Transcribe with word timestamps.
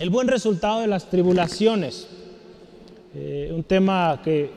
el 0.00 0.08
buen 0.08 0.28
resultado 0.28 0.80
de 0.80 0.86
las 0.86 1.10
tribulaciones. 1.10 2.08
Eh, 3.14 3.52
un 3.54 3.62
tema 3.62 4.18
que 4.24 4.44
el 4.44 4.50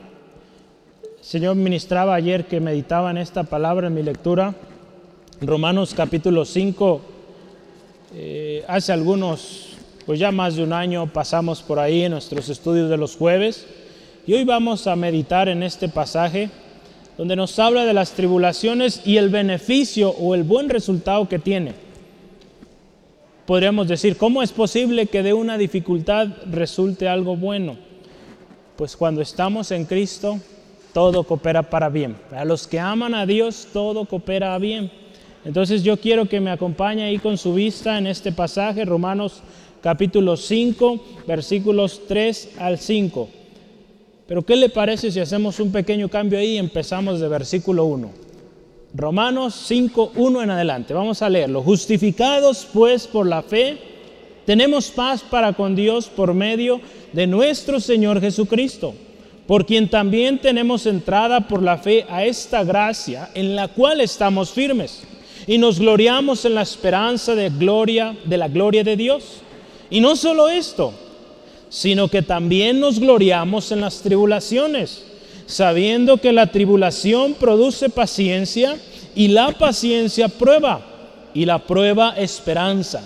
Señor 1.20 1.54
ministraba 1.54 2.14
ayer 2.14 2.46
que 2.46 2.60
meditaba 2.60 3.10
en 3.10 3.18
esta 3.18 3.42
palabra 3.44 3.88
en 3.88 3.94
mi 3.94 4.02
lectura. 4.02 4.54
Romanos 5.42 5.92
capítulo 5.94 6.46
5, 6.46 7.00
eh, 8.14 8.64
hace 8.66 8.92
algunos, 8.94 9.76
pues 10.06 10.18
ya 10.18 10.32
más 10.32 10.56
de 10.56 10.62
un 10.62 10.72
año 10.72 11.12
pasamos 11.12 11.60
por 11.60 11.78
ahí 11.78 12.04
en 12.04 12.12
nuestros 12.12 12.48
estudios 12.48 12.88
de 12.88 12.96
los 12.96 13.14
jueves 13.14 13.66
y 14.26 14.32
hoy 14.32 14.44
vamos 14.44 14.86
a 14.86 14.96
meditar 14.96 15.50
en 15.50 15.62
este 15.62 15.90
pasaje 15.90 16.48
donde 17.18 17.36
nos 17.36 17.58
habla 17.58 17.84
de 17.84 17.92
las 17.92 18.12
tribulaciones 18.12 19.02
y 19.04 19.18
el 19.18 19.28
beneficio 19.28 20.08
o 20.08 20.34
el 20.34 20.42
buen 20.42 20.70
resultado 20.70 21.28
que 21.28 21.38
tiene. 21.38 21.83
Podríamos 23.46 23.88
decir, 23.88 24.16
¿cómo 24.16 24.42
es 24.42 24.52
posible 24.52 25.06
que 25.06 25.22
de 25.22 25.34
una 25.34 25.58
dificultad 25.58 26.28
resulte 26.50 27.08
algo 27.08 27.36
bueno? 27.36 27.76
Pues 28.76 28.96
cuando 28.96 29.20
estamos 29.20 29.70
en 29.70 29.84
Cristo, 29.84 30.38
todo 30.94 31.24
coopera 31.24 31.62
para 31.62 31.90
bien. 31.90 32.16
A 32.32 32.44
los 32.46 32.66
que 32.66 32.80
aman 32.80 33.14
a 33.14 33.26
Dios, 33.26 33.68
todo 33.72 34.06
coopera 34.06 34.56
bien. 34.58 34.90
Entonces 35.44 35.82
yo 35.82 35.98
quiero 35.98 36.24
que 36.24 36.40
me 36.40 36.50
acompañe 36.50 37.04
ahí 37.04 37.18
con 37.18 37.36
su 37.36 37.52
vista 37.52 37.98
en 37.98 38.06
este 38.06 38.32
pasaje, 38.32 38.84
Romanos 38.86 39.42
capítulo 39.82 40.38
5, 40.38 41.04
versículos 41.26 42.00
3 42.08 42.52
al 42.58 42.78
5. 42.78 43.28
Pero 44.26 44.42
¿qué 44.42 44.56
le 44.56 44.70
parece 44.70 45.10
si 45.12 45.20
hacemos 45.20 45.60
un 45.60 45.70
pequeño 45.70 46.08
cambio 46.08 46.38
ahí 46.38 46.54
y 46.54 46.58
empezamos 46.58 47.20
de 47.20 47.28
versículo 47.28 47.84
1? 47.84 48.23
Romanos 48.94 49.54
5, 49.66 50.12
1 50.14 50.42
en 50.42 50.50
adelante. 50.50 50.94
Vamos 50.94 51.20
a 51.20 51.28
leerlo. 51.28 51.62
Justificados 51.62 52.66
pues 52.72 53.08
por 53.08 53.26
la 53.26 53.42
fe, 53.42 53.76
tenemos 54.46 54.88
paz 54.90 55.20
para 55.22 55.52
con 55.52 55.74
Dios 55.74 56.06
por 56.06 56.32
medio 56.32 56.80
de 57.12 57.26
nuestro 57.26 57.80
Señor 57.80 58.20
Jesucristo, 58.20 58.94
por 59.48 59.66
quien 59.66 59.90
también 59.90 60.38
tenemos 60.38 60.86
entrada 60.86 61.40
por 61.48 61.60
la 61.60 61.76
fe 61.76 62.06
a 62.08 62.24
esta 62.24 62.62
gracia 62.62 63.30
en 63.34 63.56
la 63.56 63.66
cual 63.66 64.00
estamos 64.00 64.50
firmes 64.50 65.02
y 65.46 65.58
nos 65.58 65.80
gloriamos 65.80 66.44
en 66.44 66.54
la 66.54 66.62
esperanza 66.62 67.34
de 67.34 67.50
gloria 67.50 68.16
de 68.24 68.36
la 68.36 68.46
gloria 68.46 68.84
de 68.84 68.96
Dios. 68.96 69.40
Y 69.90 70.00
no 70.00 70.14
solo 70.14 70.48
esto, 70.48 70.92
sino 71.68 72.06
que 72.06 72.22
también 72.22 72.78
nos 72.78 73.00
gloriamos 73.00 73.72
en 73.72 73.80
las 73.80 74.02
tribulaciones, 74.02 75.04
sabiendo 75.46 76.18
que 76.18 76.32
la 76.32 76.46
tribulación 76.46 77.34
produce 77.34 77.90
paciencia 77.90 78.76
y 79.14 79.28
la 79.28 79.52
paciencia 79.52 80.28
prueba 80.28 80.80
y 81.34 81.44
la 81.44 81.58
prueba 81.58 82.14
esperanza. 82.16 83.02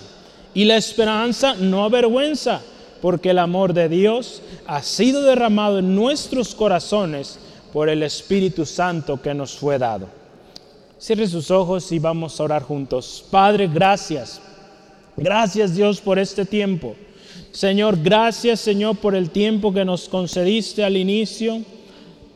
Y 0.53 0.65
la 0.65 0.77
esperanza 0.77 1.55
no 1.55 1.83
avergüenza, 1.83 2.61
porque 3.01 3.31
el 3.31 3.39
amor 3.39 3.73
de 3.73 3.89
Dios 3.89 4.41
ha 4.65 4.81
sido 4.81 5.21
derramado 5.21 5.79
en 5.79 5.95
nuestros 5.95 6.55
corazones 6.55 7.39
por 7.71 7.87
el 7.89 8.03
Espíritu 8.03 8.65
Santo 8.65 9.21
que 9.21 9.33
nos 9.33 9.53
fue 9.53 9.77
dado. 9.77 10.07
Cierre 10.97 11.27
sus 11.27 11.49
ojos 11.49 11.91
y 11.91 11.99
vamos 11.99 12.39
a 12.39 12.43
orar 12.43 12.63
juntos. 12.63 13.23
Padre, 13.29 13.69
gracias. 13.71 14.41
Gracias 15.15 15.75
Dios 15.75 16.01
por 16.01 16.19
este 16.19 16.45
tiempo. 16.45 16.95
Señor, 17.51 17.97
gracias 18.01 18.59
Señor 18.59 18.97
por 18.97 19.15
el 19.15 19.29
tiempo 19.29 19.73
que 19.73 19.85
nos 19.85 20.09
concediste 20.09 20.83
al 20.83 20.97
inicio 20.97 21.61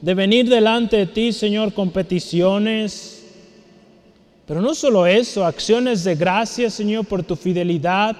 de 0.04 0.14
venir 0.14 0.50
delante 0.50 0.98
de 0.98 1.06
ti, 1.06 1.32
Señor, 1.32 1.74
con 1.74 1.90
peticiones. 1.90 3.24
Pero 4.46 4.62
no 4.62 4.76
solo 4.76 5.08
eso, 5.08 5.46
acciones 5.46 6.04
de 6.04 6.16
gracias, 6.16 6.74
Señor, 6.74 7.06
por 7.06 7.24
tu 7.24 7.38
fidelidad. 7.38 8.18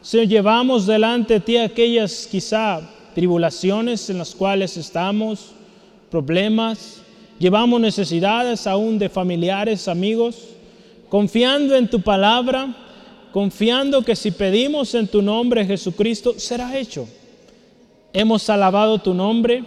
Señor, 0.00 0.28
llevamos 0.28 0.86
delante 0.86 1.34
de 1.34 1.40
ti 1.40 1.58
aquellas 1.58 2.26
quizá 2.26 2.80
tribulaciones 3.14 4.08
en 4.08 4.16
las 4.16 4.34
cuales 4.34 4.78
estamos, 4.78 5.52
problemas. 6.10 7.02
Llevamos 7.38 7.82
necesidades 7.82 8.66
aún 8.66 8.98
de 8.98 9.10
familiares, 9.10 9.88
amigos, 9.88 10.38
confiando 11.10 11.76
en 11.76 11.90
tu 11.90 12.00
palabra 12.00 12.74
confiando 13.30 14.02
que 14.04 14.14
si 14.14 14.30
pedimos 14.30 14.94
en 14.94 15.08
tu 15.08 15.20
nombre 15.20 15.66
Jesucristo, 15.66 16.38
será 16.38 16.78
hecho. 16.78 17.08
Hemos 18.12 18.48
alabado 18.48 19.00
tu 19.00 19.12
nombre, 19.12 19.64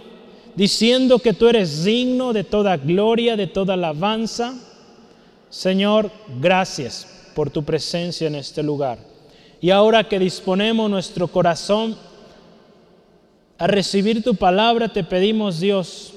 diciendo 0.57 1.19
que 1.19 1.34
tú 1.34 1.47
eres 1.47 1.84
digno 1.84 2.34
de 2.34 2.44
toda 2.44 2.75
gloria, 2.78 3.38
de 3.38 3.45
toda 3.45 3.75
alabanza. 3.75 4.56
Señor, 5.51 6.09
gracias 6.41 7.29
por 7.35 7.51
tu 7.51 7.63
presencia 7.63 8.25
en 8.28 8.34
este 8.34 8.63
lugar. 8.63 8.97
Y 9.62 9.69
ahora 9.69 10.03
que 10.03 10.18
disponemos 10.18 10.90
nuestro 10.90 11.28
corazón 11.28 11.95
a 13.59 13.68
recibir 13.68 14.23
tu 14.23 14.34
palabra, 14.34 14.90
te 14.90 15.03
pedimos, 15.03 15.59
Dios, 15.59 16.13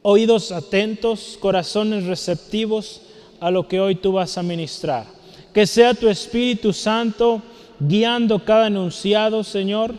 oídos 0.00 0.50
atentos, 0.50 1.36
corazones 1.38 2.04
receptivos 2.04 3.02
a 3.40 3.50
lo 3.50 3.68
que 3.68 3.78
hoy 3.78 3.94
tú 3.94 4.12
vas 4.12 4.38
a 4.38 4.42
ministrar. 4.42 5.04
Que 5.52 5.66
sea 5.66 5.92
tu 5.92 6.08
Espíritu 6.08 6.72
Santo 6.72 7.42
guiando 7.78 8.42
cada 8.42 8.68
enunciado, 8.68 9.44
Señor, 9.44 9.94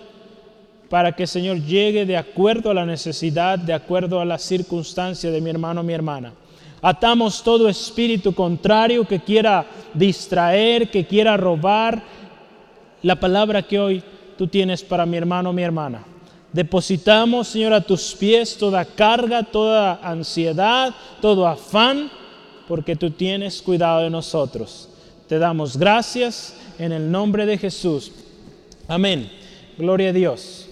para 0.89 1.13
que, 1.13 1.27
Señor, 1.27 1.61
llegue 1.61 2.05
de 2.05 2.17
acuerdo 2.17 2.71
a 2.71 2.73
la 2.73 2.85
necesidad, 2.85 3.57
de 3.57 3.73
acuerdo 3.73 4.19
a 4.19 4.25
la 4.25 4.37
circunstancia 4.37 5.31
de 5.31 5.41
mi 5.41 5.49
hermano 5.49 5.81
o 5.81 5.83
mi 5.83 5.93
hermana. 5.93 6.33
Atamos 6.81 7.41
todo 7.43 7.67
espíritu 7.67 8.33
contrario 8.33 9.07
que 9.07 9.19
quiera 9.19 9.65
distraer, 9.93 10.89
que 10.91 11.05
quiera 11.05 11.35
robar 11.35 12.03
la 13.01 13.19
palabra 13.19 13.63
que 13.63 13.79
hoy 13.79 14.03
tú 14.37 14.47
tienes 14.47 14.83
para 14.83 15.05
mi 15.05 15.17
hermano 15.17 15.49
o 15.49 15.53
mi 15.53 15.63
hermana. 15.63 16.03
Depositamos, 16.53 17.47
Señor, 17.47 17.73
a 17.73 17.81
tus 17.81 18.13
pies 18.13 18.55
toda 18.57 18.85
carga, 18.85 19.43
toda 19.43 19.99
ansiedad, 20.01 20.93
todo 21.21 21.47
afán, 21.47 22.09
porque 22.67 22.95
tú 22.95 23.11
tienes 23.11 23.61
cuidado 23.61 24.01
de 24.01 24.09
nosotros. 24.09 24.89
Te 25.27 25.39
damos 25.39 25.77
gracias 25.77 26.55
en 26.77 26.91
el 26.91 27.11
nombre 27.11 27.45
de 27.45 27.57
Jesús. 27.57 28.11
Amén. 28.87 29.29
Gloria 29.77 30.09
a 30.09 30.13
Dios. 30.13 30.64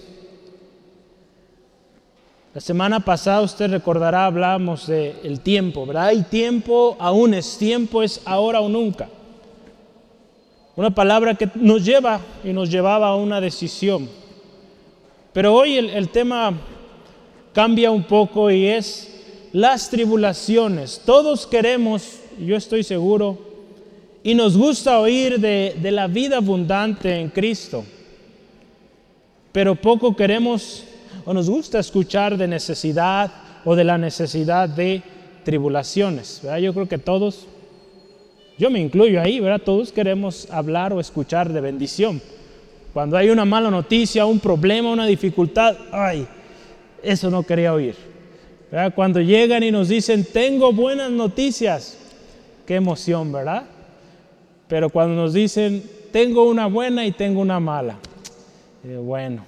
La 2.53 2.62
semana 2.62 3.00
pasada 3.00 3.41
usted 3.41 3.72
recordará, 3.72 4.25
hablamos 4.25 4.88
del 4.88 5.16
el 5.24 5.40
tiempo, 5.40 5.86
¿verdad? 5.86 6.08
Hay 6.08 6.22
tiempo, 6.24 6.96
aún 7.00 7.34
es 7.34 7.58
tiempo, 7.58 8.03
es 8.03 8.22
ahora 8.25 8.62
o 8.62 8.69
nunca. 8.69 9.09
Una 10.75 10.94
palabra 10.94 11.36
que 11.36 11.50
nos 11.56 11.84
lleva 11.84 12.19
y 12.44 12.53
nos 12.53 12.69
llevaba 12.69 13.08
a 13.08 13.16
una 13.16 13.41
decisión. 13.41 14.08
Pero 15.34 15.53
hoy 15.56 15.78
el, 15.78 15.90
el 15.90 16.09
tema 16.09 16.53
cambia 17.53 17.90
un 17.91 18.03
poco 18.03 18.52
y 18.52 18.68
es 18.68 19.09
las 19.52 19.90
tribulaciones. 19.90 21.02
Todos 21.06 21.47
queremos, 21.47 22.20
yo 22.40 22.56
estoy 22.56 22.84
seguro, 22.84 23.38
y 24.24 24.34
nos 24.34 24.58
gusta 24.58 25.00
oír 25.00 25.40
de, 25.40 25.91
la 25.91 26.08
vida 26.08 26.38
abundante 26.38 27.20
en 27.20 27.30
Cristo, 27.30 27.84
pero 29.52 29.75
poco 29.75 30.16
queremos 30.16 30.85
o 31.25 31.34
nos 31.34 31.50
gusta 31.50 31.79
escuchar 31.79 32.38
de 32.38 32.47
necesidad 32.47 33.31
o 33.66 33.75
de 33.75 33.84
la 33.84 33.97
necesidad 33.97 34.67
de 34.69 35.01
tribulaciones. 35.44 36.41
Yo 36.61 36.73
creo 36.73 36.88
que 36.88 36.97
todos, 36.97 37.47
yo 38.57 38.69
me 38.69 38.79
incluyo 38.79 39.22
ahí, 39.22 39.39
¿verdad? 39.39 39.61
Todos 39.63 39.91
queremos 39.91 40.47
hablar 40.51 40.94
o 40.94 41.00
escuchar 41.00 41.51
de 41.51 41.61
bendición. 41.61 42.22
Cuando 42.94 43.17
hay 43.17 43.29
una 43.29 43.45
mala 43.45 43.72
noticia, 43.72 44.25
un 44.25 44.39
problema, 44.39 44.91
una 44.91 45.06
dificultad, 45.07 45.75
ay, 45.91 46.28
eso 47.01 47.29
no 47.29 47.44
quería 47.44 47.73
oír. 47.73 47.95
Cuando 48.95 49.19
llegan 49.22 49.63
y 49.63 49.72
nos 49.72 49.90
dicen, 49.90 50.25
tengo 50.25 50.73
buenas 50.73 51.11
noticias, 51.11 51.97
qué 52.66 52.75
emoción, 52.75 53.31
¿verdad? 53.31 53.66
Pero 54.67 54.90
cuando 54.90 55.16
nos 55.16 55.34
dicen, 55.34 55.84
tengo 56.11 56.45
una 56.45 56.67
buena 56.67 57.05
y 57.05 57.11
tengo 57.11 57.41
una 57.41 57.59
mala, 57.59 57.97
bueno, 58.84 59.46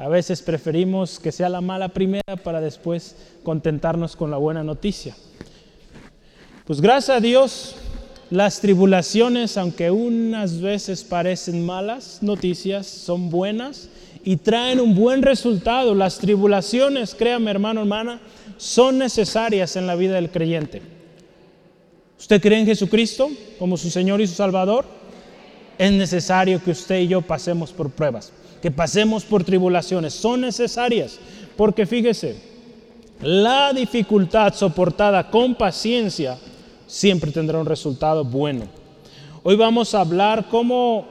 a 0.00 0.08
veces 0.08 0.40
preferimos 0.40 1.20
que 1.20 1.30
sea 1.30 1.50
la 1.50 1.60
mala 1.60 1.90
primera 1.90 2.36
para 2.42 2.62
después 2.62 3.16
contentarnos 3.42 4.16
con 4.16 4.30
la 4.30 4.38
buena 4.38 4.64
noticia. 4.64 5.14
Pues 6.64 6.80
gracias 6.80 7.18
a 7.18 7.20
Dios, 7.20 7.74
las 8.30 8.60
tribulaciones, 8.62 9.58
aunque 9.58 9.90
unas 9.90 10.62
veces 10.62 11.04
parecen 11.04 11.66
malas 11.66 12.22
noticias, 12.22 12.86
son 12.86 13.28
buenas 13.28 13.90
y 14.24 14.36
traen 14.36 14.80
un 14.80 14.94
buen 14.94 15.20
resultado. 15.20 15.94
Las 15.94 16.16
tribulaciones, 16.16 17.14
créame 17.14 17.50
hermano, 17.50 17.82
hermana, 17.82 18.22
son 18.56 18.96
necesarias 18.96 19.76
en 19.76 19.86
la 19.86 19.96
vida 19.96 20.14
del 20.14 20.30
creyente. 20.30 20.80
¿Usted 22.18 22.40
cree 22.40 22.58
en 22.58 22.64
Jesucristo 22.64 23.28
como 23.58 23.76
su 23.76 23.90
Señor 23.90 24.22
y 24.22 24.26
su 24.26 24.34
Salvador? 24.34 24.86
Es 25.76 25.92
necesario 25.92 26.62
que 26.64 26.70
usted 26.70 27.00
y 27.00 27.08
yo 27.08 27.20
pasemos 27.20 27.70
por 27.70 27.90
pruebas, 27.90 28.32
que 28.60 28.70
pasemos 28.70 29.24
por 29.24 29.44
tribulaciones. 29.44 30.14
Son 30.14 30.40
necesarias 30.40 31.18
porque 31.56 31.86
fíjese, 31.86 32.36
la 33.22 33.72
dificultad 33.72 34.54
soportada 34.54 35.30
con 35.30 35.54
paciencia 35.54 36.38
siempre 36.86 37.30
tendrá 37.30 37.58
un 37.58 37.66
resultado 37.66 38.24
bueno. 38.24 38.64
Hoy 39.42 39.56
vamos 39.56 39.94
a 39.94 40.00
hablar 40.00 40.46
cómo 40.50 41.06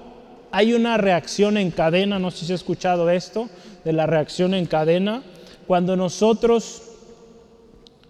hay 0.52 0.74
una 0.74 0.98
reacción 0.98 1.58
en 1.58 1.72
cadena, 1.72 2.20
no 2.20 2.32
sé 2.32 2.46
si 2.46 2.52
ha 2.52 2.56
escuchado 2.56 3.10
esto, 3.10 3.50
de 3.86 3.94
la 3.94 4.06
reacción 4.08 4.54
en 4.54 4.66
cadena, 4.66 5.24
cuando 5.68 5.96
nosotros 5.96 6.82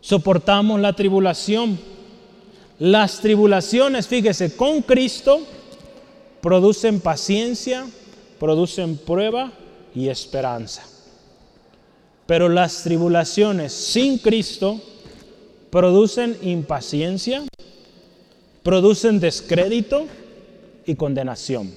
soportamos 0.02 0.80
la 0.80 0.94
tribulación. 0.94 1.78
Las 2.80 3.20
tribulaciones, 3.20 4.08
fíjese, 4.08 4.56
con 4.56 4.82
Cristo 4.82 5.42
producen 6.42 7.02
paciencia, 7.02 7.86
producen 8.40 8.98
prueba 8.98 9.52
y 9.94 10.08
esperanza. 10.08 10.84
Pero 12.26 12.48
las 12.48 12.84
tribulaciones 12.84 13.74
sin 13.74 14.20
Cristo 14.20 14.80
producen 15.70 16.38
impaciencia, 16.42 17.44
producen 18.64 19.20
descrédito 19.20 20.06
y 20.86 20.96
condenación. 20.96 21.74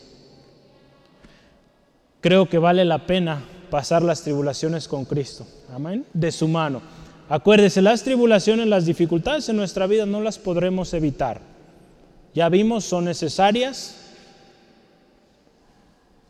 Creo 2.20 2.48
que 2.48 2.58
vale 2.58 2.84
la 2.84 3.06
pena 3.06 3.42
pasar 3.70 4.02
las 4.02 4.22
tribulaciones 4.22 4.86
con 4.86 5.04
Cristo. 5.04 5.46
Amén. 5.72 6.04
De 6.12 6.30
su 6.30 6.46
mano. 6.46 6.82
Acuérdese, 7.28 7.80
las 7.80 8.02
tribulaciones, 8.02 8.66
las 8.66 8.84
dificultades 8.84 9.48
en 9.48 9.56
nuestra 9.56 9.86
vida 9.86 10.04
no 10.04 10.20
las 10.20 10.38
podremos 10.38 10.92
evitar. 10.92 11.40
Ya 12.34 12.48
vimos, 12.48 12.84
son 12.84 13.06
necesarias, 13.06 13.96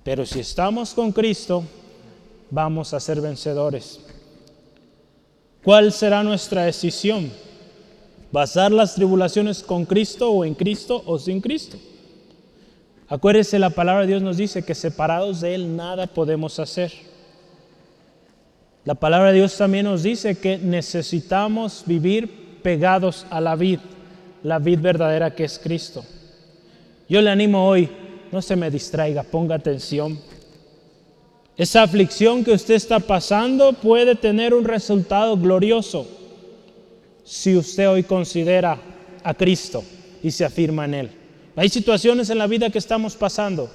pero 0.04 0.26
si 0.26 0.40
estamos 0.40 0.94
con 0.94 1.12
Cristo, 1.12 1.64
vamos 2.50 2.93
a 2.93 3.00
ser 3.00 3.20
vencedores. 3.20 4.00
¿Cuál 5.62 5.93
será 5.93 6.22
nuestra 6.22 6.64
decisión? 6.64 7.31
¿Basar 8.32 8.72
las 8.72 8.94
tribulaciones 8.94 9.62
con 9.62 9.84
Cristo 9.84 10.31
o 10.31 10.44
en 10.44 10.54
Cristo 10.54 11.02
o 11.06 11.19
sin 11.19 11.40
Cristo? 11.40 11.78
Acuérdese, 13.08 13.58
la 13.58 13.70
palabra 13.70 14.02
de 14.02 14.08
Dios 14.08 14.22
nos 14.22 14.38
dice 14.38 14.64
que 14.64 14.75
separados 14.75 15.40
de 15.40 15.54
Él 15.54 15.76
nada 15.76 16.06
podemos 16.06 16.58
hacer. 16.58 16.93
La 18.84 18.94
palabra 18.94 19.28
de 19.28 19.37
Dios 19.37 19.56
también 19.56 19.84
nos 19.84 20.02
dice 20.02 20.37
que 20.37 20.58
necesitamos 20.58 21.84
vivir 21.87 22.60
pegados 22.62 23.26
a 23.31 23.40
la 23.40 23.54
vid, 23.54 23.78
la 24.43 24.58
vid 24.58 24.81
verdadera 24.81 25.34
que 25.34 25.44
es 25.44 25.58
Cristo. 25.58 26.04
Yo 27.08 27.20
le 27.20 27.31
animo 27.31 27.69
hoy, 27.69 27.88
no 28.32 28.43
se 28.43 28.56
me 28.56 28.70
distraiga, 28.70 29.23
ponga 29.23 29.55
atención. 29.55 30.19
Esa 31.56 31.82
aflicción 31.82 32.43
que 32.43 32.52
usted 32.52 32.75
está 32.75 32.99
pasando 32.99 33.75
puede 33.75 34.17
tener 34.17 34.55
un 34.55 34.64
resultado 34.64 35.37
glorioso 35.37 36.06
si 37.25 37.56
usted 37.56 37.88
hoy 37.88 38.02
considera 38.02 38.79
a 39.23 39.34
Cristo 39.34 39.84
y 40.23 40.31
se 40.31 40.44
afirma 40.44 40.87
en 40.87 40.94
Él. 40.94 41.11
Hay 41.55 41.69
situaciones 41.69 42.31
en 42.31 42.38
la 42.38 42.46
vida 42.46 42.70
que 42.70 42.79
estamos 42.79 43.14
pasando. 43.14 43.70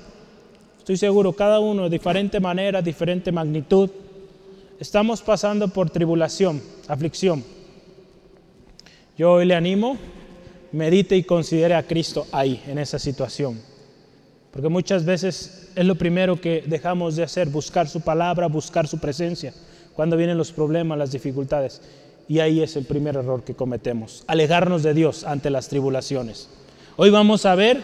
Estoy 0.80 0.98
seguro, 0.98 1.34
cada 1.34 1.60
uno 1.60 1.84
de 1.84 1.90
diferente 1.92 2.40
manera, 2.40 2.82
diferente 2.82 3.32
magnitud 3.32 3.90
estamos 4.80 5.22
pasando 5.22 5.68
por 5.68 5.90
tribulación, 5.90 6.62
aflicción. 6.88 7.44
Yo 9.18 9.34
hoy 9.34 9.46
le 9.46 9.56
animo, 9.56 9.98
medite 10.72 11.16
y 11.16 11.24
considere 11.24 11.76
a 11.76 11.84
Cristo 11.84 12.28
ahí, 12.32 12.62
en 12.68 12.78
esa 12.78 13.00
situación. 13.00 13.60
Porque 14.52 14.70
muchas 14.70 15.06
veces 15.06 15.70
es 15.76 15.86
lo 15.86 15.96
primero 15.96 16.40
que 16.40 16.64
dejamos 16.66 17.16
de 17.16 17.24
hacer, 17.24 17.50
buscar 17.50 17.88
su 17.88 18.02
palabra, 18.02 18.48
buscar 18.48 18.88
su 18.88 18.98
presencia, 19.00 19.54
cuando 19.94 20.18
vienen 20.18 20.38
los 20.38 20.52
problemas, 20.52 20.98
las 20.98 21.12
dificultades. 21.12 21.82
Y 22.28 22.40
ahí 22.40 22.62
es 22.62 22.76
el 22.76 22.86
primer 22.86 23.16
error 23.16 23.44
que 23.44 23.56
cometemos, 23.56 24.24
alejarnos 24.28 24.84
de 24.84 24.94
Dios 24.94 25.24
ante 25.24 25.50
las 25.50 25.70
tribulaciones. 25.70 26.50
Hoy 26.96 27.10
vamos 27.10 27.46
a 27.46 27.56
ver 27.56 27.82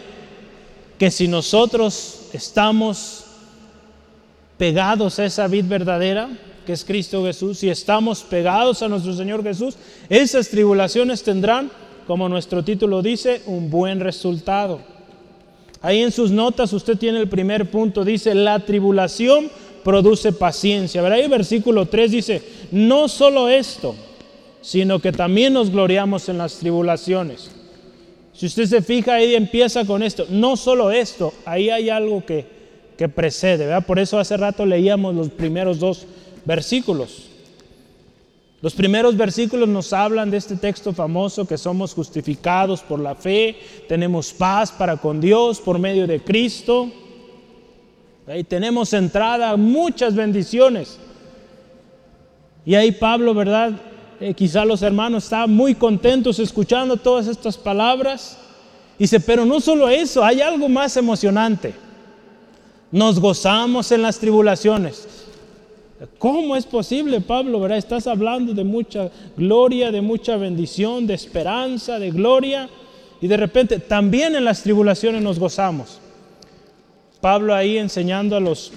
que 0.98 1.10
si 1.10 1.28
nosotros 1.28 2.28
estamos 2.32 3.24
pegados 4.58 5.18
a 5.18 5.24
esa 5.24 5.46
vid 5.48 5.66
verdadera, 5.66 6.28
que 6.66 6.72
es 6.72 6.84
Cristo 6.84 7.24
Jesús, 7.24 7.58
si 7.58 7.68
estamos 7.68 8.22
pegados 8.22 8.82
a 8.82 8.88
nuestro 8.88 9.12
Señor 9.12 9.42
Jesús, 9.42 9.76
esas 10.08 10.48
tribulaciones 10.48 11.22
tendrán, 11.22 11.70
como 12.06 12.28
nuestro 12.28 12.62
título 12.64 13.02
dice, 13.02 13.42
un 13.46 13.70
buen 13.70 14.00
resultado. 14.00 14.80
Ahí 15.84 16.00
en 16.00 16.12
sus 16.12 16.30
notas 16.30 16.72
usted 16.72 16.96
tiene 16.96 17.20
el 17.20 17.28
primer 17.28 17.70
punto, 17.70 18.06
dice, 18.06 18.34
la 18.34 18.58
tribulación 18.58 19.50
produce 19.84 20.32
paciencia. 20.32 21.02
Verá 21.02 21.16
ahí 21.16 21.28
versículo 21.28 21.84
3 21.84 22.10
dice, 22.10 22.42
no 22.70 23.06
solo 23.06 23.50
esto, 23.50 23.94
sino 24.62 24.98
que 24.98 25.12
también 25.12 25.52
nos 25.52 25.68
gloriamos 25.68 26.30
en 26.30 26.38
las 26.38 26.54
tribulaciones. 26.54 27.50
Si 28.32 28.46
usted 28.46 28.64
se 28.64 28.80
fija 28.80 29.16
ahí 29.16 29.34
empieza 29.34 29.84
con 29.84 30.02
esto, 30.02 30.24
no 30.30 30.56
solo 30.56 30.90
esto, 30.90 31.34
ahí 31.44 31.68
hay 31.68 31.90
algo 31.90 32.24
que, 32.24 32.46
que 32.96 33.10
precede, 33.10 33.66
¿verdad? 33.66 33.84
Por 33.86 33.98
eso 33.98 34.18
hace 34.18 34.38
rato 34.38 34.64
leíamos 34.64 35.14
los 35.14 35.28
primeros 35.28 35.80
dos 35.80 36.06
versículos. 36.46 37.28
Los 38.64 38.72
primeros 38.72 39.14
versículos 39.14 39.68
nos 39.68 39.92
hablan 39.92 40.30
de 40.30 40.38
este 40.38 40.56
texto 40.56 40.94
famoso 40.94 41.46
que 41.46 41.58
somos 41.58 41.92
justificados 41.92 42.80
por 42.80 42.98
la 42.98 43.14
fe, 43.14 43.58
tenemos 43.86 44.32
paz 44.32 44.72
para 44.72 44.96
con 44.96 45.20
Dios 45.20 45.60
por 45.60 45.78
medio 45.78 46.06
de 46.06 46.24
Cristo. 46.24 46.90
Ahí 48.26 48.42
tenemos 48.42 48.94
entrada 48.94 49.54
muchas 49.58 50.14
bendiciones. 50.14 50.98
Y 52.64 52.74
ahí 52.74 52.90
Pablo, 52.90 53.34
¿verdad? 53.34 53.72
Eh, 54.18 54.32
quizá 54.32 54.64
los 54.64 54.80
hermanos 54.80 55.24
estaban 55.24 55.52
muy 55.52 55.74
contentos 55.74 56.38
escuchando 56.38 56.96
todas 56.96 57.26
estas 57.26 57.58
palabras. 57.58 58.38
Dice, 58.98 59.20
pero 59.20 59.44
no 59.44 59.60
solo 59.60 59.90
eso, 59.90 60.24
hay 60.24 60.40
algo 60.40 60.70
más 60.70 60.96
emocionante. 60.96 61.74
Nos 62.90 63.20
gozamos 63.20 63.92
en 63.92 64.00
las 64.00 64.18
tribulaciones. 64.18 65.23
¿Cómo 66.18 66.56
es 66.56 66.66
posible, 66.66 67.20
Pablo? 67.20 67.60
¿verdad? 67.60 67.78
Estás 67.78 68.06
hablando 68.06 68.52
de 68.52 68.64
mucha 68.64 69.10
gloria, 69.36 69.92
de 69.92 70.00
mucha 70.00 70.36
bendición, 70.36 71.06
de 71.06 71.14
esperanza, 71.14 71.98
de 71.98 72.10
gloria. 72.10 72.68
Y 73.20 73.28
de 73.28 73.36
repente 73.36 73.78
también 73.78 74.34
en 74.34 74.44
las 74.44 74.62
tribulaciones 74.62 75.22
nos 75.22 75.38
gozamos. 75.38 76.00
Pablo 77.20 77.54
ahí 77.54 77.78
enseñando 77.78 78.36
a 78.36 78.40
los 78.40 78.72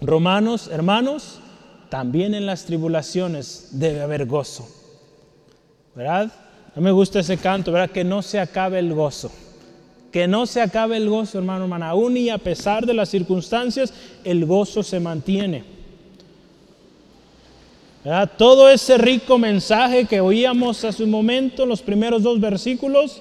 romanos, 0.00 0.68
hermanos, 0.70 1.40
también 1.88 2.34
en 2.34 2.44
las 2.44 2.64
tribulaciones 2.64 3.68
debe 3.72 4.02
haber 4.02 4.26
gozo. 4.26 4.68
¿Verdad? 5.94 6.30
Mí 6.74 6.84
me 6.84 6.90
gusta 6.90 7.20
ese 7.20 7.38
canto, 7.38 7.72
¿verdad? 7.72 7.90
Que 7.90 8.04
no 8.04 8.22
se 8.22 8.38
acabe 8.38 8.78
el 8.78 8.92
gozo. 8.92 9.32
Que 10.12 10.28
no 10.28 10.46
se 10.46 10.60
acabe 10.60 10.96
el 10.96 11.08
gozo, 11.08 11.38
hermano, 11.38 11.64
hermana. 11.64 11.90
Aún 11.90 12.16
y 12.16 12.30
a 12.30 12.38
pesar 12.38 12.86
de 12.86 12.94
las 12.94 13.08
circunstancias, 13.08 13.92
el 14.22 14.44
gozo 14.44 14.82
se 14.82 15.00
mantiene. 15.00 15.77
Todo 18.38 18.70
ese 18.70 18.96
rico 18.96 19.36
mensaje 19.36 20.06
que 20.06 20.20
oíamos 20.20 20.82
hace 20.84 21.04
un 21.04 21.10
momento, 21.10 21.66
los 21.66 21.82
primeros 21.82 22.22
dos 22.22 22.40
versículos, 22.40 23.20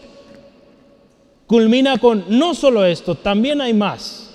culmina 1.46 1.98
con 1.98 2.24
no 2.29 2.53
solo 2.53 2.86
esto, 2.86 3.15
también 3.15 3.60
hay 3.60 3.74
más. 3.74 4.29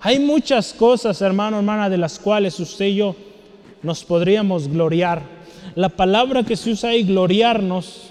Hay 0.00 0.18
muchas 0.18 0.72
cosas, 0.72 1.20
hermano, 1.22 1.58
hermana, 1.58 1.88
de 1.88 1.98
las 1.98 2.18
cuales 2.18 2.60
usted 2.60 2.86
y 2.86 2.96
yo 2.96 3.16
nos 3.82 4.04
podríamos 4.04 4.68
gloriar. 4.68 5.22
La 5.74 5.88
palabra 5.88 6.42
que 6.42 6.56
se 6.56 6.72
usa 6.72 6.90
ahí, 6.90 7.04
gloriarnos, 7.04 8.10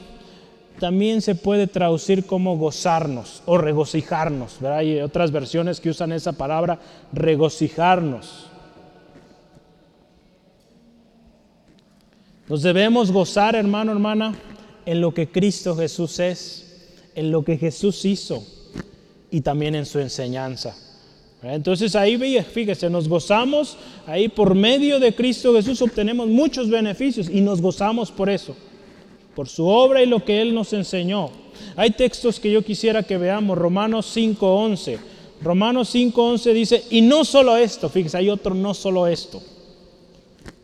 también 0.79 1.21
se 1.21 1.35
puede 1.35 1.67
traducir 1.67 2.25
como 2.25 2.57
gozarnos 2.57 3.43
o 3.45 3.57
regocijarnos. 3.57 4.61
Hay 4.63 5.01
otras 5.01 5.31
versiones 5.31 5.79
que 5.79 5.89
usan 5.89 6.13
esa 6.13 6.33
palabra, 6.33 6.79
regocijarnos. 7.11 8.49
Nos 12.50 12.63
debemos 12.63 13.12
gozar, 13.12 13.56
hermano, 13.56 13.91
hermana, 13.91 14.34
en 14.84 15.01
lo 15.01 15.13
que 15.13 15.29
Cristo 15.29 15.75
Jesús 15.75 16.18
es, 16.18 16.65
en 17.13 17.29
lo 17.29 17.44
que 17.44 17.58
Jesús 17.58 18.03
hizo 18.06 18.44
y 19.29 19.41
también 19.41 19.75
en 19.75 19.86
su 19.86 20.00
enseñanza. 20.00 20.75
Entonces 21.44 21.96
ahí 21.96 22.18
fíjese, 22.51 22.89
nos 22.89 23.08
gozamos, 23.08 23.77
ahí 24.08 24.29
por 24.29 24.56
medio 24.56 25.00
de 25.00 25.13
Cristo 25.13 25.53
Jesús 25.53 25.79
obtenemos 25.84 26.27
muchos 26.27 26.72
beneficios 26.72 27.29
y 27.29 27.39
nos 27.39 27.62
gozamos 27.62 28.12
por 28.12 28.32
eso, 28.32 28.56
por 29.36 29.48
su 29.48 29.68
obra 29.68 30.01
y 30.01 30.08
lo 30.08 30.25
que 30.25 30.41
Él 30.41 30.56
nos 30.56 30.74
enseñó. 30.74 31.29
Hay 31.75 31.91
textos 31.91 32.39
que 32.39 32.51
yo 32.51 32.63
quisiera 32.63 33.03
que 33.03 33.20
veamos, 33.20 33.60
Romanos 33.60 34.12
5.11. 34.18 34.98
Romanos 35.44 35.94
5.11 35.94 36.53
dice, 36.53 36.84
y 36.89 37.01
no 37.01 37.24
solo 37.24 37.56
esto, 37.56 37.89
fíjese, 37.89 38.18
hay 38.18 38.29
otro 38.32 38.56
no 38.56 38.74
solo 38.74 39.06
esto 39.06 39.39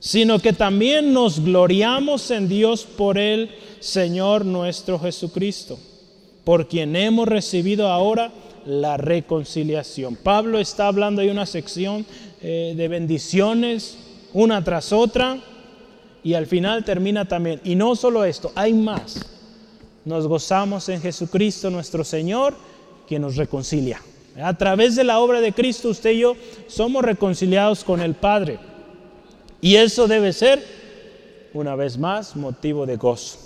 sino 0.06 0.38
que 0.38 0.54
también 0.54 1.14
nos 1.14 1.44
gloriamos 1.44 2.30
en 2.30 2.48
Dios 2.48 2.86
por 2.86 3.18
el 3.18 3.50
Señor 3.80 4.46
nuestro 4.46 5.00
Jesucristo, 5.00 5.80
por 6.44 6.68
quien 6.68 6.96
hemos 6.96 7.28
recibido 7.28 7.88
ahora 7.88 8.32
la 8.68 8.98
reconciliación. 8.98 10.16
Pablo 10.16 10.60
está 10.60 10.86
hablando 10.90 11.24
de 11.24 11.32
una 11.32 11.48
sección 11.48 12.06
eh, 12.44 12.76
de 12.78 12.88
bendiciones, 12.88 13.98
una 14.32 14.64
tras 14.64 14.94
otra, 14.94 15.40
y 16.24 16.36
al 16.36 16.46
final 16.46 16.86
termina 16.86 17.26
también. 17.26 17.60
Y 17.64 17.74
no 17.74 17.96
solo 17.96 18.26
esto, 18.26 18.52
hay 18.54 18.74
más. 18.74 19.26
Nos 20.06 20.28
gozamos 20.28 20.88
en 20.88 21.02
Jesucristo 21.02 21.72
nuestro 21.72 22.04
Señor, 22.04 22.54
quien 23.08 23.24
nos 23.24 23.38
reconcilia. 23.38 24.00
A 24.40 24.56
través 24.56 24.96
de 24.96 25.04
la 25.04 25.18
obra 25.18 25.42
de 25.42 25.52
Cristo, 25.52 25.90
usted 25.90 26.12
y 26.12 26.20
yo 26.20 26.36
somos 26.68 27.04
reconciliados 27.04 27.84
con 27.84 28.02
el 28.02 28.14
Padre. 28.14 28.60
Y 29.66 29.78
eso 29.78 30.08
debe 30.08 30.32
ser, 30.32 30.64
una 31.52 31.76
vez 31.76 31.98
más, 31.98 32.36
motivo 32.36 32.86
de 32.86 32.98
gozo. 32.98 33.40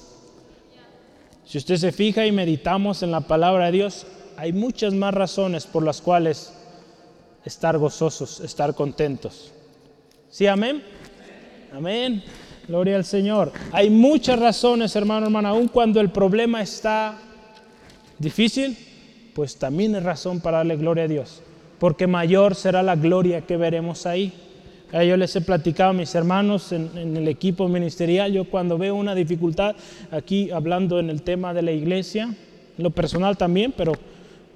Si 1.45 1.57
usted 1.57 1.77
se 1.77 1.93
fija 1.93 2.25
y 2.25 2.33
meditamos 2.33 3.03
en 3.03 3.11
la 3.11 3.21
palabra 3.21 3.67
de 3.67 3.71
Dios, 3.71 4.05
hay 4.35 4.51
muchas 4.51 4.93
más 4.93 5.13
razones 5.13 5.65
por 5.65 5.81
las 5.81 6.01
cuales 6.01 6.53
estar 7.45 7.77
gozosos, 7.77 8.41
estar 8.41 8.75
contentos. 8.75 9.53
¿Sí, 10.29 10.45
amén? 10.45 10.83
Amén. 11.71 12.21
Gloria 12.67 12.97
al 12.97 13.05
Señor. 13.05 13.53
Hay 13.71 13.89
muchas 13.89 14.39
razones, 14.39 14.93
hermano, 14.97 15.27
hermana, 15.27 15.51
aun 15.51 15.69
cuando 15.69 16.01
el 16.01 16.09
problema 16.09 16.61
está 16.61 17.17
difícil, 18.17 18.77
pues 19.33 19.55
también 19.55 19.95
es 19.95 20.03
razón 20.03 20.41
para 20.41 20.57
darle 20.57 20.75
gloria 20.75 21.05
a 21.05 21.07
Dios, 21.07 21.41
porque 21.79 22.07
mayor 22.07 22.55
será 22.55 22.83
la 22.83 22.97
gloria 22.97 23.47
que 23.47 23.55
veremos 23.55 24.05
ahí. 24.05 24.48
Yo 24.91 25.17
les 25.17 25.35
he 25.35 25.41
platicado 25.41 25.91
a 25.91 25.93
mis 25.93 26.15
hermanos 26.15 26.71
en, 26.71 26.89
en, 26.97 27.15
el 27.15 27.27
equipo 27.27 27.67
ministerial, 27.67 28.31
yo 28.31 28.45
cuando 28.45 28.77
veo 28.77 28.95
una 28.95 29.13
dificultad, 29.13 29.75
aquí 30.09 30.49
hablando 30.49 30.99
en 30.99 31.09
el 31.09 31.21
tema 31.21 31.53
de 31.53 31.61
la 31.61 31.71
iglesia, 31.71 32.33
lo 32.77 32.89
personal 32.89 33.37
también, 33.37 33.71
pero 33.75 33.93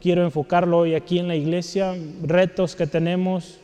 quiero 0.01 0.23
enfocarlo 0.23 0.79
hoy 0.79 0.95
aquí 0.95 1.19
en 1.19 1.27
la 1.27 1.35
iglesia, 1.35 1.95
retos 2.23 2.75
que 2.75 2.87
tenemos 2.87 3.59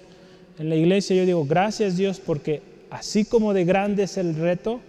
en 0.59 0.69
la 0.69 0.75
iglesia, 0.75 1.15
yo 1.15 1.25
digo, 1.25 1.45
gracias 1.45 1.97
Dios, 1.97 2.21
porque 2.23 2.61
así 2.89 3.25
como 3.25 3.53
de 3.53 3.65
grande 3.65 4.03
es 4.03 4.17
el 4.17 4.35
reto, 4.35 4.79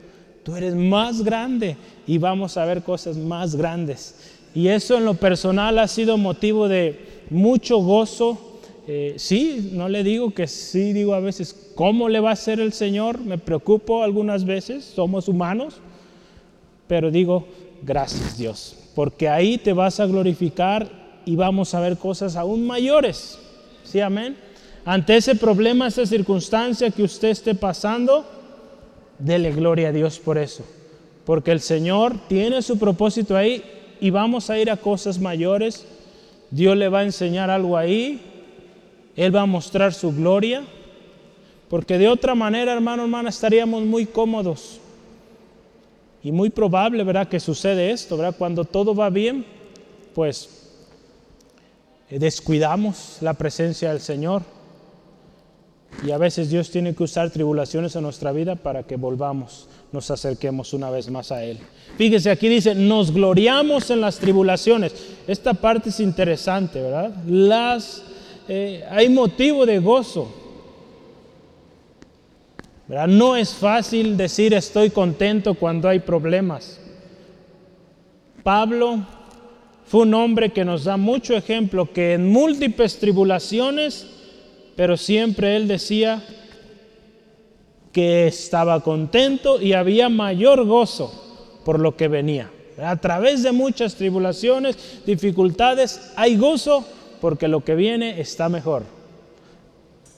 tú 0.42 0.56
eres 0.56 0.74
más 0.74 1.22
grande 1.22 1.76
y 2.06 2.18
vamos 2.18 2.56
a 2.56 2.64
ver 2.64 2.82
cosas 2.82 3.16
más 3.16 3.54
grandes. 3.54 4.36
Y 4.54 4.68
eso 4.68 4.96
en 4.96 5.04
lo 5.04 5.14
personal 5.14 5.78
ha 5.78 5.86
sido 5.86 6.18
motivo 6.18 6.68
de 6.68 7.24
mucho 7.30 7.78
gozo. 7.78 8.49
Eh, 8.86 9.14
sí, 9.16 9.70
no 9.72 9.88
le 9.88 10.02
digo 10.02 10.32
que 10.32 10.46
sí, 10.46 10.92
digo 10.92 11.14
a 11.14 11.20
veces, 11.20 11.54
¿cómo 11.74 12.08
le 12.08 12.20
va 12.20 12.30
a 12.30 12.32
hacer 12.34 12.60
el 12.60 12.72
Señor? 12.72 13.20
Me 13.20 13.38
preocupo 13.38 14.02
algunas 14.02 14.44
veces, 14.44 14.84
somos 14.84 15.28
humanos, 15.28 15.76
pero 16.88 17.10
digo, 17.10 17.46
gracias 17.82 18.36
Dios, 18.36 18.76
porque 18.94 19.28
ahí 19.28 19.58
te 19.58 19.72
vas 19.72 20.00
a 20.00 20.06
glorificar 20.06 20.88
y 21.24 21.36
vamos 21.36 21.74
a 21.74 21.80
ver 21.80 21.96
cosas 21.98 22.36
aún 22.36 22.66
mayores. 22.66 23.38
¿Sí, 23.84 24.00
amén? 24.00 24.36
Ante 24.84 25.16
ese 25.16 25.34
problema, 25.34 25.88
esa 25.88 26.06
circunstancia 26.06 26.90
que 26.90 27.02
usted 27.02 27.28
esté 27.28 27.54
pasando, 27.54 28.24
dele 29.18 29.52
gloria 29.52 29.88
a 29.88 29.92
Dios 29.92 30.18
por 30.18 30.38
eso. 30.38 30.64
Porque 31.24 31.52
el 31.52 31.60
Señor 31.60 32.14
tiene 32.28 32.62
su 32.62 32.78
propósito 32.78 33.36
ahí 33.36 33.62
y 34.00 34.10
vamos 34.10 34.48
a 34.50 34.58
ir 34.58 34.70
a 34.70 34.76
cosas 34.76 35.18
mayores. 35.20 35.86
Dios 36.50 36.76
le 36.76 36.88
va 36.88 37.00
a 37.00 37.04
enseñar 37.04 37.50
algo 37.50 37.76
ahí. 37.76 38.20
Él 39.16 39.34
va 39.34 39.42
a 39.42 39.46
mostrar 39.46 39.92
su 39.92 40.12
gloria. 40.12 40.64
Porque 41.68 41.98
de 41.98 42.08
otra 42.08 42.34
manera, 42.34 42.72
hermano, 42.72 43.02
hermana, 43.02 43.28
estaríamos 43.28 43.84
muy 43.84 44.06
cómodos. 44.06 44.80
Y 46.22 46.32
muy 46.32 46.50
probable, 46.50 47.04
¿verdad? 47.04 47.28
Que 47.28 47.40
sucede 47.40 47.90
esto, 47.90 48.16
¿verdad? 48.16 48.34
Cuando 48.36 48.64
todo 48.64 48.94
va 48.94 49.08
bien, 49.08 49.44
pues 50.14 50.60
descuidamos 52.10 53.18
la 53.20 53.34
presencia 53.34 53.90
del 53.90 54.00
Señor. 54.00 54.42
Y 56.04 56.12
a 56.12 56.18
veces 56.18 56.50
Dios 56.50 56.70
tiene 56.70 56.94
que 56.94 57.02
usar 57.02 57.30
tribulaciones 57.30 57.94
en 57.96 58.02
nuestra 58.02 58.32
vida 58.32 58.56
para 58.56 58.84
que 58.84 58.96
volvamos, 58.96 59.68
nos 59.92 60.10
acerquemos 60.10 60.72
una 60.72 60.88
vez 60.88 61.10
más 61.10 61.30
a 61.30 61.44
Él. 61.44 61.58
Fíjese, 61.98 62.30
aquí 62.30 62.48
dice, 62.48 62.74
nos 62.74 63.12
gloriamos 63.12 63.90
en 63.90 64.00
las 64.00 64.18
tribulaciones. 64.18 64.94
Esta 65.26 65.52
parte 65.52 65.90
es 65.90 66.00
interesante, 66.00 66.80
¿verdad? 66.80 67.12
Las, 67.26 68.02
eh, 68.52 68.84
hay 68.90 69.08
motivo 69.08 69.64
de 69.64 69.78
gozo. 69.78 70.28
No 72.88 73.36
es 73.36 73.54
fácil 73.54 74.16
decir 74.16 74.52
estoy 74.54 74.90
contento 74.90 75.54
cuando 75.54 75.88
hay 75.88 76.00
problemas. 76.00 76.80
Pablo 78.42 79.06
fue 79.86 80.02
un 80.02 80.14
hombre 80.14 80.50
que 80.50 80.64
nos 80.64 80.82
da 80.82 80.96
mucho 80.96 81.36
ejemplo 81.36 81.92
que 81.92 82.14
en 82.14 82.28
múltiples 82.28 82.98
tribulaciones 82.98 84.06
pero 84.80 84.96
siempre 84.96 85.56
él 85.56 85.68
decía 85.68 86.24
que 87.92 88.26
estaba 88.26 88.80
contento 88.80 89.60
y 89.60 89.74
había 89.74 90.08
mayor 90.08 90.64
gozo 90.64 91.60
por 91.64 91.78
lo 91.78 91.96
que 91.96 92.08
venía. 92.08 92.50
A 92.82 92.96
través 92.96 93.42
de 93.42 93.52
muchas 93.52 93.96
tribulaciones, 93.96 95.02
dificultades, 95.04 96.12
hay 96.16 96.36
gozo 96.36 96.86
porque 97.20 97.48
lo 97.48 97.64
que 97.64 97.74
viene 97.74 98.20
está 98.20 98.48
mejor. 98.48 98.84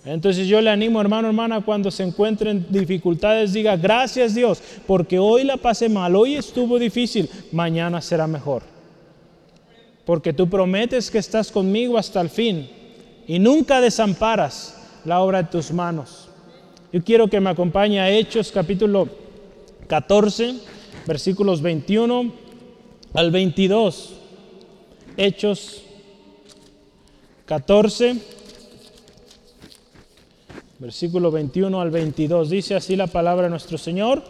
Entonces 0.04 0.49
yo 0.49 0.61
le 0.61 0.71
animo, 0.71 1.00
hermano, 1.00 1.28
hermana, 1.28 1.61
cuando 1.61 1.90
se 1.90 2.02
encuentren 2.02 2.66
dificultades, 2.68 3.52
diga, 3.52 3.76
gracias 3.76 4.35
Dios, 4.35 4.61
porque 4.87 5.18
hoy 5.18 5.44
la 5.44 5.56
pasé 5.56 5.88
mal, 5.88 6.16
hoy 6.16 6.35
estuvo 6.35 6.78
difícil, 6.78 7.30
mañana 7.52 8.00
será 8.00 8.26
mejor. 8.26 8.62
Porque 10.04 10.32
tú 10.32 10.49
prometes 10.49 11.11
que 11.11 11.18
estás 11.18 11.52
conmigo 11.52 11.97
hasta 11.97 12.21
el 12.21 12.30
fin 12.30 12.68
y 13.28 13.38
nunca 13.38 13.80
desamparas 13.80 14.76
la 15.04 15.21
obra 15.21 15.44
de 15.44 15.50
tus 15.50 15.71
manos. 15.71 16.28
Yo 16.92 17.02
quiero 17.04 17.28
que 17.28 17.40
me 17.40 17.50
acompañe 17.50 18.00
a 18.00 18.11
Hechos 18.11 18.50
capítulo 18.50 19.09
14, 19.87 20.56
versículos 21.06 21.62
21 21.62 22.32
al 23.14 23.30
22. 23.30 24.14
Hechos 25.16 25.85
14, 27.52 28.16
versículo 30.78 31.30
21 31.30 31.82
al 31.82 31.90
22. 31.90 32.49
Dice 32.49 32.75
así 32.75 32.97
la 32.97 33.09
palabra 33.09 33.42
de 33.44 33.50
nuestro 33.50 33.76
Señor. 33.76 34.23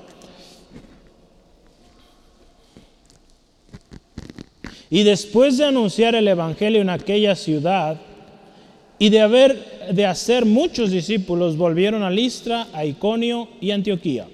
Y 4.90 5.04
después 5.04 5.56
de 5.56 5.66
anunciar 5.66 6.16
el 6.16 6.26
Evangelio 6.26 6.80
en 6.80 6.90
aquella 6.90 7.36
ciudad, 7.36 8.00
y 8.98 9.08
de 9.08 9.20
haber 9.20 9.92
de 9.92 10.04
hacer 10.04 10.44
muchos 10.44 10.90
discípulos, 10.90 11.56
volvieron 11.56 12.02
a 12.02 12.10
Listra, 12.10 12.66
a 12.72 12.84
Iconio 12.84 13.50
y 13.60 13.70
Antioquía, 13.70 14.26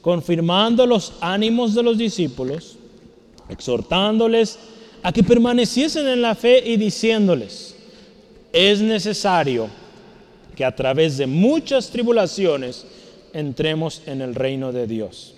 confirmando 0.00 0.84
los 0.84 1.12
ánimos 1.20 1.76
de 1.76 1.84
los 1.84 1.96
discípulos, 1.96 2.76
exhortándoles 3.48 4.58
a 5.04 5.12
que 5.12 5.22
permaneciesen 5.22 6.08
en 6.08 6.22
la 6.22 6.34
fe 6.34 6.60
y 6.66 6.76
diciéndoles, 6.76 7.76
es 8.52 8.80
necesario 8.80 9.68
que 10.56 10.64
a 10.64 10.74
través 10.74 11.16
de 11.16 11.26
muchas 11.26 11.90
tribulaciones 11.90 12.84
entremos 13.32 14.02
en 14.06 14.20
el 14.20 14.34
reino 14.34 14.72
de 14.72 14.86
Dios. 14.86 15.34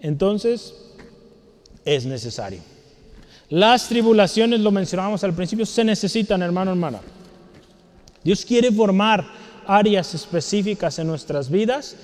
Entonces, 0.00 0.74
es 1.84 2.04
necesario. 2.06 2.60
Las 3.48 3.88
tribulaciones, 3.88 4.60
lo 4.60 4.70
mencionábamos 4.70 5.24
al 5.24 5.34
principio, 5.34 5.66
se 5.66 5.84
necesitan, 5.84 6.42
hermano, 6.42 6.70
hermana. 6.70 7.00
Dios 8.22 8.44
quiere 8.44 8.70
formar 8.70 9.26
áreas 9.66 10.14
específicas 10.14 10.98
en 10.98 11.06
nuestras 11.06 11.50
vidas 11.50 11.96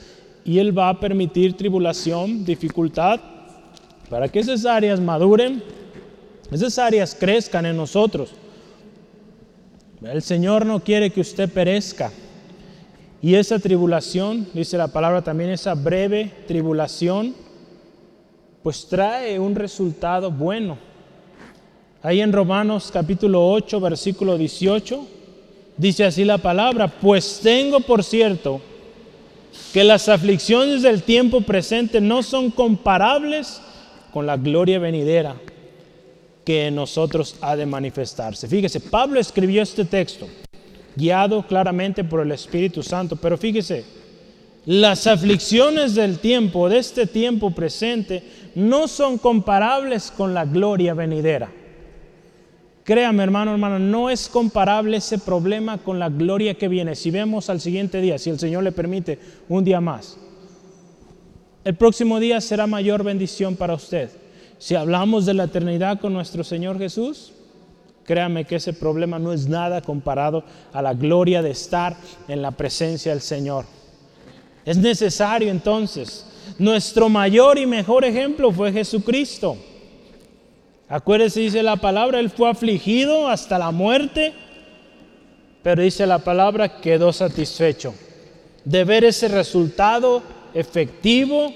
y 0.44 0.58
Él 0.58 0.76
va 0.76 0.88
a 0.88 1.00
permitir 1.00 1.56
tribulación, 1.56 2.44
dificultad, 2.44 3.20
para 4.08 4.28
que 4.28 4.38
esas 4.38 4.64
áreas 4.64 5.00
maduren, 5.00 5.62
esas 6.50 6.78
áreas 6.78 7.16
crezcan 7.18 7.66
en 7.66 7.76
nosotros. 7.76 8.30
El 10.02 10.22
Señor 10.22 10.66
no 10.66 10.80
quiere 10.80 11.10
que 11.10 11.20
usted 11.20 11.50
perezca. 11.50 12.12
Y 13.22 13.34
esa 13.34 13.58
tribulación, 13.58 14.46
dice 14.52 14.76
la 14.76 14.88
palabra 14.88 15.22
también, 15.22 15.50
esa 15.50 15.74
breve 15.74 16.30
tribulación, 16.46 17.34
pues 18.62 18.86
trae 18.86 19.38
un 19.38 19.54
resultado 19.54 20.30
bueno. 20.30 20.78
Ahí 22.02 22.20
en 22.20 22.32
Romanos 22.32 22.90
capítulo 22.92 23.48
8, 23.50 23.80
versículo 23.80 24.36
18, 24.36 25.06
Dice 25.76 26.04
así 26.04 26.24
la 26.24 26.38
palabra, 26.38 26.88
pues 26.88 27.40
tengo 27.42 27.80
por 27.80 28.02
cierto 28.02 28.62
que 29.74 29.84
las 29.84 30.08
aflicciones 30.08 30.82
del 30.82 31.02
tiempo 31.02 31.42
presente 31.42 32.00
no 32.00 32.22
son 32.22 32.50
comparables 32.50 33.60
con 34.10 34.24
la 34.24 34.38
gloria 34.38 34.78
venidera 34.78 35.36
que 36.46 36.68
en 36.68 36.76
nosotros 36.76 37.34
ha 37.40 37.56
de 37.56 37.66
manifestarse. 37.66 38.46
Fíjese, 38.46 38.78
Pablo 38.78 39.18
escribió 39.18 39.62
este 39.62 39.84
texto, 39.84 40.28
guiado 40.94 41.44
claramente 41.44 42.04
por 42.04 42.20
el 42.20 42.30
Espíritu 42.30 42.84
Santo, 42.84 43.16
pero 43.16 43.36
fíjese, 43.36 43.84
las 44.64 45.08
aflicciones 45.08 45.96
del 45.96 46.20
tiempo, 46.20 46.68
de 46.68 46.78
este 46.78 47.08
tiempo 47.08 47.50
presente, 47.50 48.22
no 48.54 48.86
son 48.86 49.18
comparables 49.18 50.12
con 50.12 50.34
la 50.34 50.44
gloria 50.44 50.94
venidera. 50.94 51.50
Créame, 52.84 53.24
hermano, 53.24 53.50
hermano, 53.50 53.80
no 53.80 54.08
es 54.08 54.28
comparable 54.28 54.98
ese 54.98 55.18
problema 55.18 55.78
con 55.78 55.98
la 55.98 56.08
gloria 56.08 56.54
que 56.54 56.68
viene. 56.68 56.94
Si 56.94 57.10
vemos 57.10 57.50
al 57.50 57.60
siguiente 57.60 58.00
día, 58.00 58.18
si 58.18 58.30
el 58.30 58.38
Señor 58.38 58.62
le 58.62 58.70
permite 58.70 59.18
un 59.48 59.64
día 59.64 59.80
más, 59.80 60.16
el 61.64 61.74
próximo 61.74 62.20
día 62.20 62.40
será 62.40 62.68
mayor 62.68 63.02
bendición 63.02 63.56
para 63.56 63.74
usted. 63.74 64.25
Si 64.58 64.74
hablamos 64.74 65.26
de 65.26 65.34
la 65.34 65.44
eternidad 65.44 66.00
con 66.00 66.12
nuestro 66.12 66.42
Señor 66.42 66.78
Jesús, 66.78 67.32
créame 68.04 68.44
que 68.44 68.56
ese 68.56 68.72
problema 68.72 69.18
no 69.18 69.32
es 69.32 69.48
nada 69.48 69.82
comparado 69.82 70.44
a 70.72 70.80
la 70.80 70.94
gloria 70.94 71.42
de 71.42 71.50
estar 71.50 71.96
en 72.28 72.40
la 72.42 72.52
presencia 72.52 73.12
del 73.12 73.20
Señor. 73.20 73.66
Es 74.64 74.76
necesario 74.76 75.50
entonces. 75.50 76.26
Nuestro 76.58 77.08
mayor 77.08 77.58
y 77.58 77.66
mejor 77.66 78.04
ejemplo 78.04 78.50
fue 78.52 78.72
Jesucristo. 78.72 79.56
Acuérdese, 80.88 81.40
dice 81.40 81.62
la 81.62 81.76
palabra, 81.76 82.20
Él 82.20 82.30
fue 82.30 82.48
afligido 82.48 83.28
hasta 83.28 83.58
la 83.58 83.72
muerte, 83.72 84.32
pero 85.62 85.82
dice 85.82 86.06
la 86.06 86.18
palabra, 86.20 86.80
quedó 86.80 87.12
satisfecho 87.12 87.92
de 88.64 88.84
ver 88.84 89.04
ese 89.04 89.28
resultado 89.28 90.22
efectivo, 90.52 91.52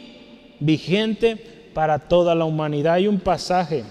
vigente 0.61 1.60
para 1.75 1.99
toda 1.99 2.35
la 2.35 2.45
humanidad. 2.45 2.95
Hay 2.95 3.09
un 3.09 3.21
pasaje 3.21 3.85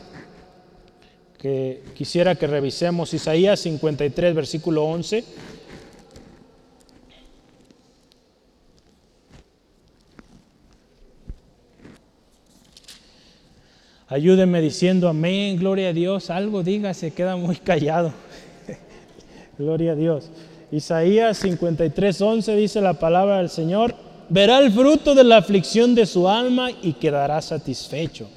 que 1.37 1.81
quisiera 1.95 2.35
que 2.35 2.47
revisemos, 2.47 3.13
Isaías 3.13 3.61
53, 3.61 4.35
versículo 4.35 4.85
11. 4.85 5.23
Ayúdenme 14.11 14.59
diciendo 14.59 15.07
amén, 15.07 15.57
gloria 15.57 15.89
a 15.89 15.93
Dios. 15.93 16.31
Algo 16.31 16.63
diga, 16.63 16.93
se 16.95 17.11
queda 17.11 17.35
muy 17.35 17.55
callado. 17.57 18.11
gloria 19.57 19.91
a 19.91 19.95
Dios. 19.95 20.31
Isaías 20.71 21.37
53, 21.37 22.19
11 22.19 22.55
dice 22.55 22.81
la 22.81 22.93
palabra 22.95 23.37
del 23.37 23.49
Señor. 23.49 24.08
Verá 24.29 24.59
el 24.59 24.71
fruto 24.71 25.15
de 25.15 25.23
la 25.23 25.37
aflicción 25.37 25.95
de 25.95 26.05
su 26.05 26.29
alma 26.29 26.69
y 26.69 26.93
quedará 26.93 27.41
satisfecho. 27.41 28.29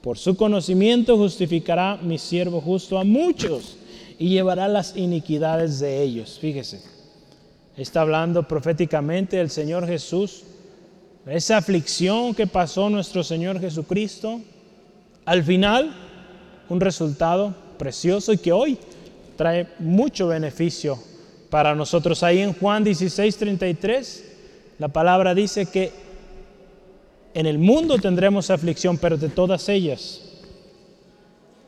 Por 0.00 0.18
su 0.18 0.36
conocimiento 0.36 1.16
justificará 1.16 1.96
mi 1.96 2.18
siervo 2.18 2.60
justo 2.60 2.98
a 2.98 3.04
muchos 3.04 3.76
y 4.18 4.30
llevará 4.30 4.66
las 4.66 4.96
iniquidades 4.96 5.78
de 5.78 6.02
ellos. 6.02 6.38
Fíjese, 6.40 6.82
está 7.76 8.00
hablando 8.00 8.48
proféticamente 8.48 9.40
el 9.40 9.50
Señor 9.50 9.86
Jesús. 9.86 10.42
Esa 11.26 11.58
aflicción 11.58 12.34
que 12.34 12.46
pasó 12.46 12.90
nuestro 12.90 13.22
Señor 13.22 13.60
Jesucristo 13.60 14.40
al 15.26 15.44
final, 15.44 15.94
un 16.68 16.80
resultado 16.80 17.54
precioso 17.78 18.32
y 18.32 18.38
que 18.38 18.50
hoy 18.50 18.78
trae 19.36 19.68
mucho 19.78 20.26
beneficio 20.26 20.98
para 21.50 21.74
nosotros. 21.74 22.22
Ahí 22.22 22.40
en 22.40 22.52
Juan 22.54 22.82
16, 22.82 23.36
33, 23.36 24.29
la 24.80 24.88
palabra 24.88 25.34
dice 25.34 25.66
que 25.66 25.92
en 27.34 27.44
el 27.44 27.58
mundo 27.58 27.98
tendremos 27.98 28.48
aflicción, 28.48 28.96
pero 28.96 29.18
de 29.18 29.28
todas 29.28 29.68
ellas 29.68 30.22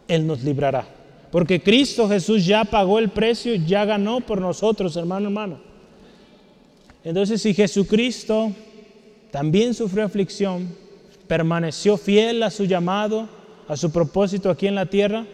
Él 0.09 0.26
nos 0.26 0.42
librará. 0.42 0.87
Porque 1.31 1.62
Cristo 1.62 2.09
Jesús 2.09 2.47
ya 2.47 2.64
pagó 2.64 2.99
el 2.99 3.11
precio, 3.11 3.54
ya 3.54 3.85
ganó 3.85 4.23
por 4.23 4.40
nosotros, 4.40 4.97
hermano, 4.97 5.26
hermano. 5.26 5.61
Entonces, 7.04 7.42
si 7.42 7.52
Jesucristo 7.52 8.50
también 9.31 9.75
sufrió 9.75 10.07
aflicción, 10.07 10.75
permaneció 11.28 11.99
fiel 11.99 12.42
a 12.42 12.50
su 12.50 12.64
llamado, 12.64 13.28
a 13.69 13.76
su 13.76 13.92
propósito 13.92 14.49
aquí 14.49 14.69
en 14.69 14.75
la 14.75 14.87
tierra, 14.87 15.26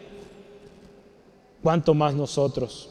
cuanto 1.62 1.94
más 1.94 2.12
nosotros. 2.12 2.90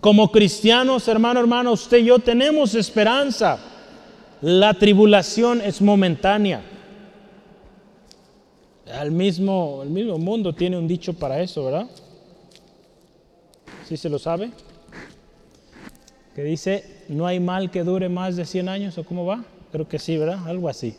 Como 0.00 0.32
cristianos, 0.32 1.06
hermano, 1.08 1.40
hermano, 1.40 1.72
usted 1.72 1.98
y 1.98 2.06
yo 2.06 2.18
tenemos 2.18 2.74
esperanza. 2.74 3.74
La 4.40 4.74
tribulación 4.74 5.60
es 5.60 5.82
momentánea. 5.82 6.62
El 9.02 9.10
mismo, 9.10 9.80
el 9.82 9.90
mismo 9.90 10.18
mundo 10.18 10.54
tiene 10.54 10.78
un 10.78 10.86
dicho 10.86 11.12
para 11.12 11.40
eso, 11.40 11.64
¿verdad? 11.64 11.86
¿Sí 13.86 13.96
se 13.96 14.08
lo 14.08 14.18
sabe? 14.18 14.50
Que 16.34 16.42
dice, 16.42 17.04
no 17.08 17.26
hay 17.26 17.40
mal 17.40 17.70
que 17.70 17.82
dure 17.82 18.08
más 18.08 18.36
de 18.36 18.44
100 18.44 18.68
años, 18.68 18.98
¿o 18.98 19.04
cómo 19.04 19.26
va? 19.26 19.44
Creo 19.72 19.88
que 19.88 19.98
sí, 19.98 20.16
¿verdad? 20.16 20.46
Algo 20.46 20.68
así. 20.68 20.94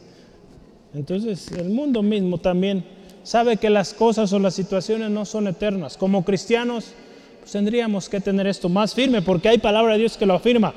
Entonces, 0.93 1.51
el 1.53 1.69
mundo 1.69 2.03
mismo 2.03 2.37
también 2.39 2.83
sabe 3.23 3.57
que 3.57 3.69
las 3.69 3.93
cosas 3.93 4.33
o 4.33 4.39
las 4.39 4.53
situaciones 4.53 5.09
no 5.09 5.25
son 5.25 5.47
eternas. 5.47 5.97
Como 5.97 6.25
cristianos, 6.25 6.93
pues 7.39 7.51
tendríamos 7.51 8.09
que 8.09 8.19
tener 8.19 8.47
esto 8.47 8.69
más 8.69 8.93
firme 8.93 9.21
porque 9.21 9.49
hay 9.49 9.57
palabra 9.59 9.93
de 9.93 9.99
Dios 9.99 10.17
que 10.17 10.25
lo 10.25 10.33
afirma. 10.33 10.73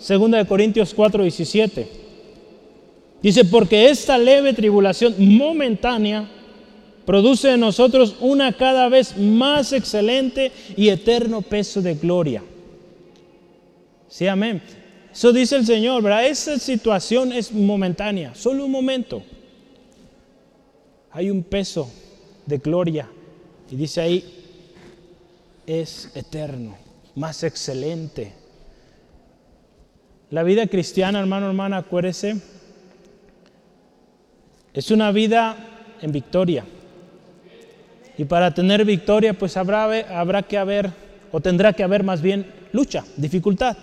Segunda 0.00 0.38
de 0.38 0.46
Corintios 0.46 0.92
4, 0.94 1.22
17. 1.22 1.88
Dice, 3.22 3.44
porque 3.44 3.90
esta 3.90 4.16
leve 4.18 4.54
tribulación 4.54 5.14
momentánea 5.18 6.28
produce 7.04 7.52
en 7.52 7.60
nosotros 7.60 8.16
una 8.20 8.52
cada 8.52 8.88
vez 8.88 9.16
más 9.16 9.72
excelente 9.72 10.52
y 10.76 10.88
eterno 10.88 11.42
peso 11.42 11.82
de 11.82 11.94
gloria. 11.94 12.42
Sí, 14.08 14.26
amén. 14.26 14.62
Eso 15.12 15.32
dice 15.32 15.56
el 15.56 15.66
Señor, 15.66 16.02
¿verdad? 16.02 16.26
Esa 16.26 16.58
situación 16.58 17.32
es 17.32 17.52
momentánea, 17.52 18.34
solo 18.34 18.64
un 18.64 18.70
momento 18.70 19.22
hay 21.10 21.30
un 21.30 21.42
peso 21.42 21.90
de 22.46 22.58
gloria. 22.58 23.08
Y 23.70 23.76
dice 23.76 24.00
ahí, 24.00 24.24
es 25.66 26.10
eterno, 26.14 26.76
más 27.14 27.42
excelente. 27.44 28.32
La 30.30 30.44
vida 30.44 30.66
cristiana, 30.68 31.18
hermano, 31.18 31.48
hermana, 31.48 31.78
acuérdese, 31.78 32.36
es 34.72 34.90
una 34.90 35.10
vida 35.10 35.56
en 36.00 36.12
victoria. 36.12 36.64
Y 38.16 38.24
para 38.24 38.54
tener 38.54 38.84
victoria, 38.84 39.34
pues 39.34 39.56
habrá, 39.56 39.84
habrá 40.20 40.42
que 40.42 40.56
haber, 40.56 40.90
o 41.32 41.40
tendrá 41.40 41.72
que 41.72 41.82
haber 41.82 42.04
más 42.04 42.22
bien 42.22 42.46
lucha, 42.72 43.04
dificultad. 43.16 43.76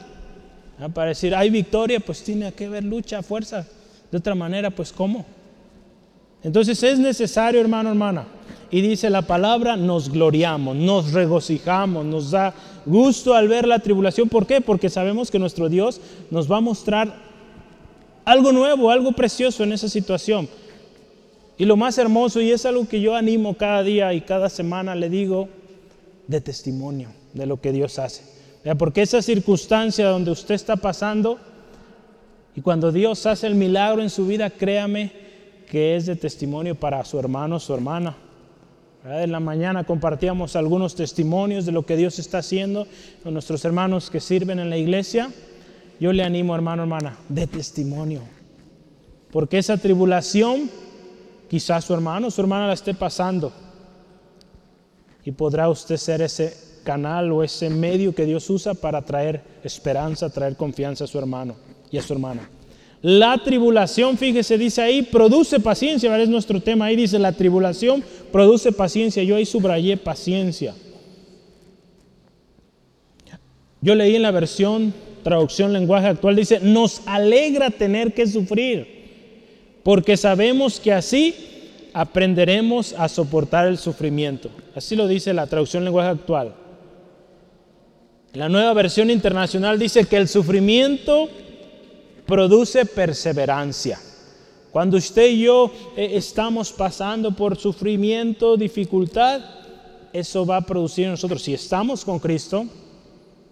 Para 0.93 1.09
decir, 1.09 1.35
hay 1.35 1.49
victoria, 1.49 1.99
pues 1.99 2.23
tiene 2.23 2.53
que 2.53 2.67
haber 2.67 2.83
lucha, 2.83 3.21
fuerza. 3.23 3.65
De 4.09 4.17
otra 4.17 4.35
manera, 4.35 4.69
pues 4.69 4.93
¿cómo? 4.93 5.25
Entonces 6.43 6.81
es 6.83 6.97
necesario, 6.97 7.59
hermano, 7.59 7.89
hermana. 7.89 8.25
Y 8.69 8.81
dice 8.81 9.09
la 9.09 9.21
palabra, 9.21 9.77
nos 9.77 10.09
gloriamos, 10.09 10.75
nos 10.75 11.13
regocijamos, 11.13 12.05
nos 12.05 12.31
da 12.31 12.53
gusto 12.85 13.33
al 13.33 13.47
ver 13.47 13.67
la 13.67 13.79
tribulación. 13.79 14.27
¿Por 14.27 14.45
qué? 14.45 14.59
Porque 14.59 14.89
sabemos 14.89 15.31
que 15.31 15.39
nuestro 15.39 15.69
Dios 15.69 16.01
nos 16.31 16.51
va 16.51 16.57
a 16.57 16.61
mostrar 16.61 17.15
algo 18.25 18.51
nuevo, 18.51 18.91
algo 18.91 19.13
precioso 19.13 19.63
en 19.63 19.71
esa 19.71 19.87
situación. 19.87 20.49
Y 21.57 21.65
lo 21.65 21.77
más 21.77 21.97
hermoso, 21.97 22.41
y 22.41 22.51
es 22.51 22.65
algo 22.65 22.87
que 22.87 22.99
yo 22.99 23.15
animo 23.15 23.55
cada 23.55 23.83
día 23.83 24.13
y 24.13 24.21
cada 24.21 24.49
semana, 24.49 24.95
le 24.95 25.09
digo, 25.09 25.47
de 26.27 26.41
testimonio 26.41 27.09
de 27.33 27.45
lo 27.45 27.61
que 27.61 27.71
Dios 27.71 27.97
hace. 27.99 28.23
Porque 28.77 29.01
esa 29.01 29.21
circunstancia 29.21 30.09
donde 30.09 30.31
usted 30.31 30.55
está 30.55 30.75
pasando, 30.75 31.39
y 32.53 32.61
cuando 32.61 32.91
Dios 32.91 33.25
hace 33.25 33.47
el 33.47 33.55
milagro 33.55 34.01
en 34.01 34.09
su 34.09 34.27
vida, 34.27 34.49
créame, 34.49 35.11
que 35.69 35.95
es 35.95 36.05
de 36.05 36.15
testimonio 36.15 36.75
para 36.75 37.03
su 37.05 37.17
hermano, 37.17 37.59
su 37.59 37.73
hermana. 37.73 38.17
En 39.09 39.31
la 39.31 39.39
mañana 39.39 39.85
compartíamos 39.85 40.57
algunos 40.57 40.95
testimonios 40.95 41.65
de 41.65 41.71
lo 41.71 41.85
que 41.85 41.95
Dios 41.95 42.19
está 42.19 42.39
haciendo 42.39 42.87
con 43.23 43.33
nuestros 43.33 43.63
hermanos 43.63 44.09
que 44.09 44.19
sirven 44.19 44.59
en 44.59 44.69
la 44.69 44.77
iglesia. 44.77 45.31
Yo 45.97 46.11
le 46.11 46.23
animo, 46.23 46.53
hermano, 46.53 46.83
hermana, 46.83 47.17
de 47.29 47.47
testimonio. 47.47 48.19
Porque 49.31 49.59
esa 49.59 49.77
tribulación, 49.77 50.69
quizás 51.49 51.85
su 51.85 51.93
hermano, 51.93 52.29
su 52.29 52.41
hermana 52.41 52.67
la 52.67 52.73
esté 52.73 52.93
pasando. 52.93 53.53
Y 55.23 55.31
podrá 55.31 55.69
usted 55.69 55.95
ser 55.95 56.21
ese 56.21 56.81
canal 56.83 57.31
o 57.31 57.43
ese 57.43 57.69
medio 57.69 58.13
que 58.13 58.25
Dios 58.25 58.49
usa 58.49 58.73
para 58.73 59.01
traer 59.03 59.41
esperanza, 59.63 60.29
traer 60.29 60.57
confianza 60.57 61.05
a 61.05 61.07
su 61.07 61.17
hermano 61.17 61.55
y 61.91 61.97
a 61.97 62.01
su 62.01 62.11
hermana. 62.11 62.49
La 63.01 63.37
tribulación, 63.37 64.17
fíjese, 64.17 64.57
dice 64.57 64.81
ahí, 64.81 65.03
produce 65.03 65.59
paciencia, 65.59 66.09
¿verdad? 66.09 66.23
es 66.23 66.29
nuestro 66.29 66.59
tema. 66.59 66.85
Ahí 66.85 66.95
dice, 66.95 67.19
la 67.19 67.31
tribulación 67.31 68.03
produce 68.31 68.71
paciencia. 68.71 69.23
Yo 69.23 69.35
ahí 69.35 69.45
subrayé 69.45 69.97
paciencia. 69.97 70.73
Yo 73.81 73.93
leí 73.93 74.15
en 74.15 74.23
la 74.23 74.31
versión, 74.31 74.93
traducción 75.23 75.71
lenguaje 75.71 76.07
actual, 76.07 76.35
dice, 76.35 76.59
nos 76.61 77.01
alegra 77.05 77.69
tener 77.69 78.13
que 78.13 78.25
sufrir, 78.25 78.87
porque 79.83 80.17
sabemos 80.17 80.79
que 80.79 80.91
así 80.91 81.35
aprenderemos 81.93 82.93
a 82.97 83.07
soportar 83.07 83.67
el 83.67 83.77
sufrimiento. 83.77 84.49
Así 84.75 84.95
lo 84.95 85.07
dice 85.07 85.33
la 85.33 85.47
traducción 85.47 85.85
lenguaje 85.85 86.09
actual. 86.09 86.55
La 88.33 88.49
nueva 88.49 88.73
versión 88.73 89.09
internacional 89.09 89.79
dice 89.79 90.05
que 90.05 90.17
el 90.17 90.27
sufrimiento 90.27 91.29
produce 92.27 92.85
perseverancia. 92.85 93.99
Cuando 94.71 94.97
usted 94.97 95.29
y 95.29 95.43
yo 95.43 95.71
eh, 95.95 96.11
estamos 96.13 96.71
pasando 96.71 97.35
por 97.35 97.57
sufrimiento, 97.57 98.57
dificultad, 98.57 99.41
eso 100.13 100.45
va 100.45 100.57
a 100.57 100.61
producir 100.61 101.05
en 101.05 101.11
nosotros, 101.11 101.41
si 101.41 101.53
estamos 101.53 102.03
con 102.05 102.19
Cristo, 102.19 102.65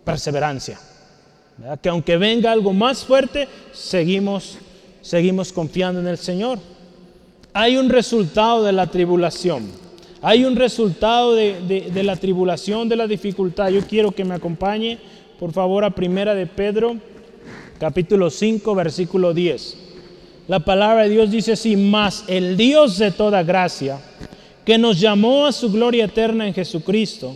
perseverancia. 0.03 0.79
Que 1.81 1.89
aunque 1.89 2.17
venga 2.17 2.51
algo 2.51 2.73
más 2.73 3.05
fuerte, 3.05 3.47
seguimos, 3.71 4.57
seguimos 5.01 5.53
confiando 5.53 6.01
en 6.01 6.07
el 6.07 6.17
Señor. 6.17 6.59
Hay 7.53 7.77
un 7.77 7.89
resultado 7.89 8.63
de 8.63 8.73
la 8.73 8.87
tribulación. 8.87 9.71
Hay 10.21 10.43
un 10.43 10.55
resultado 10.55 11.33
de, 11.33 11.61
de, 11.93 12.03
la 12.03 12.17
tribulación, 12.17 12.89
de 12.89 12.97
la 12.97 13.07
dificultad. 13.07 13.69
Yo 13.69 13.81
quiero 13.87 14.11
que 14.11 14.25
me 14.25 14.35
acompañe, 14.35 14.99
por 15.39 15.53
favor, 15.53 15.85
a 15.85 15.91
Primera 15.91 16.35
de 16.35 16.47
Pedro, 16.47 16.97
capítulo 17.79 18.29
5, 18.29 18.75
versículo 18.75 19.33
10. 19.33 19.77
La 20.47 20.59
palabra 20.59 21.03
de 21.03 21.09
Dios 21.09 21.31
dice 21.31 21.53
así, 21.53 21.75
más 21.75 22.23
el 22.27 22.55
Dios 22.55 22.97
de 22.97 23.11
toda 23.11 23.43
gracia, 23.43 23.99
que 24.63 24.77
nos 24.77 24.99
llamó 24.99 25.45
a 25.45 25.51
su 25.51 25.71
gloria 25.71 26.05
eterna 26.05 26.47
en 26.47 26.53
Jesucristo. 26.53 27.35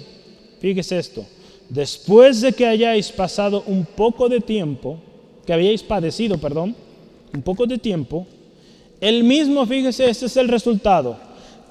Fíjese 0.59 0.99
esto, 0.99 1.25
después 1.69 2.41
de 2.41 2.53
que 2.53 2.65
hayáis 2.65 3.11
pasado 3.11 3.63
un 3.65 3.85
poco 3.85 4.29
de 4.29 4.39
tiempo, 4.39 4.99
que 5.45 5.53
habíais 5.53 5.83
padecido, 5.83 6.37
perdón, 6.37 6.75
un 7.33 7.41
poco 7.41 7.65
de 7.65 7.77
tiempo, 7.77 8.27
el 9.01 9.23
mismo, 9.23 9.65
fíjese, 9.65 10.09
este 10.09 10.25
es 10.25 10.37
el 10.37 10.47
resultado, 10.47 11.17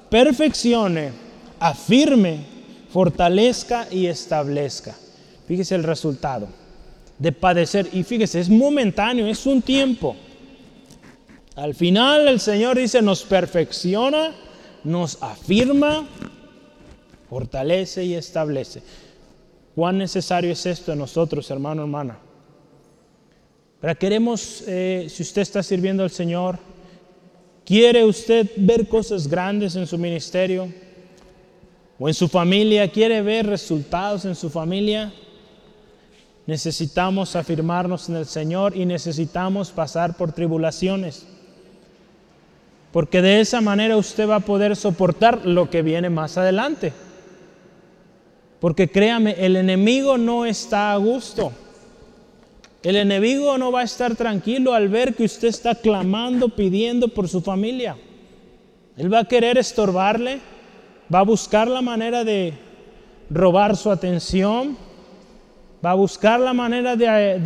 perfeccione, 0.09 1.11
afirme, 1.59 2.39
fortalezca 2.91 3.87
y 3.91 4.07
establezca. 4.07 4.95
Fíjese 5.47 5.75
el 5.75 5.83
resultado 5.83 6.58
de 7.19 7.31
padecer. 7.31 7.87
Y 7.93 8.03
fíjese, 8.03 8.39
es 8.39 8.49
momentáneo, 8.49 9.27
es 9.27 9.45
un 9.45 9.61
tiempo. 9.61 10.15
Al 11.55 11.75
final 11.75 12.27
el 12.27 12.39
Señor 12.39 12.77
dice, 12.77 13.01
nos 13.01 13.23
perfecciona, 13.23 14.33
nos 14.83 15.21
afirma, 15.21 16.07
fortalece 17.29 18.05
y 18.05 18.15
establece. 18.15 18.81
¿Cuán 19.75 19.97
necesario 19.97 20.51
es 20.51 20.65
esto 20.65 20.93
en 20.93 20.99
nosotros, 20.99 21.51
hermano, 21.51 21.83
hermana? 21.83 22.17
Pero 23.81 23.97
queremos, 23.97 24.63
eh, 24.67 25.07
si 25.09 25.23
usted 25.23 25.41
está 25.41 25.61
sirviendo 25.61 26.03
al 26.03 26.09
Señor, 26.09 26.57
quiere 27.65 28.03
usted 28.03 28.49
ver 28.57 28.87
cosas 28.87 29.27
grandes 29.27 29.75
en 29.75 29.85
su 29.85 29.97
ministerio 29.97 30.67
o 31.97 32.07
en 32.07 32.13
su 32.13 32.27
familia, 32.27 32.89
quiere 32.91 33.21
ver 33.21 33.45
resultados 33.45 34.25
en 34.25 34.35
su 34.35 34.49
familia, 34.49 35.13
necesitamos 36.49 37.35
afirmarnos 37.35 38.09
en 38.09 38.15
el 38.15 38.25
Señor 38.25 38.75
y 38.75 38.85
necesitamos 38.85 39.69
pasar 39.69 40.17
por 40.17 40.31
tribulaciones. 40.31 41.27
Porque 42.91 43.21
de 43.21 43.39
esa 43.39 43.61
manera 43.61 43.95
usted 43.97 44.27
va 44.27 44.37
a 44.37 44.39
poder 44.39 44.75
soportar 44.75 45.45
lo 45.45 45.69
que 45.69 45.83
viene 45.83 46.09
más 46.09 46.39
adelante. 46.39 46.91
Porque 48.59 48.89
créame, 48.89 49.35
el 49.37 49.55
enemigo 49.55 50.17
no 50.17 50.45
está 50.45 50.91
a 50.91 50.97
gusto. 50.97 51.53
El 52.81 52.95
enemigo 52.95 53.57
no 53.59 53.71
va 53.71 53.81
a 53.81 53.83
estar 53.83 54.15
tranquilo 54.15 54.73
al 54.73 54.89
ver 54.89 55.13
que 55.13 55.25
usted 55.25 55.49
está 55.49 55.75
clamando, 55.75 56.49
pidiendo 56.49 57.09
por 57.09 57.29
su 57.29 57.41
familia. 57.41 57.95
Él 58.97 59.13
va 59.13 59.19
a 59.19 59.25
querer 59.25 59.59
estorbarle, 59.59 60.39
va 61.13 61.19
a 61.19 61.23
buscar 61.23 61.67
la 61.67 61.81
manera 61.81 62.23
de 62.23 62.53
robar 63.29 63.77
su 63.77 63.91
atención, 63.91 64.88
va 65.83 65.91
a 65.91 65.95
buscar 65.95 66.39
la 66.39 66.53
manera 66.53 66.95
de, 66.95 67.39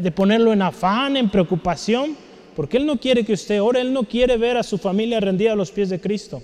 de 0.00 0.10
ponerlo 0.12 0.52
en 0.52 0.62
afán, 0.62 1.16
en 1.16 1.30
preocupación, 1.30 2.16
porque 2.54 2.78
Él 2.78 2.86
no 2.86 2.98
quiere 2.98 3.24
que 3.24 3.34
usted 3.34 3.60
ore, 3.62 3.80
Él 3.80 3.92
no 3.92 4.04
quiere 4.04 4.36
ver 4.36 4.56
a 4.56 4.62
su 4.62 4.78
familia 4.78 5.20
rendida 5.20 5.52
a 5.52 5.56
los 5.56 5.70
pies 5.70 5.90
de 5.90 6.00
Cristo. 6.00 6.42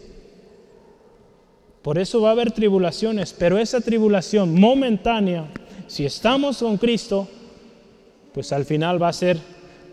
Por 1.82 1.98
eso 1.98 2.20
va 2.20 2.28
a 2.28 2.32
haber 2.32 2.52
tribulaciones, 2.52 3.34
pero 3.36 3.58
esa 3.58 3.80
tribulación 3.80 4.58
momentánea, 4.58 5.46
si 5.88 6.04
estamos 6.04 6.58
con 6.58 6.76
Cristo, 6.78 7.26
pues 8.32 8.52
al 8.52 8.64
final 8.64 9.02
va 9.02 9.08
a 9.08 9.12
ser 9.12 9.38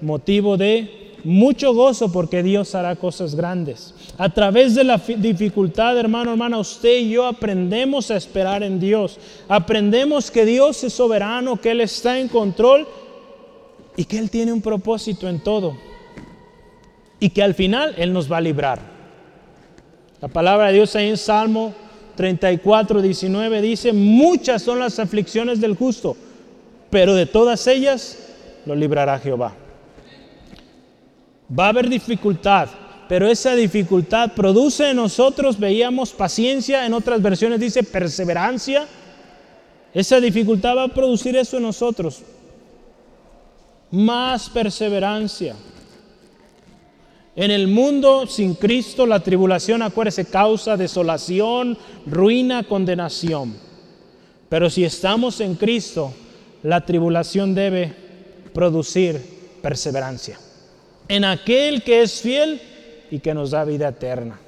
motivo 0.01 0.55
de 0.55 1.08
mucho 1.23 1.73
gozo 1.73 2.11
porque 2.11 2.43
Dios 2.43 2.75
hará 2.75 2.95
cosas 2.95 3.35
grandes. 3.35 3.93
A 4.17 4.29
través 4.29 4.75
de 4.75 4.83
la 4.83 4.97
dificultad, 4.97 5.97
hermano, 5.97 6.31
hermana, 6.31 6.57
usted 6.57 6.99
y 6.99 7.11
yo 7.11 7.25
aprendemos 7.25 8.11
a 8.11 8.17
esperar 8.17 8.63
en 8.63 8.79
Dios. 8.79 9.17
Aprendemos 9.47 10.31
que 10.31 10.45
Dios 10.45 10.83
es 10.83 10.93
soberano, 10.93 11.59
que 11.59 11.71
Él 11.71 11.81
está 11.81 12.19
en 12.19 12.27
control 12.27 12.87
y 13.95 14.05
que 14.05 14.17
Él 14.17 14.29
tiene 14.29 14.53
un 14.53 14.61
propósito 14.61 15.27
en 15.27 15.39
todo. 15.39 15.77
Y 17.19 17.29
que 17.29 17.43
al 17.43 17.53
final 17.53 17.93
Él 17.97 18.13
nos 18.13 18.31
va 18.31 18.37
a 18.37 18.41
librar. 18.41 18.79
La 20.21 20.27
palabra 20.27 20.67
de 20.67 20.73
Dios 20.73 20.95
ahí 20.95 21.09
en 21.09 21.17
Salmo 21.17 21.73
34, 22.15 23.01
19 23.01 23.61
dice, 23.61 23.93
muchas 23.93 24.61
son 24.61 24.79
las 24.79 24.99
aflicciones 24.99 25.61
del 25.61 25.77
justo, 25.77 26.17
pero 26.89 27.15
de 27.15 27.25
todas 27.25 27.65
ellas 27.67 28.17
lo 28.65 28.75
librará 28.75 29.17
Jehová. 29.19 29.53
Va 31.57 31.65
a 31.65 31.69
haber 31.69 31.89
dificultad, 31.89 32.69
pero 33.07 33.27
esa 33.27 33.55
dificultad 33.55 34.33
produce 34.33 34.91
en 34.91 34.97
nosotros, 34.97 35.59
veíamos 35.59 36.11
paciencia, 36.11 36.85
en 36.85 36.93
otras 36.93 37.21
versiones 37.21 37.59
dice 37.59 37.81
perseverancia. 37.81 38.85
Esa 39.93 40.19
dificultad 40.19 40.77
va 40.77 40.83
a 40.83 40.93
producir 40.93 41.35
eso 41.35 41.57
en 41.57 41.63
nosotros. 41.63 42.21
Más 43.89 44.49
perseverancia. 44.49 45.55
En 47.35 47.49
el 47.49 47.67
mundo 47.67 48.27
sin 48.27 48.53
Cristo 48.53 49.07
la 49.07 49.21
tribulación, 49.21 49.81
acuérdese, 49.81 50.25
causa 50.25 50.77
desolación, 50.77 51.77
ruina, 52.05 52.63
condenación. 52.63 53.55
Pero 54.49 54.69
si 54.69 54.83
estamos 54.83 55.39
en 55.39 55.55
Cristo, 55.55 56.13
la 56.61 56.85
tribulación 56.85 57.55
debe 57.55 57.93
producir 58.53 59.19
perseverancia. 59.61 60.37
En 61.09 61.25
aquel 61.25 61.83
que 61.83 62.01
es 62.01 62.21
fiel 62.21 62.61
y 63.11 63.19
que 63.19 63.33
nos 63.33 63.51
da 63.51 63.65
vida 63.65 63.89
eterna. 63.89 64.39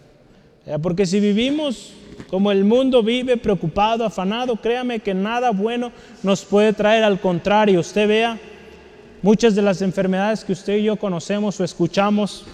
Porque 0.82 1.06
si 1.06 1.19
vivimos 1.19 1.91
como 2.30 2.52
el 2.52 2.63
mundo 2.63 3.04
vive, 3.04 3.36
preocupado, 3.36 4.06
afanado, 4.06 4.56
créame 4.56 5.00
que 5.00 5.13
nada 5.13 5.52
bueno 5.52 5.91
nos 6.24 6.45
puede 6.45 6.71
traer. 6.71 7.04
Al 7.04 7.19
contrario, 7.19 7.80
usted 7.82 8.08
vea 8.08 8.39
muchas 9.21 9.56
de 9.56 9.62
las 9.62 9.82
enfermedades 9.82 10.45
que 10.45 10.54
usted 10.54 10.78
y 10.78 10.84
yo 10.84 10.95
conocemos 10.95 11.60
o 11.60 11.63
escuchamos 11.63 12.45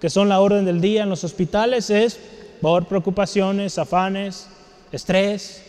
que 0.00 0.10
son 0.10 0.28
la 0.28 0.40
orden 0.40 0.64
del 0.64 0.80
día 0.80 1.02
en 1.02 1.08
los 1.08 1.24
hospitales, 1.24 1.90
es 1.90 2.18
por 2.60 2.86
preocupaciones, 2.86 3.78
afanes, 3.78 4.46
estrés, 4.92 5.62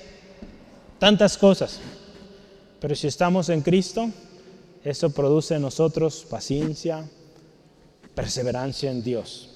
tantas 1.00 1.38
cosas. 1.38 1.80
Pero 2.80 2.96
si 2.96 3.08
estamos 3.08 3.50
en 3.50 3.62
Cristo, 3.62 4.10
eso 4.84 5.10
produce 5.10 5.56
en 5.56 5.62
nosotros 5.62 6.26
paciencia, 6.30 7.06
perseverancia 8.18 8.90
en 8.90 9.04
Dios. 9.04 9.48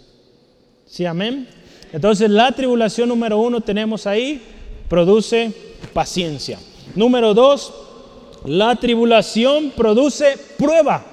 ¿Sí, 0.85 1.03
amén? 1.03 1.47
Entonces 1.91 2.29
la 2.29 2.51
tribulación 2.51 3.09
número 3.09 3.39
uno 3.39 3.59
tenemos 3.59 4.05
ahí, 4.05 4.39
produce 4.87 5.51
paciencia. 5.93 6.59
Número 6.93 7.33
dos, 7.33 7.73
la 8.45 8.75
tribulación 8.75 9.71
produce 9.75 10.37
prueba. 10.59 11.03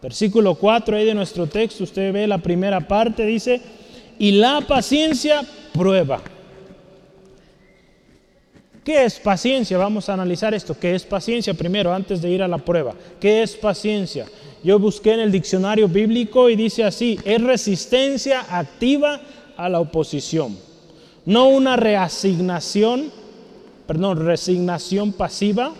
Versículo 0.00 0.54
4 0.54 0.96
ahí 0.96 1.04
de 1.04 1.14
nuestro 1.14 1.48
texto, 1.48 1.82
usted 1.82 2.12
ve 2.12 2.28
la 2.28 2.38
primera 2.38 2.86
parte, 2.86 3.26
dice, 3.26 3.60
y 4.16 4.30
la 4.30 4.60
paciencia 4.60 5.42
prueba. 5.72 6.22
¿Qué 8.84 9.04
es 9.04 9.18
paciencia? 9.18 9.76
Vamos 9.76 10.08
a 10.08 10.14
analizar 10.14 10.54
esto. 10.54 10.78
¿Qué 10.78 10.94
es 10.94 11.02
paciencia 11.02 11.52
primero 11.52 11.92
antes 11.92 12.22
de 12.22 12.30
ir 12.30 12.44
a 12.44 12.48
la 12.48 12.58
prueba? 12.58 12.94
¿Qué 13.20 13.42
es 13.42 13.56
paciencia? 13.56 14.24
Yo 14.64 14.78
busqué 14.78 15.14
en 15.14 15.20
el 15.20 15.32
diccionario 15.32 15.88
bíblico 15.88 16.50
y 16.50 16.56
dice 16.56 16.84
así, 16.84 17.18
es 17.24 17.42
resistencia 17.42 18.44
activa 18.50 19.20
a 19.56 19.68
la 19.68 19.80
oposición. 19.80 20.56
No 21.24 21.48
una 21.48 21.76
reasignación, 21.76 23.10
perdón, 23.86 24.24
resignación 24.24 25.12
pasiva. 25.12 25.72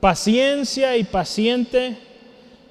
Paciencia 0.00 0.96
y 0.96 1.04
paciente 1.04 1.96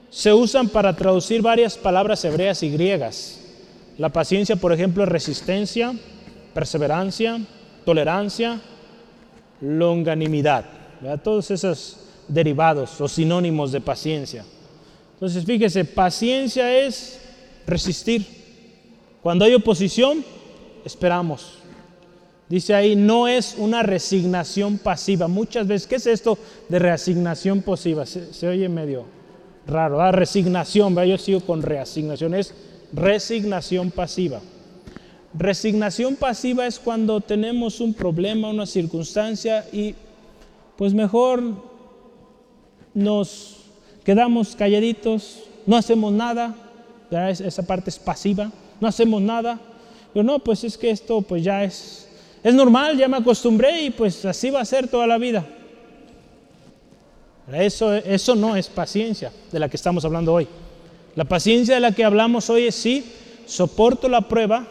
se 0.10 0.34
usan 0.34 0.69
para 0.69 0.95
traducir 0.95 1.41
varias 1.41 1.77
palabras 1.77 2.25
hebreas 2.25 2.63
y 2.63 2.69
griegas. 2.71 3.39
La 3.97 4.10
paciencia, 4.10 4.55
por 4.55 4.73
ejemplo, 4.73 5.03
es 5.03 5.10
resistencia, 5.10 5.93
perseverancia, 6.53 7.39
tolerancia, 7.86 8.60
longanimidad. 9.62 10.65
Todos 11.23 11.51
esos 11.51 11.97
derivados 12.27 12.99
o 12.99 13.07
sinónimos 13.07 13.71
de 13.71 13.81
paciencia. 13.81 14.43
Entonces, 15.21 15.45
fíjese, 15.45 15.86
paciencia 15.86 16.75
es 16.79 17.19
resistir. 17.67 18.25
Cuando 19.21 19.45
hay 19.45 19.53
oposición, 19.53 20.25
esperamos. 20.84 21.60
Dice 22.49 22.73
ahí, 22.73 22.95
no 22.95 23.27
es 23.27 23.53
una 23.60 23.84
resignación 23.84 24.79
pasiva. 24.79 25.27
Muchas 25.27 25.67
veces, 25.67 25.88
¿qué 25.88 25.97
es 25.97 26.07
esto 26.07 26.39
de 26.69 26.79
resignación 26.79 27.62
pasiva? 27.62 28.07
se 28.07 28.47
oye 28.47 28.67
medio 28.67 29.05
raro. 29.67 30.01
Ah, 30.01 30.12
resignación, 30.12 30.95
yo 31.05 31.19
sigo 31.19 31.41
con 31.41 31.62
reasignación, 31.62 32.34
es 32.34 32.55
resignación 32.91 33.91
pasiva. 33.91 34.41
Resignación 35.36 36.15
pasiva 36.15 36.65
es 36.65 36.79
cuando 36.79 37.21
tenemos 37.21 37.79
un 37.79 37.93
problema, 37.93 38.49
una 38.49 38.65
circunstancia 38.65 39.67
y 39.71 39.93
pues 40.77 40.95
mejor 40.95 41.43
nos 42.95 43.61
quedamos 44.04 44.56
calladitos, 44.56 45.44
no 45.66 45.76
hacemos 45.78 46.12
nada, 46.12 46.56
esa 47.12 47.64
parte 47.64 47.90
es 47.90 48.00
pasiva, 48.00 48.52
no 48.80 48.88
hacemos 48.88 49.22
nada, 49.22 49.60
Yo 50.14 50.24
no, 50.24 50.40
pues 50.40 50.64
es 50.64 50.78
que 50.78 50.90
esto 50.90 51.22
pues 51.22 51.44
ya 51.44 51.64
es, 51.64 52.10
es 52.44 52.54
normal, 52.54 52.98
ya 52.98 53.08
me 53.08 53.18
acostumbré 53.18 53.84
y 53.84 53.90
pues 53.92 54.26
así 54.26 54.50
va 54.50 54.60
a 54.62 54.66
ser 54.66 54.88
toda 54.88 55.08
la 55.08 55.18
vida. 55.18 55.46
Eso, 57.54 57.94
eso 57.94 58.36
no 58.36 58.56
es 58.56 58.68
paciencia 58.68 59.32
de 59.52 59.60
la 59.60 59.70
que 59.70 59.78
estamos 59.78 60.04
hablando 60.06 60.34
hoy. 60.34 60.48
La 61.16 61.26
paciencia 61.26 61.76
de 61.76 61.82
la 61.82 61.92
que 61.92 62.04
hablamos 62.04 62.50
hoy 62.50 62.68
es 62.68 62.76
sí, 62.76 63.06
soporto 63.46 64.08
la 64.08 64.22
prueba, 64.22 64.66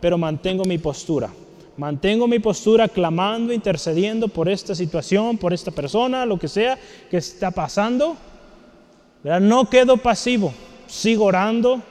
pero 0.00 0.18
mantengo 0.18 0.64
mi 0.64 0.78
postura. 0.78 1.30
Mantengo 1.76 2.26
mi 2.26 2.38
postura 2.38 2.88
clamando, 2.88 3.52
intercediendo 3.52 4.28
por 4.28 4.48
esta 4.48 4.74
situación, 4.74 5.36
por 5.36 5.52
esta 5.52 5.70
persona, 5.70 6.24
lo 6.24 6.38
que 6.38 6.48
sea 6.48 6.78
que 7.10 7.18
está 7.18 7.50
pasando. 7.50 8.16
No 9.26 9.68
quedo 9.68 9.96
pasivo, 9.96 10.54
sigo 10.86 11.24
orando, 11.24 11.82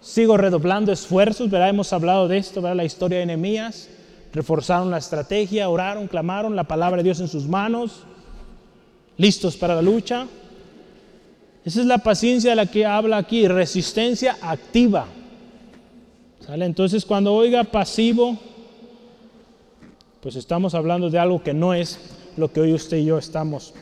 sigo 0.00 0.36
redoblando 0.36 0.90
esfuerzos. 0.90 1.48
¿verdad? 1.48 1.68
Hemos 1.68 1.92
hablado 1.92 2.26
de 2.26 2.38
esto, 2.38 2.60
¿verdad? 2.60 2.78
la 2.78 2.84
historia 2.84 3.20
de 3.20 3.26
Nehemías. 3.26 3.88
Reforzaron 4.32 4.90
la 4.90 4.98
estrategia, 4.98 5.68
oraron, 5.68 6.08
clamaron 6.08 6.56
la 6.56 6.64
palabra 6.64 6.96
de 6.98 7.04
Dios 7.04 7.20
en 7.20 7.28
sus 7.28 7.46
manos, 7.46 8.02
listos 9.16 9.56
para 9.56 9.76
la 9.76 9.82
lucha. 9.82 10.26
Esa 11.64 11.80
es 11.80 11.86
la 11.86 11.98
paciencia 11.98 12.50
de 12.50 12.56
la 12.56 12.66
que 12.66 12.84
habla 12.84 13.18
aquí, 13.18 13.46
resistencia 13.46 14.36
activa. 14.42 15.06
¿Sale? 16.40 16.64
Entonces 16.64 17.04
cuando 17.04 17.34
oiga 17.34 17.62
pasivo, 17.62 18.36
pues 20.20 20.34
estamos 20.34 20.74
hablando 20.74 21.08
de 21.08 21.20
algo 21.20 21.40
que 21.40 21.54
no 21.54 21.72
es 21.72 22.00
lo 22.36 22.52
que 22.52 22.60
hoy 22.60 22.72
usted 22.74 22.96
y 22.96 23.04
yo 23.04 23.18
estamos 23.18 23.74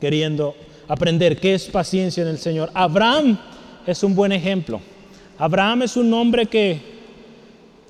queriendo 0.00 0.56
aprender, 0.90 1.36
qué 1.36 1.54
es 1.54 1.66
paciencia 1.66 2.22
en 2.22 2.28
el 2.28 2.38
Señor. 2.38 2.68
Abraham 2.74 3.38
es 3.86 4.02
un 4.02 4.12
buen 4.12 4.32
ejemplo. 4.32 4.80
Abraham 5.38 5.82
es 5.82 5.96
un 5.96 6.12
hombre 6.12 6.46
que, 6.46 6.80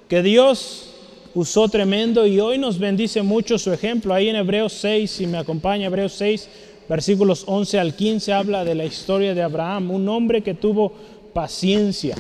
que 0.07 0.23
Dios 0.23 0.91
usó 1.35 1.67
tremendo 1.69 2.27
y 2.27 2.41
hoy 2.41 2.59
nos 2.59 2.79
bendice 2.79 3.23
mucho 3.23 3.59
su 3.59 3.73
ejemplo. 3.73 4.13
Ahí 4.13 4.29
en 4.29 4.37
Hebreos 4.37 4.75
6, 4.75 5.11
si 5.11 5.27
me 5.27 5.39
acompaña, 5.39 5.87
Hebreos 5.87 6.13
6, 6.13 6.49
versículos 6.91 7.45
11 7.47 7.81
al 7.81 7.95
15 7.95 8.35
habla 8.35 8.67
de 8.67 8.75
la 8.75 8.85
historia 8.85 9.35
de 9.35 9.43
Abraham, 9.43 9.93
un 9.93 10.07
hombre 10.07 10.43
que 10.43 10.53
tuvo 10.53 10.93
paciencia. 11.33 12.17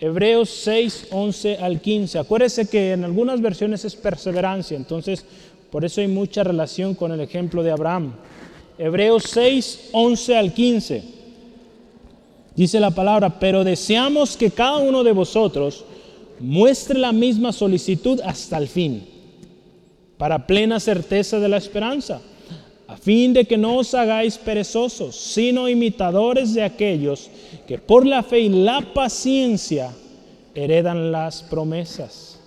Hebreos 0.00 0.48
6, 0.62 1.08
11 1.10 1.56
al 1.56 1.80
15. 1.80 2.20
Acuérdese 2.20 2.68
que 2.68 2.92
en 2.92 3.02
algunas 3.02 3.40
versiones 3.40 3.84
es 3.84 3.96
perseverancia, 3.96 4.76
entonces 4.76 5.24
por 5.72 5.84
eso 5.84 6.00
hay 6.00 6.08
mucha 6.08 6.44
relación 6.44 6.94
con 6.94 7.10
el 7.10 7.20
ejemplo 7.20 7.64
de 7.64 7.72
Abraham. 7.72 8.12
Hebreos 8.78 9.24
6, 9.24 9.90
11 9.92 10.36
al 10.36 10.54
15. 10.54 11.02
Dice 12.54 12.78
la 12.78 12.92
palabra, 12.92 13.38
pero 13.38 13.64
deseamos 13.64 14.36
que 14.36 14.50
cada 14.50 14.78
uno 14.78 15.02
de 15.02 15.12
vosotros 15.12 15.84
muestre 16.38 16.98
la 16.98 17.12
misma 17.12 17.52
solicitud 17.52 18.20
hasta 18.24 18.56
el 18.56 18.68
fin, 18.68 19.04
para 20.16 20.46
plena 20.46 20.78
certeza 20.78 21.40
de 21.40 21.48
la 21.48 21.56
esperanza, 21.56 22.20
a 22.86 22.96
fin 22.96 23.32
de 23.32 23.44
que 23.44 23.58
no 23.58 23.76
os 23.76 23.94
hagáis 23.94 24.38
perezosos, 24.38 25.16
sino 25.16 25.68
imitadores 25.68 26.54
de 26.54 26.62
aquellos 26.62 27.30
que 27.66 27.78
por 27.78 28.06
la 28.06 28.22
fe 28.22 28.40
y 28.40 28.48
la 28.48 28.80
paciencia 28.94 29.92
heredan 30.54 31.10
las 31.12 31.42
promesas. 31.42 32.38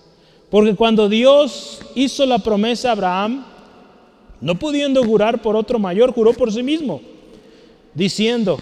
Porque 0.50 0.74
cuando 0.74 1.08
Dios 1.08 1.80
hizo 1.94 2.26
la 2.26 2.38
promesa 2.38 2.90
a 2.90 2.92
Abraham, 2.92 3.51
no 4.42 4.56
pudiendo 4.56 5.04
jurar 5.04 5.40
por 5.40 5.54
otro 5.54 5.78
mayor, 5.78 6.12
juró 6.12 6.32
por 6.32 6.52
sí 6.52 6.64
mismo, 6.64 7.00
diciendo, 7.94 8.58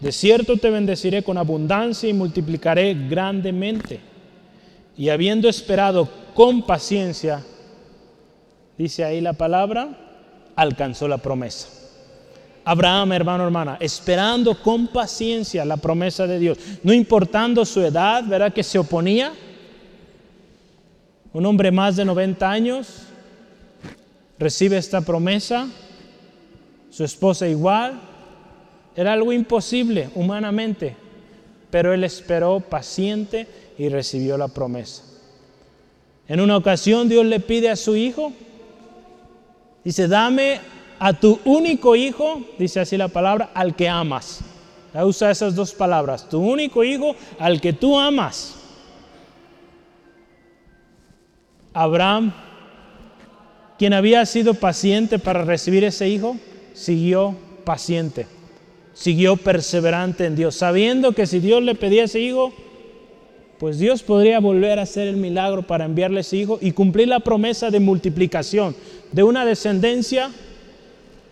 de 0.00 0.10
cierto 0.10 0.56
te 0.56 0.68
bendeciré 0.68 1.22
con 1.22 1.38
abundancia 1.38 2.08
y 2.08 2.12
multiplicaré 2.12 2.92
grandemente. 3.08 4.00
Y 4.98 5.08
habiendo 5.08 5.48
esperado 5.48 6.08
con 6.34 6.62
paciencia, 6.66 7.40
dice 8.76 9.04
ahí 9.04 9.20
la 9.20 9.32
palabra, 9.32 9.96
alcanzó 10.56 11.06
la 11.06 11.18
promesa. 11.18 11.68
Abraham, 12.64 13.12
hermano, 13.12 13.44
hermana, 13.44 13.76
esperando 13.78 14.60
con 14.60 14.88
paciencia 14.88 15.64
la 15.64 15.76
promesa 15.76 16.26
de 16.26 16.40
Dios, 16.40 16.58
no 16.82 16.92
importando 16.92 17.64
su 17.64 17.80
edad, 17.80 18.24
¿verdad? 18.26 18.52
Que 18.52 18.64
se 18.64 18.78
oponía. 18.78 19.32
Un 21.32 21.46
hombre 21.46 21.70
más 21.70 21.94
de 21.94 22.04
90 22.04 22.50
años 22.50 23.06
recibe 24.42 24.76
esta 24.76 25.02
promesa, 25.02 25.68
su 26.90 27.04
esposa 27.04 27.46
igual. 27.46 28.00
Era 28.96 29.12
algo 29.12 29.32
imposible 29.32 30.10
humanamente, 30.14 30.96
pero 31.70 31.94
él 31.94 32.04
esperó 32.04 32.60
paciente 32.60 33.46
y 33.78 33.88
recibió 33.88 34.36
la 34.36 34.48
promesa. 34.48 35.04
En 36.28 36.40
una 36.40 36.56
ocasión 36.56 37.08
Dios 37.08 37.24
le 37.24 37.40
pide 37.40 37.70
a 37.70 37.76
su 37.76 37.96
hijo, 37.96 38.32
dice, 39.84 40.08
dame 40.08 40.60
a 40.98 41.14
tu 41.14 41.40
único 41.44 41.96
hijo, 41.96 42.42
dice 42.58 42.80
así 42.80 42.96
la 42.96 43.08
palabra, 43.08 43.50
al 43.54 43.74
que 43.74 43.88
amas. 43.88 44.40
Usa 44.94 45.30
esas 45.30 45.54
dos 45.54 45.72
palabras, 45.72 46.28
tu 46.28 46.38
único 46.38 46.84
hijo 46.84 47.16
al 47.38 47.60
que 47.60 47.72
tú 47.72 47.98
amas. 47.98 48.56
Abraham, 51.72 52.34
quien 53.82 53.94
había 53.94 54.24
sido 54.26 54.54
paciente 54.54 55.18
para 55.18 55.44
recibir 55.44 55.82
ese 55.82 56.08
hijo, 56.08 56.36
siguió 56.72 57.34
paciente, 57.64 58.28
siguió 58.94 59.36
perseverante 59.36 60.24
en 60.24 60.36
Dios, 60.36 60.54
sabiendo 60.54 61.10
que 61.10 61.26
si 61.26 61.40
Dios 61.40 61.64
le 61.64 61.74
pedía 61.74 62.04
ese 62.04 62.20
hijo, 62.20 62.52
pues 63.58 63.80
Dios 63.80 64.04
podría 64.04 64.38
volver 64.38 64.78
a 64.78 64.82
hacer 64.82 65.08
el 65.08 65.16
milagro 65.16 65.66
para 65.66 65.84
enviarle 65.84 66.20
ese 66.20 66.36
hijo 66.36 66.60
y 66.62 66.70
cumplir 66.70 67.08
la 67.08 67.18
promesa 67.18 67.70
de 67.72 67.80
multiplicación, 67.80 68.76
de 69.10 69.24
una 69.24 69.44
descendencia 69.44 70.30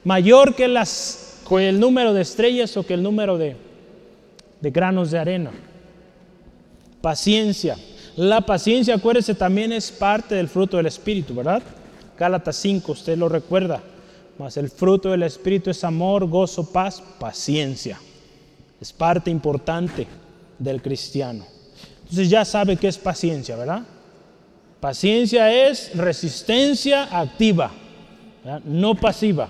mayor 0.03 0.57
que, 0.57 0.67
las, 0.67 1.45
el 1.53 1.79
número 1.79 2.13
de 2.13 2.23
estrellas 2.23 2.77
o 2.77 2.85
que 2.85 2.95
el 2.95 3.03
número 3.05 3.39
de, 3.39 3.55
de 4.61 4.71
granos 4.73 5.13
de 5.13 5.21
arena. 5.21 5.53
Paciencia. 7.01 7.77
La 8.17 8.41
paciencia, 8.41 8.97
acuérdese, 8.97 9.37
también 9.37 9.73
es 9.73 9.93
parte 9.93 10.35
del 10.35 10.49
fruto 10.49 10.79
del 10.79 10.87
Espíritu, 10.87 11.33
¿verdad? 11.33 11.63
Gálatas 12.21 12.57
5, 12.57 12.93
usted 12.93 13.17
lo 13.17 13.31
recuerda. 13.31 13.81
Mas 14.39 14.59
el 14.59 14.69
fruto 14.69 15.09
del 15.11 15.23
Espíritu 15.23 15.71
es 15.71 15.83
amor, 15.85 16.29
gozo, 16.29 16.71
paz, 16.71 17.03
paciencia. 17.19 17.99
Es 18.79 18.93
parte 18.93 19.31
importante 19.31 20.07
del 20.59 20.83
cristiano. 20.83 21.47
Entonces 22.03 22.29
ya 22.29 22.45
sabe 22.45 22.77
qué 22.77 22.89
es 22.89 22.99
paciencia, 22.99 23.57
¿verdad? 23.57 23.85
Paciencia 24.81 25.51
es 25.51 25.97
resistencia 25.97 27.05
activa, 27.05 27.71
no 28.65 28.95
pasiva. 28.95 29.49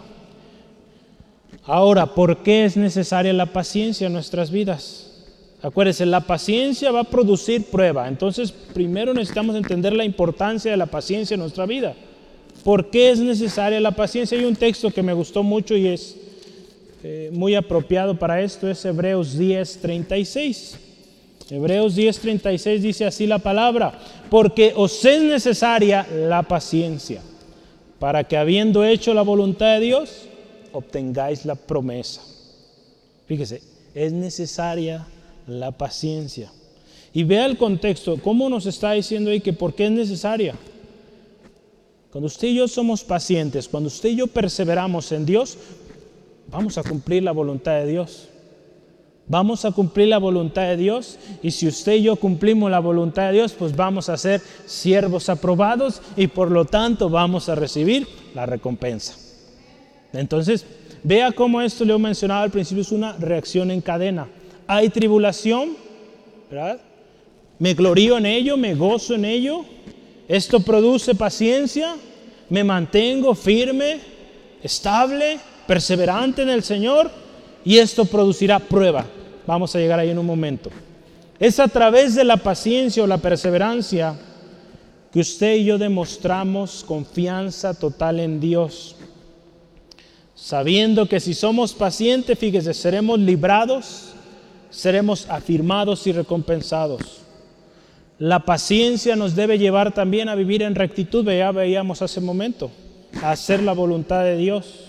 Ahora, 1.65 2.07
¿por 2.07 2.45
qué 2.45 2.67
es 2.67 2.77
necesaria 2.77 3.33
la 3.33 3.47
paciencia 3.47 4.07
en 4.07 4.13
nuestras 4.13 4.53
vidas? 4.53 5.25
Acuérdense, 5.61 6.07
la 6.07 6.21
paciencia 6.21 6.93
va 6.93 7.01
a 7.01 7.05
producir 7.05 7.65
prueba. 7.65 8.07
Entonces, 8.07 8.53
primero 8.53 9.13
necesitamos 9.13 9.57
entender 9.57 9.93
la 9.93 10.05
importancia 10.05 10.71
de 10.71 10.77
la 10.77 10.87
paciencia 10.87 11.35
en 11.35 11.41
nuestra 11.41 11.67
vida. 11.67 11.97
¿Por 12.64 12.90
qué 12.90 13.11
es 13.11 13.18
necesaria 13.18 13.81
la 13.81 13.92
paciencia? 13.92 14.38
Hay 14.38 14.44
un 14.44 14.57
texto 14.57 14.90
que 14.90 15.03
me 15.03 15.14
gustó 15.14 15.42
mucho 15.42 15.77
y 15.77 15.88
es 15.88 16.16
eh, 17.03 17.31
muy 17.33 17.55
apropiado 17.55 18.18
para 18.18 18.42
esto, 18.42 18.68
es 18.68 18.85
Hebreos 18.85 19.38
10, 19.38 19.79
36. 19.81 20.77
Hebreos 21.51 21.94
10, 21.94 22.18
36 22.18 22.83
dice 22.83 23.07
así 23.07 23.27
la 23.27 23.38
palabra, 23.38 23.99
porque 24.29 24.73
os 24.77 25.05
es 25.05 25.23
necesaria 25.23 26.07
la 26.29 26.42
paciencia, 26.42 27.23
para 27.99 28.25
que 28.25 28.37
habiendo 28.37 28.85
hecho 28.85 29.14
la 29.14 29.23
voluntad 29.23 29.75
de 29.75 29.81
Dios, 29.81 30.29
obtengáis 30.73 31.44
la 31.46 31.55
promesa. 31.55 32.20
Fíjese, 33.27 33.62
es 33.94 34.12
necesaria 34.12 35.07
la 35.46 35.73
paciencia. 35.73 36.53
Y 37.12 37.25
vea 37.25 37.46
el 37.46 37.57
contexto, 37.57 38.18
cómo 38.23 38.49
nos 38.49 38.66
está 38.66 38.92
diciendo 38.92 39.31
ahí 39.31 39.40
que 39.40 39.53
por 39.53 39.75
qué 39.75 39.87
es 39.87 39.90
necesaria. 39.90 40.55
Cuando 42.11 42.27
usted 42.27 42.49
y 42.49 42.57
yo 42.57 42.66
somos 42.66 43.05
pacientes, 43.05 43.68
cuando 43.68 43.88
usted 43.88 44.09
y 44.09 44.16
yo 44.16 44.27
perseveramos 44.27 45.12
en 45.12 45.25
Dios, 45.25 45.57
vamos 46.51 46.77
a 46.77 46.83
cumplir 46.83 47.23
la 47.23 47.33
voluntad 47.33 47.73
de 47.75 47.87
Dios. 47.87 48.29
Vamos 49.29 49.64
a 49.64 49.70
cumplir 49.70 50.09
la 50.09 50.18
voluntad 50.18 50.62
de 50.62 50.77
Dios 50.77 51.16
y 51.40 51.53
si 51.53 51.68
usted 51.68 51.92
y 51.92 52.03
yo 52.03 52.16
cumplimos 52.16 52.68
la 52.68 52.81
voluntad 52.81 53.29
de 53.29 53.35
Dios, 53.35 53.53
pues 53.53 53.77
vamos 53.77 54.09
a 54.09 54.16
ser 54.16 54.40
siervos 54.66 55.29
aprobados 55.29 56.03
y 56.16 56.27
por 56.27 56.51
lo 56.51 56.64
tanto 56.64 57.09
vamos 57.09 57.49
a 57.49 57.55
recibir 57.55 58.09
la 58.35 58.44
recompensa. 58.44 59.14
Entonces, 60.12 60.66
vea 61.05 61.31
cómo 61.31 61.62
esto 61.62 61.85
le 61.85 61.94
he 61.94 61.99
mencionado 61.99 62.42
al 62.42 62.51
principio 62.51 62.83
es 62.83 62.90
una 62.90 63.12
reacción 63.12 63.70
en 63.70 63.81
cadena. 63.81 64.27
Hay 64.66 64.88
tribulación, 64.88 65.77
¿verdad? 66.51 66.81
Me 67.61 67.75
glorío 67.75 68.18
en 68.18 68.27
ello, 68.27 68.57
me 68.57 68.75
gozo 68.75 69.14
en 69.14 69.27
ello. 69.27 69.64
Esto 70.31 70.61
produce 70.61 71.16
paciencia, 71.16 71.97
me 72.51 72.62
mantengo 72.62 73.35
firme, 73.35 73.99
estable, 74.62 75.40
perseverante 75.66 76.43
en 76.43 76.51
el 76.51 76.62
Señor 76.62 77.11
y 77.64 77.79
esto 77.79 78.05
producirá 78.05 78.61
prueba. 78.61 79.05
Vamos 79.45 79.75
a 79.75 79.81
llegar 79.81 79.99
ahí 79.99 80.11
en 80.11 80.21
un 80.21 80.27
momento. 80.27 80.71
Es 81.40 81.59
a 81.59 81.66
través 81.66 82.14
de 82.14 82.23
la 82.23 82.37
paciencia 82.37 83.03
o 83.03 83.09
la 83.09 83.19
perseverancia 83.19 84.14
que 85.12 85.19
usted 85.19 85.57
y 85.57 85.64
yo 85.64 85.79
demostramos 85.79 86.85
confianza 86.85 87.75
total 87.75 88.21
en 88.21 88.38
Dios. 88.38 88.95
Sabiendo 90.37 91.09
que 91.09 91.19
si 91.19 91.35
somos 91.35 91.75
pacientes, 91.75 92.38
fíjese, 92.38 92.73
seremos 92.73 93.19
librados, 93.19 94.12
seremos 94.71 95.29
afirmados 95.29 96.07
y 96.07 96.12
recompensados. 96.12 97.21
La 98.21 98.41
paciencia 98.41 99.17
nos 99.17 99.35
debe 99.35 99.59
llevar 99.59 99.93
también 99.93 100.29
a 100.29 100.35
vivir 100.35 100.63
en 100.63 100.75
rectitud, 100.75 101.27
ya 101.27 101.53
veíamos 101.53 102.03
hace 102.03 102.21
un 102.21 102.27
momento, 102.27 102.71
a 103.23 103.31
hacer 103.31 103.63
la 103.63 103.73
voluntad 103.73 104.23
de 104.25 104.37
Dios. 104.37 104.89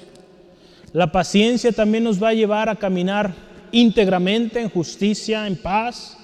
La 0.91 1.13
paciencia 1.13 1.72
también 1.72 2.04
nos 2.04 2.22
va 2.22 2.28
a 2.28 2.34
llevar 2.34 2.67
a 2.67 2.76
caminar 2.76 3.34
íntegramente 3.72 4.60
en 4.60 4.70
justicia, 4.70 5.48
en 5.48 5.56
paz. 5.56 6.17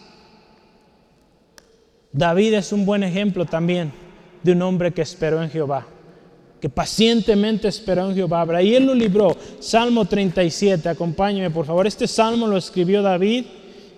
David 2.11 2.55
es 2.55 2.73
un 2.73 2.85
buen 2.85 3.03
ejemplo 3.03 3.45
también 3.45 3.93
de 4.43 4.51
un 4.51 4.61
hombre 4.63 4.91
que 4.91 5.01
esperó 5.01 5.41
en 5.41 5.49
Jehová, 5.49 5.87
que 6.59 6.67
pacientemente 6.67 7.69
esperó 7.69 8.09
en 8.09 8.15
Jehová. 8.15 8.61
Y 8.61 8.75
él 8.75 8.85
lo 8.85 8.93
libró. 8.93 9.33
Salmo 9.61 10.03
37, 10.03 10.89
acompáñeme 10.89 11.51
por 11.51 11.65
favor. 11.65 11.87
Este 11.87 12.05
salmo 12.05 12.47
lo 12.47 12.57
escribió 12.57 13.01
David 13.01 13.45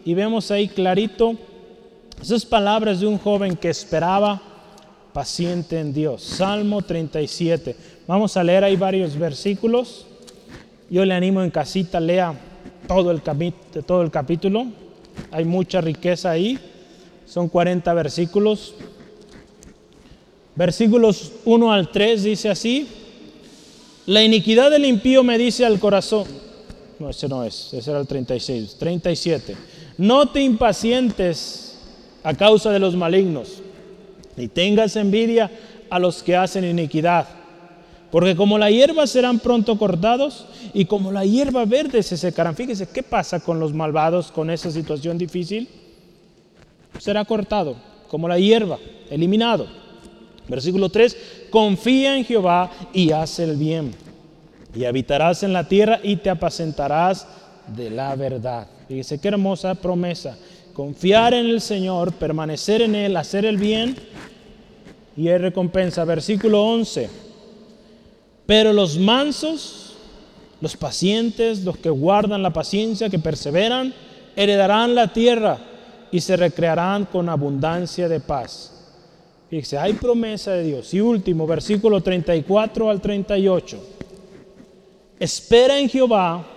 y 0.06 0.14
vemos 0.14 0.52
ahí 0.52 0.68
clarito 0.68 1.49
esas 2.22 2.46
palabras 2.46 3.00
de 3.00 3.08
un 3.08 3.18
joven 3.18 3.56
que 3.56 3.70
esperaba 3.70 4.42
paciente 5.14 5.80
en 5.80 5.94
Dios. 5.94 6.24
Salmo 6.24 6.82
37. 6.82 7.76
Vamos 8.08 8.36
a 8.38 8.44
leer 8.44 8.64
ahí 8.64 8.76
varios 8.76 9.18
versículos. 9.18 10.06
Yo 10.90 11.06
le 11.06 11.14
animo 11.14 11.42
en 11.42 11.52
casita, 11.52 12.00
lea 12.00 12.34
todo 12.88 13.12
el, 13.12 13.22
todo 13.86 14.02
el 14.02 14.12
capítulo. 14.12 14.68
Hay 15.32 15.46
mucha 15.46 15.82
riqueza 15.82 16.32
ahí. 16.32 16.60
Son 17.26 17.48
40 17.48 17.94
versículos. 17.94 18.74
Versículos 20.56 21.32
1 21.46 21.72
al 21.72 21.90
3 21.90 22.24
dice 22.24 22.50
así. 22.50 22.88
La 24.08 24.24
iniquidad 24.24 24.72
del 24.72 24.86
impío 24.86 25.24
me 25.24 25.38
dice 25.38 25.66
al 25.66 25.80
corazón. 25.80 26.26
No, 26.98 27.10
ese 27.10 27.30
no 27.30 27.46
es, 27.46 27.74
ese 27.74 27.92
era 27.92 28.00
el 28.00 28.08
36. 28.08 28.76
37. 28.78 29.56
No 29.98 30.30
te 30.30 30.42
impacientes 30.42 31.69
a 32.24 32.34
causa 32.34 32.72
de 32.72 32.80
los 32.80 32.96
malignos, 32.96 33.62
ni 34.36 34.48
tengas 34.48 34.96
envidia 34.96 35.50
a 35.90 36.00
los 36.00 36.24
que 36.24 36.36
hacen 36.36 36.64
iniquidad, 36.64 37.28
porque 38.12 38.36
como 38.36 38.58
la 38.58 38.72
hierba 38.72 39.06
serán 39.06 39.40
pronto 39.40 39.78
cortados 39.78 40.48
y 40.74 40.86
como 40.86 41.12
la 41.12 41.26
hierba 41.26 41.66
verde 41.66 42.02
se 42.02 42.18
secarán. 42.18 42.56
Fíjese, 42.56 42.88
¿qué 42.90 43.04
pasa 43.04 43.40
con 43.40 43.60
los 43.60 43.74
malvados 43.74 44.32
con 44.32 44.50
esa 44.50 44.72
situación 44.72 45.18
difícil? 45.18 45.70
Será 46.98 47.24
cortado, 47.26 47.76
como 48.08 48.28
la 48.28 48.40
hierba, 48.40 48.80
eliminado. 49.10 49.68
Versículo 50.48 50.90
3, 50.90 51.18
confía 51.52 52.18
en 52.18 52.26
Jehová 52.26 52.72
y 52.92 53.12
haz 53.12 53.38
el 53.40 53.56
bien, 53.56 53.94
y 54.76 54.86
habitarás 54.86 55.44
en 55.44 55.54
la 55.54 55.68
tierra 55.68 56.00
y 56.02 56.16
te 56.16 56.32
apacentarás 56.32 57.28
de 57.68 57.92
la 57.92 58.16
verdad. 58.16 58.68
Fíjese 58.88 59.20
qué 59.20 59.28
hermosa 59.28 59.76
promesa 59.76 60.36
confiar 60.80 61.34
en 61.34 61.48
el 61.48 61.60
Señor, 61.60 62.14
permanecer 62.14 62.82
en 62.82 62.96
Él, 62.96 63.18
hacer 63.18 63.44
el 63.44 63.58
bien 63.58 63.98
y 65.18 65.28
hay 65.28 65.38
recompensa. 65.38 66.06
Versículo 66.06 66.64
11. 66.64 67.10
Pero 68.46 68.72
los 68.72 68.98
mansos, 68.98 69.98
los 70.62 70.78
pacientes, 70.78 71.66
los 71.66 71.76
que 71.76 71.90
guardan 71.90 72.42
la 72.42 72.54
paciencia, 72.54 73.10
que 73.10 73.20
perseveran, 73.20 73.94
heredarán 74.38 74.96
la 74.96 75.12
tierra 75.12 75.58
y 76.14 76.22
se 76.22 76.38
recrearán 76.38 77.04
con 77.04 77.28
abundancia 77.28 78.08
de 78.08 78.22
paz. 78.22 78.72
Fíjese, 79.50 79.78
hay 79.78 79.92
promesa 79.92 80.52
de 80.52 80.64
Dios. 80.64 80.94
Y 80.94 81.02
último, 81.02 81.46
versículo 81.46 82.00
34 82.00 82.90
al 82.90 83.02
38. 83.02 83.84
Espera 85.20 85.78
en 85.78 85.90
Jehová 85.90 86.48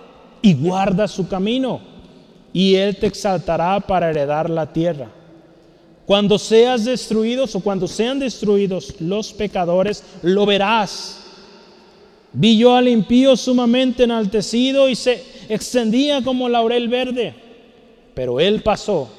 y 0.41 0.53
guarda 0.53 1.09
su 1.09 1.27
camino 1.27 1.92
y 2.53 2.75
Él 2.75 2.95
te 2.95 3.07
exaltará 3.07 3.79
para 3.79 4.11
heredar 4.11 4.49
la 4.49 4.71
tierra. 4.71 5.09
Cuando 6.05 6.37
seas 6.37 6.85
destruidos 6.85 7.55
o 7.55 7.59
cuando 7.61 7.87
sean 7.87 8.19
destruidos 8.19 8.93
los 8.99 9.33
pecadores, 9.33 10.03
lo 10.21 10.45
verás. 10.45 11.19
Vi 12.33 12.57
yo 12.57 12.75
al 12.75 12.87
impío 12.87 13.35
sumamente 13.35 14.03
enaltecido 14.03 14.87
y 14.87 14.95
se 14.95 15.23
extendía 15.49 16.23
como 16.23 16.49
laurel 16.49 16.87
verde, 16.87 17.33
pero 18.13 18.39
él 18.39 18.61
pasó. 18.61 19.09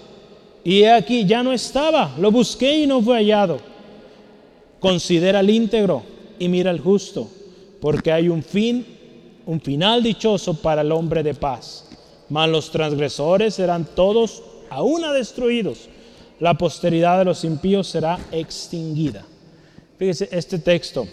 Y 0.62 0.85
aquí 0.85 1.25
ya 1.25 1.42
no 1.42 1.53
estaba, 1.53 2.14
lo 2.18 2.31
busqué 2.31 2.79
y 2.79 2.87
no 2.87 3.03
fue 3.03 3.16
hallado. 3.16 3.59
Considera 4.79 5.40
el 5.40 5.51
íntegro 5.51 6.03
y 6.38 6.49
mira 6.49 6.70
el 6.70 6.81
justo, 6.81 7.29
porque 7.81 8.12
hay 8.12 8.29
un 8.29 8.42
fin, 8.42 8.85
un 9.47 9.61
final 9.61 10.03
dichoso 10.03 10.55
para 10.55 10.83
el 10.83 10.92
hombre 10.92 11.23
de 11.23 11.35
paz 11.35 11.84
mas 12.28 12.48
los 12.48 12.70
transgresores 12.70 13.54
serán 13.54 13.84
todos 13.84 14.42
a 14.70 14.82
una 14.82 15.12
destruidos. 15.12 15.88
La 16.40 16.54
posteridad 16.54 17.18
de 17.18 17.24
los 17.24 17.44
impíos 17.44 17.88
será 17.88 18.18
extinguida. 18.32 19.24
Fíjese 19.98 20.28
este 20.32 20.58
texto. 20.58 21.06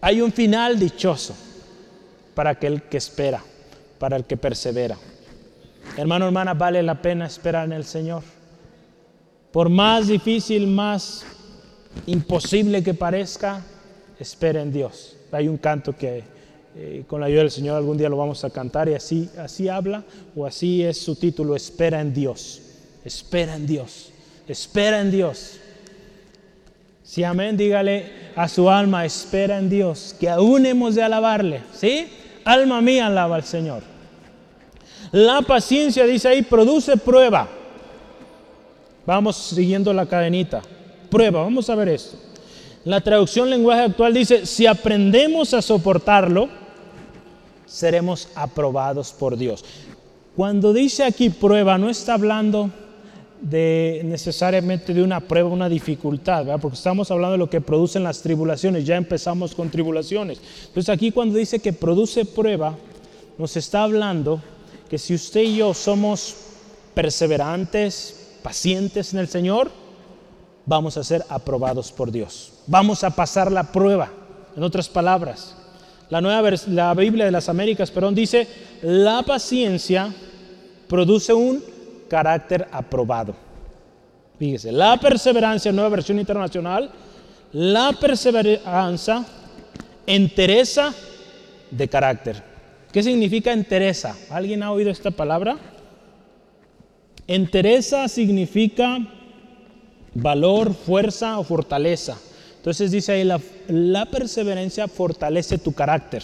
Hay 0.00 0.20
un 0.20 0.32
final 0.32 0.78
dichoso 0.78 1.34
para 2.34 2.50
aquel 2.50 2.82
que 2.82 2.96
espera, 2.96 3.42
para 3.98 4.16
el 4.16 4.24
que 4.24 4.36
persevera. 4.36 4.96
Hermano, 5.96 6.26
hermana, 6.26 6.54
vale 6.54 6.82
la 6.82 7.02
pena 7.02 7.26
esperar 7.26 7.66
en 7.66 7.72
el 7.72 7.84
Señor. 7.84 8.22
Por 9.52 9.68
más 9.68 10.06
difícil, 10.06 10.66
más 10.66 11.24
imposible 12.06 12.82
que 12.82 12.94
parezca, 12.94 13.62
espera 14.18 14.62
en 14.62 14.72
Dios. 14.72 15.16
Hay 15.32 15.48
un 15.48 15.58
canto 15.58 15.94
que 15.96 16.24
eh, 16.76 17.04
con 17.06 17.20
la 17.20 17.26
ayuda 17.26 17.40
del 17.40 17.50
Señor 17.50 17.76
algún 17.76 17.98
día 17.98 18.08
lo 18.08 18.16
vamos 18.16 18.44
a 18.44 18.50
cantar 18.50 18.88
y 18.88 18.94
así, 18.94 19.28
así 19.38 19.68
habla 19.68 20.04
o 20.36 20.46
así 20.46 20.82
es 20.82 20.98
su 20.98 21.16
título, 21.16 21.56
espera 21.56 22.00
en 22.00 22.14
Dios, 22.14 22.62
espera 23.04 23.56
en 23.56 23.66
Dios, 23.66 24.10
espera 24.46 25.00
en 25.00 25.10
Dios. 25.10 25.56
Si 27.02 27.24
amén, 27.24 27.56
dígale 27.56 28.12
a 28.36 28.48
su 28.48 28.70
alma, 28.70 29.04
espera 29.04 29.58
en 29.58 29.68
Dios, 29.68 30.14
que 30.20 30.28
aún 30.28 30.64
hemos 30.64 30.94
de 30.94 31.02
alabarle, 31.02 31.62
¿sí? 31.74 32.06
Alma 32.44 32.80
mía 32.80 33.06
alaba 33.08 33.34
al 33.34 33.44
Señor. 33.44 33.82
La 35.10 35.42
paciencia, 35.42 36.04
dice 36.04 36.28
ahí, 36.28 36.42
produce 36.42 36.96
prueba. 36.96 37.48
Vamos 39.04 39.36
siguiendo 39.36 39.92
la 39.92 40.06
cadenita. 40.06 40.62
Prueba, 41.10 41.42
vamos 41.42 41.68
a 41.68 41.74
ver 41.74 41.88
esto. 41.88 42.16
La 42.84 43.00
traducción 43.00 43.50
lenguaje 43.50 43.82
actual 43.82 44.14
dice, 44.14 44.46
si 44.46 44.66
aprendemos 44.66 45.52
a 45.52 45.62
soportarlo, 45.62 46.59
seremos 47.70 48.28
aprobados 48.34 49.12
por 49.12 49.36
Dios. 49.36 49.64
Cuando 50.34 50.72
dice 50.72 51.04
aquí 51.04 51.30
prueba, 51.30 51.78
no 51.78 51.88
está 51.88 52.14
hablando 52.14 52.70
de 53.40 54.02
necesariamente 54.04 54.92
de 54.92 55.02
una 55.02 55.20
prueba, 55.20 55.48
una 55.48 55.68
dificultad, 55.68 56.46
porque 56.60 56.76
estamos 56.76 57.10
hablando 57.10 57.32
de 57.32 57.38
lo 57.38 57.48
que 57.48 57.60
producen 57.60 58.02
las 58.02 58.20
tribulaciones, 58.20 58.84
ya 58.84 58.96
empezamos 58.96 59.54
con 59.54 59.70
tribulaciones. 59.70 60.40
Entonces 60.66 60.88
aquí 60.88 61.12
cuando 61.12 61.38
dice 61.38 61.60
que 61.60 61.72
produce 61.72 62.24
prueba, 62.24 62.76
nos 63.38 63.56
está 63.56 63.84
hablando 63.84 64.42
que 64.88 64.98
si 64.98 65.14
usted 65.14 65.42
y 65.42 65.56
yo 65.56 65.72
somos 65.72 66.34
perseverantes, 66.94 68.38
pacientes 68.42 69.14
en 69.14 69.20
el 69.20 69.28
Señor, 69.28 69.70
vamos 70.66 70.96
a 70.96 71.04
ser 71.04 71.24
aprobados 71.28 71.92
por 71.92 72.10
Dios. 72.10 72.52
Vamos 72.66 73.04
a 73.04 73.10
pasar 73.10 73.50
la 73.50 73.72
prueba, 73.72 74.10
en 74.56 74.62
otras 74.62 74.88
palabras. 74.88 75.56
La 76.10 76.20
nueva 76.20 76.50
la 76.68 76.92
Biblia 76.94 77.24
de 77.24 77.30
las 77.30 77.48
Américas, 77.48 77.90
perdón, 77.90 78.14
dice, 78.14 78.46
la 78.82 79.22
paciencia 79.22 80.12
produce 80.88 81.32
un 81.32 81.62
carácter 82.08 82.66
aprobado. 82.72 83.34
Fíjese, 84.38 84.72
la 84.72 84.96
perseverancia, 84.98 85.70
nueva 85.70 85.90
versión 85.90 86.18
internacional, 86.18 86.90
la 87.52 87.92
perseverancia 87.92 89.24
entereza 90.06 90.92
de 91.70 91.88
carácter. 91.88 92.42
¿Qué 92.92 93.02
significa 93.02 93.52
entereza? 93.52 94.16
¿Alguien 94.30 94.64
ha 94.64 94.72
oído 94.72 94.90
esta 94.90 95.12
palabra? 95.12 95.56
Entereza 97.28 98.08
significa 98.08 98.98
valor, 100.14 100.74
fuerza 100.74 101.38
o 101.38 101.44
fortaleza. 101.44 102.18
Entonces 102.60 102.90
dice 102.90 103.12
ahí, 103.12 103.24
la, 103.24 104.04
perseverancia 104.04 104.86
fortalece 104.86 105.56
tu 105.56 105.72
carácter. 105.72 106.22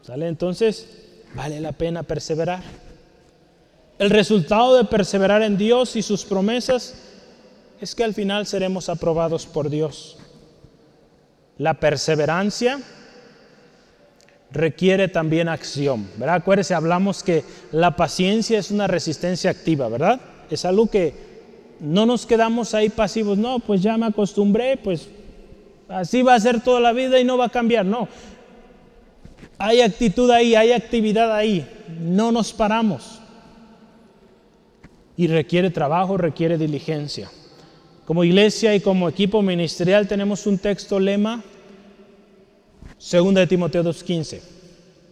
¿Sale? 0.00 0.26
Entonces, 0.26 0.88
vale 1.34 1.60
la 1.60 1.72
pena 1.72 2.02
perseverar. 2.02 2.62
El 3.98 4.08
resultado 4.08 4.74
de 4.78 4.84
perseverar 4.84 5.42
en 5.42 5.58
Dios 5.58 5.96
y 5.96 6.02
sus 6.02 6.24
promesas 6.24 6.94
es 7.78 7.94
que 7.94 8.04
al 8.04 8.14
final 8.14 8.46
seremos 8.46 8.88
aprobados 8.88 9.44
por 9.44 9.68
Dios. 9.68 10.16
La 11.58 11.74
perseverancia 11.74 12.80
requiere 14.50 15.08
también 15.08 15.50
acción, 15.50 16.08
¿verdad? 16.16 16.36
Acuérdense, 16.36 16.72
hablamos 16.72 17.22
que 17.22 17.44
la 17.70 17.96
paciencia 17.96 18.58
es 18.58 18.70
una 18.70 18.86
resistencia 18.86 19.50
activa, 19.50 19.90
¿verdad? 19.90 20.22
Es 20.48 20.64
algo 20.64 20.86
que 20.86 21.31
no 21.82 22.06
nos 22.06 22.24
quedamos 22.24 22.74
ahí 22.74 22.88
pasivos, 22.88 23.36
no, 23.36 23.58
pues 23.58 23.82
ya 23.82 23.96
me 23.96 24.06
acostumbré, 24.06 24.76
pues 24.76 25.08
así 25.88 26.22
va 26.22 26.36
a 26.36 26.40
ser 26.40 26.62
toda 26.62 26.78
la 26.78 26.92
vida 26.92 27.18
y 27.18 27.24
no 27.24 27.36
va 27.36 27.46
a 27.46 27.50
cambiar, 27.50 27.84
no. 27.84 28.08
Hay 29.58 29.80
actitud 29.80 30.30
ahí, 30.30 30.54
hay 30.54 30.72
actividad 30.72 31.34
ahí, 31.34 31.66
no 32.00 32.30
nos 32.30 32.52
paramos. 32.52 33.20
Y 35.16 35.26
requiere 35.26 35.70
trabajo, 35.70 36.16
requiere 36.16 36.56
diligencia. 36.56 37.30
Como 38.06 38.22
iglesia 38.22 38.74
y 38.76 38.80
como 38.80 39.08
equipo 39.08 39.42
ministerial 39.42 40.06
tenemos 40.06 40.46
un 40.46 40.58
texto 40.58 41.00
lema, 41.00 41.42
2 42.98 43.34
de 43.34 43.46
Timoteo 43.48 43.82
2.15, 43.82 44.40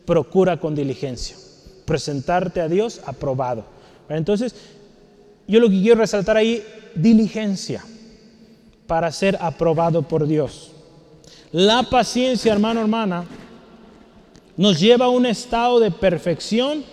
procura 0.06 0.56
con 0.58 0.76
diligencia, 0.76 1.36
presentarte 1.84 2.60
a 2.60 2.68
Dios 2.68 3.00
aprobado. 3.06 3.64
Entonces, 4.08 4.54
yo 5.50 5.60
lo 5.60 5.68
que 5.68 5.80
quiero 5.80 6.00
resaltar 6.00 6.36
ahí, 6.36 6.62
diligencia 6.94 7.84
para 8.86 9.10
ser 9.10 9.36
aprobado 9.40 10.02
por 10.02 10.26
Dios. 10.26 10.70
La 11.52 11.82
paciencia, 11.82 12.52
hermano, 12.52 12.80
hermana, 12.80 13.24
nos 14.56 14.78
lleva 14.78 15.06
a 15.06 15.10
un 15.10 15.26
estado 15.26 15.80
de 15.80 15.90
perfección 15.90 16.84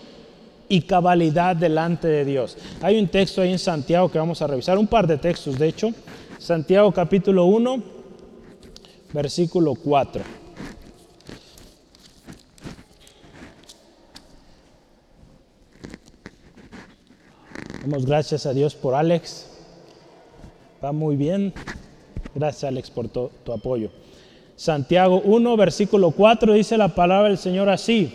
y 0.70 0.82
cabalidad 0.82 1.56
delante 1.56 2.08
de 2.08 2.26
Dios. 2.26 2.58
Hay 2.82 3.00
un 3.00 3.08
texto 3.08 3.42
ahí 3.42 3.52
en 3.52 3.60
Santiago 3.60 4.10
que 4.10 4.18
vamos 4.18 4.42
a 4.42 4.48
revisar, 4.48 4.78
un 4.78 4.88
par 4.88 5.06
de 5.06 5.18
textos, 5.18 5.58
de 5.58 5.68
hecho. 5.68 5.94
Santiago 6.40 6.92
capítulo 6.92 7.46
1, 7.46 7.84
versículo 9.14 9.76
4. 9.76 10.47
Gracias 17.90 18.46
a 18.46 18.54
Dios 18.54 18.76
por 18.76 18.96
Alex. 18.96 19.48
Va 20.84 20.92
muy 20.92 21.16
bien. 21.16 21.54
Gracias 22.36 22.64
Alex 22.66 22.90
por 22.90 23.08
tu, 23.08 23.30
tu 23.44 23.52
apoyo. 23.52 23.90
Santiago 24.56 25.22
1, 25.24 25.58
versículo 25.58 26.12
4 26.12 26.54
dice 26.54 26.78
la 26.78 26.90
palabra 26.90 27.30
del 27.30 27.38
Señor 27.38 27.70
así 27.70 28.12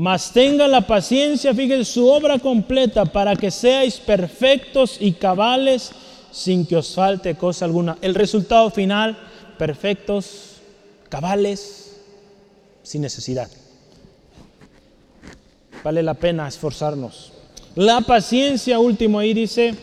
mas 0.00 0.32
tenga 0.32 0.66
la 0.66 0.86
paciencia, 0.86 1.54
fíjense, 1.54 1.92
su 1.92 2.08
obra 2.08 2.38
completa 2.38 3.04
para 3.04 3.36
que 3.36 3.50
seáis 3.50 3.98
perfectos 3.98 4.96
y 4.98 5.12
cabales 5.12 5.90
sin 6.32 6.64
que 6.64 6.76
os 6.76 6.94
falte 6.94 7.34
cosa 7.34 7.66
alguna. 7.66 7.98
El 8.00 8.14
resultado 8.14 8.70
final, 8.70 9.18
perfectos, 9.58 10.56
cabales, 11.10 12.00
sin 12.82 13.02
necesidad. 13.02 13.50
Vale 15.84 16.02
la 16.02 16.14
pena 16.14 16.48
esforzarnos. 16.48 17.34
La 17.76 18.00
paciencia, 18.00 18.78
último 18.78 19.18
ahí 19.18 19.32
dice, 19.32 19.74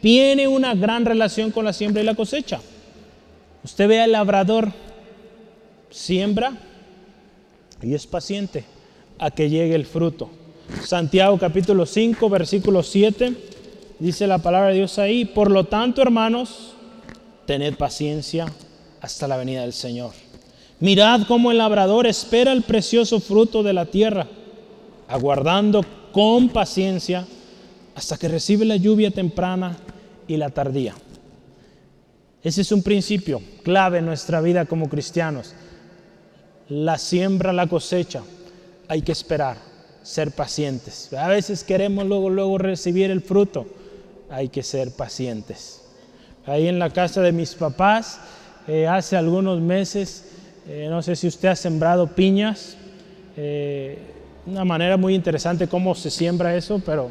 tiene 0.00 0.48
una 0.48 0.74
gran 0.74 1.04
relación 1.04 1.50
con 1.50 1.64
la 1.64 1.72
siembra 1.72 2.02
y 2.02 2.06
la 2.06 2.14
cosecha. 2.14 2.60
Usted 3.62 3.88
ve 3.88 4.00
al 4.00 4.12
labrador, 4.12 4.72
siembra 5.90 6.52
y 7.82 7.94
es 7.94 8.06
paciente 8.06 8.64
a 9.18 9.30
que 9.30 9.50
llegue 9.50 9.74
el 9.74 9.86
fruto. 9.86 10.30
Santiago 10.82 11.38
capítulo 11.38 11.84
5, 11.84 12.28
versículo 12.30 12.82
7, 12.82 13.34
dice 13.98 14.26
la 14.26 14.38
palabra 14.38 14.68
de 14.70 14.76
Dios 14.76 14.98
ahí, 14.98 15.26
por 15.26 15.50
lo 15.50 15.64
tanto, 15.64 16.00
hermanos, 16.00 16.72
tened 17.46 17.74
paciencia 17.76 18.46
hasta 19.00 19.28
la 19.28 19.36
venida 19.36 19.62
del 19.62 19.74
Señor. 19.74 20.12
Mirad 20.80 21.26
cómo 21.28 21.50
el 21.50 21.58
labrador 21.58 22.06
espera 22.06 22.52
el 22.52 22.62
precioso 22.62 23.20
fruto 23.20 23.62
de 23.62 23.74
la 23.74 23.86
tierra, 23.86 24.26
aguardando 25.08 25.84
con 26.12 26.48
paciencia 26.48 27.26
hasta 27.94 28.16
que 28.16 28.28
recibe 28.28 28.64
la 28.64 28.76
lluvia 28.76 29.10
temprana 29.10 29.76
y 30.26 30.36
la 30.36 30.50
tardía. 30.50 30.94
Ese 32.42 32.60
es 32.60 32.72
un 32.72 32.82
principio 32.82 33.40
clave 33.62 33.98
en 33.98 34.06
nuestra 34.06 34.40
vida 34.40 34.66
como 34.66 34.88
cristianos. 34.88 35.54
La 36.68 36.98
siembra, 36.98 37.52
la 37.52 37.66
cosecha 37.66 38.22
hay 38.88 39.02
que 39.02 39.12
esperar, 39.12 39.56
ser 40.02 40.30
pacientes. 40.32 41.12
A 41.14 41.28
veces 41.28 41.64
queremos 41.64 42.06
luego, 42.06 42.30
luego 42.30 42.58
recibir 42.58 43.10
el 43.10 43.22
fruto. 43.22 43.66
Hay 44.30 44.48
que 44.48 44.62
ser 44.62 44.90
pacientes. 44.90 45.82
Ahí 46.46 46.68
en 46.68 46.78
la 46.78 46.90
casa 46.90 47.22
de 47.22 47.32
mis 47.32 47.54
papás, 47.54 48.20
eh, 48.68 48.86
hace 48.86 49.16
algunos 49.16 49.60
meses, 49.60 50.24
eh, 50.66 50.88
no 50.90 51.02
sé 51.02 51.16
si 51.16 51.26
usted 51.26 51.48
ha 51.48 51.56
sembrado 51.56 52.08
piñas. 52.08 52.76
Eh, 53.36 53.98
una 54.46 54.64
manera 54.64 54.96
muy 54.98 55.14
interesante 55.14 55.68
cómo 55.68 55.94
se 55.94 56.10
siembra 56.10 56.54
eso, 56.54 56.82
pero 56.84 57.10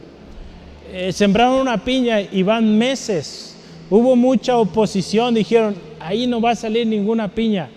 sembraron 1.12 1.62
una 1.62 1.84
piña 1.84 2.22
y 2.22 2.44
van 2.44 2.78
meses. 2.78 3.56
Hubo 3.90 4.16
mucha 4.16 4.58
oposición, 4.58 5.34
dijeron, 5.34 5.76
ahí 6.00 6.28
no 6.28 6.42
va 6.42 6.52
a 6.52 6.56
salir 6.56 6.88
ninguna 6.88 7.28
piña. 7.34 7.70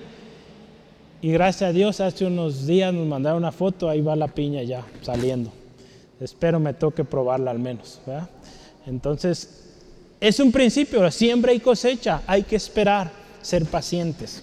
Y 1.21 1.31
gracias 1.33 1.71
a 1.71 1.73
Dios, 1.73 2.01
hace 2.01 2.27
unos 2.27 2.67
días 2.67 2.93
nos 2.93 3.07
mandaron 3.07 3.39
una 3.39 3.53
foto, 3.53 3.89
ahí 3.89 4.01
va 4.01 4.15
la 4.17 4.29
piña 4.29 4.63
ya 4.63 4.85
saliendo. 5.03 5.51
Espero 6.21 6.61
me 6.61 6.73
toque 6.73 7.05
probarla 7.05 7.51
al 7.51 7.59
menos. 7.59 8.01
Entonces, 8.87 9.65
es 10.21 10.41
un 10.41 10.53
principio, 10.53 11.11
siembra 11.11 11.53
y 11.53 11.61
cosecha, 11.61 12.23
hay 12.27 12.43
que 12.43 12.57
esperar, 12.57 13.11
ser 13.43 13.65
pacientes. 13.67 14.43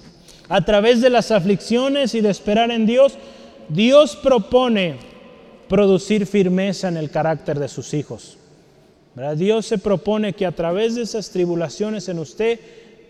A 0.50 0.64
través 0.64 1.02
de 1.02 1.10
las 1.10 1.32
aflicciones 1.32 2.14
y 2.16 2.22
de 2.22 2.30
esperar 2.30 2.70
en 2.70 2.86
Dios, 2.86 3.18
Dios 3.70 4.16
propone 4.16 4.98
producir 5.70 6.28
firmeza 6.28 6.90
en 6.90 6.98
el 6.98 7.10
carácter 7.10 7.60
de 7.60 7.68
sus 7.68 7.94
hijos. 7.94 8.38
Dios 9.36 9.68
se 9.68 9.78
propone 9.78 10.34
que 10.34 10.46
a 10.46 10.52
través 10.52 10.96
de 10.96 11.04
esas 11.04 11.30
tribulaciones 11.30 12.10
en 12.10 12.18
usted 12.18 12.60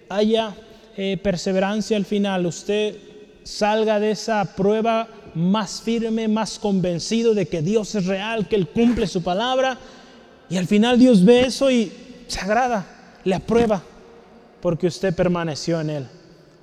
haya 0.10 0.54
eh, 0.98 1.18
perseverancia 1.22 1.96
al 1.96 2.06
final, 2.06 2.46
usted 2.46 2.96
salga 3.44 4.00
de 4.00 4.12
esa 4.12 4.56
prueba 4.56 5.08
más 5.34 5.82
firme, 5.82 6.28
más 6.28 6.60
convencido 6.60 7.34
de 7.34 7.48
que 7.48 7.62
Dios 7.62 7.96
es 7.96 8.06
real, 8.06 8.48
que 8.48 8.58
Él 8.58 8.68
cumple 8.68 9.08
su 9.08 9.24
palabra. 9.24 9.78
Y 10.50 10.58
al 10.58 10.68
final 10.68 11.00
Dios 11.00 11.24
ve 11.24 11.42
eso 11.42 11.72
y 11.72 11.92
se 12.28 12.40
agrada, 12.42 12.86
le 13.24 13.36
aprueba, 13.36 13.82
porque 14.62 14.88
usted 14.88 15.16
permaneció 15.16 15.80
en 15.80 15.90
Él. 15.90 16.08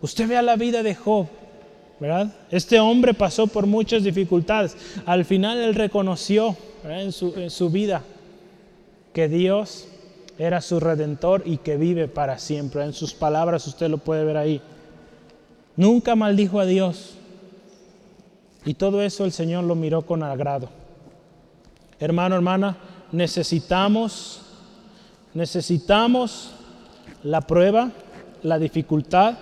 Usted 0.02 0.28
vea 0.28 0.42
la 0.42 0.56
vida 0.56 0.82
de 0.82 0.94
Job, 0.94 1.26
¿verdad? 1.98 2.32
Este 2.50 2.78
hombre 2.78 3.14
pasó 3.14 3.46
por 3.46 3.66
muchas 3.66 4.04
dificultades. 4.04 4.76
Al 5.06 5.24
final 5.24 5.58
Él 5.58 5.74
reconoció 5.74 6.56
en 6.84 7.10
su, 7.10 7.34
en 7.36 7.50
su 7.50 7.70
vida 7.70 8.02
que 9.12 9.28
Dios 9.28 9.88
era 10.38 10.60
su 10.60 10.80
redentor 10.80 11.42
y 11.44 11.58
que 11.58 11.76
vive 11.76 12.08
para 12.08 12.38
siempre. 12.38 12.84
En 12.84 12.92
sus 12.92 13.12
palabras 13.12 13.66
usted 13.66 13.88
lo 13.88 13.98
puede 13.98 14.24
ver 14.24 14.36
ahí. 14.36 14.62
Nunca 15.76 16.16
maldijo 16.16 16.60
a 16.60 16.66
Dios. 16.66 17.14
Y 18.64 18.74
todo 18.74 19.02
eso 19.02 19.24
el 19.24 19.32
Señor 19.32 19.64
lo 19.64 19.74
miró 19.74 20.02
con 20.02 20.22
agrado. 20.22 20.68
Hermano, 21.98 22.36
hermana, 22.36 22.76
necesitamos, 23.12 24.42
necesitamos 25.34 26.52
la 27.22 27.42
prueba, 27.42 27.90
la 28.42 28.58
dificultad, 28.58 29.34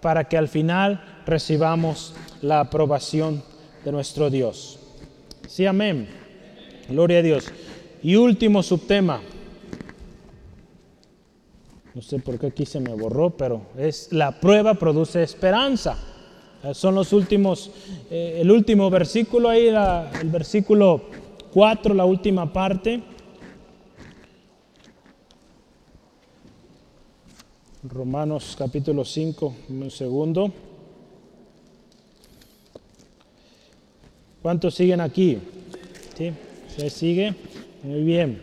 para 0.00 0.24
que 0.24 0.36
al 0.36 0.48
final 0.48 1.02
recibamos 1.26 2.14
la 2.40 2.60
aprobación 2.60 3.42
de 3.84 3.92
nuestro 3.92 4.30
Dios. 4.30 4.78
Sí, 5.48 5.66
amén. 5.66 6.08
Gloria 6.88 7.18
a 7.18 7.22
Dios. 7.22 7.52
Y 8.02 8.14
último 8.16 8.62
subtema, 8.62 9.20
no 11.94 12.02
sé 12.02 12.20
por 12.20 12.38
qué 12.38 12.46
aquí 12.46 12.64
se 12.64 12.78
me 12.78 12.94
borró, 12.94 13.30
pero 13.30 13.62
es 13.76 14.12
la 14.12 14.38
prueba 14.40 14.74
produce 14.74 15.22
esperanza. 15.22 15.98
Son 16.72 16.94
los 16.94 17.12
últimos, 17.12 17.70
eh, 18.10 18.38
el 18.40 18.50
último 18.50 18.90
versículo 18.90 19.48
ahí, 19.48 19.68
el 19.68 20.28
versículo 20.30 21.02
4, 21.52 21.94
la 21.94 22.04
última 22.04 22.52
parte. 22.52 23.02
Romanos 27.82 28.54
capítulo 28.58 29.04
5, 29.04 29.54
un 29.68 29.90
segundo. 29.90 30.52
¿Cuántos 34.42 34.74
siguen 34.74 35.00
aquí? 35.00 35.38
¿Sí? 36.16 36.32
¿Se 36.76 36.90
sigue? 36.90 37.34
Muy 37.82 38.02
bien. 38.02 38.42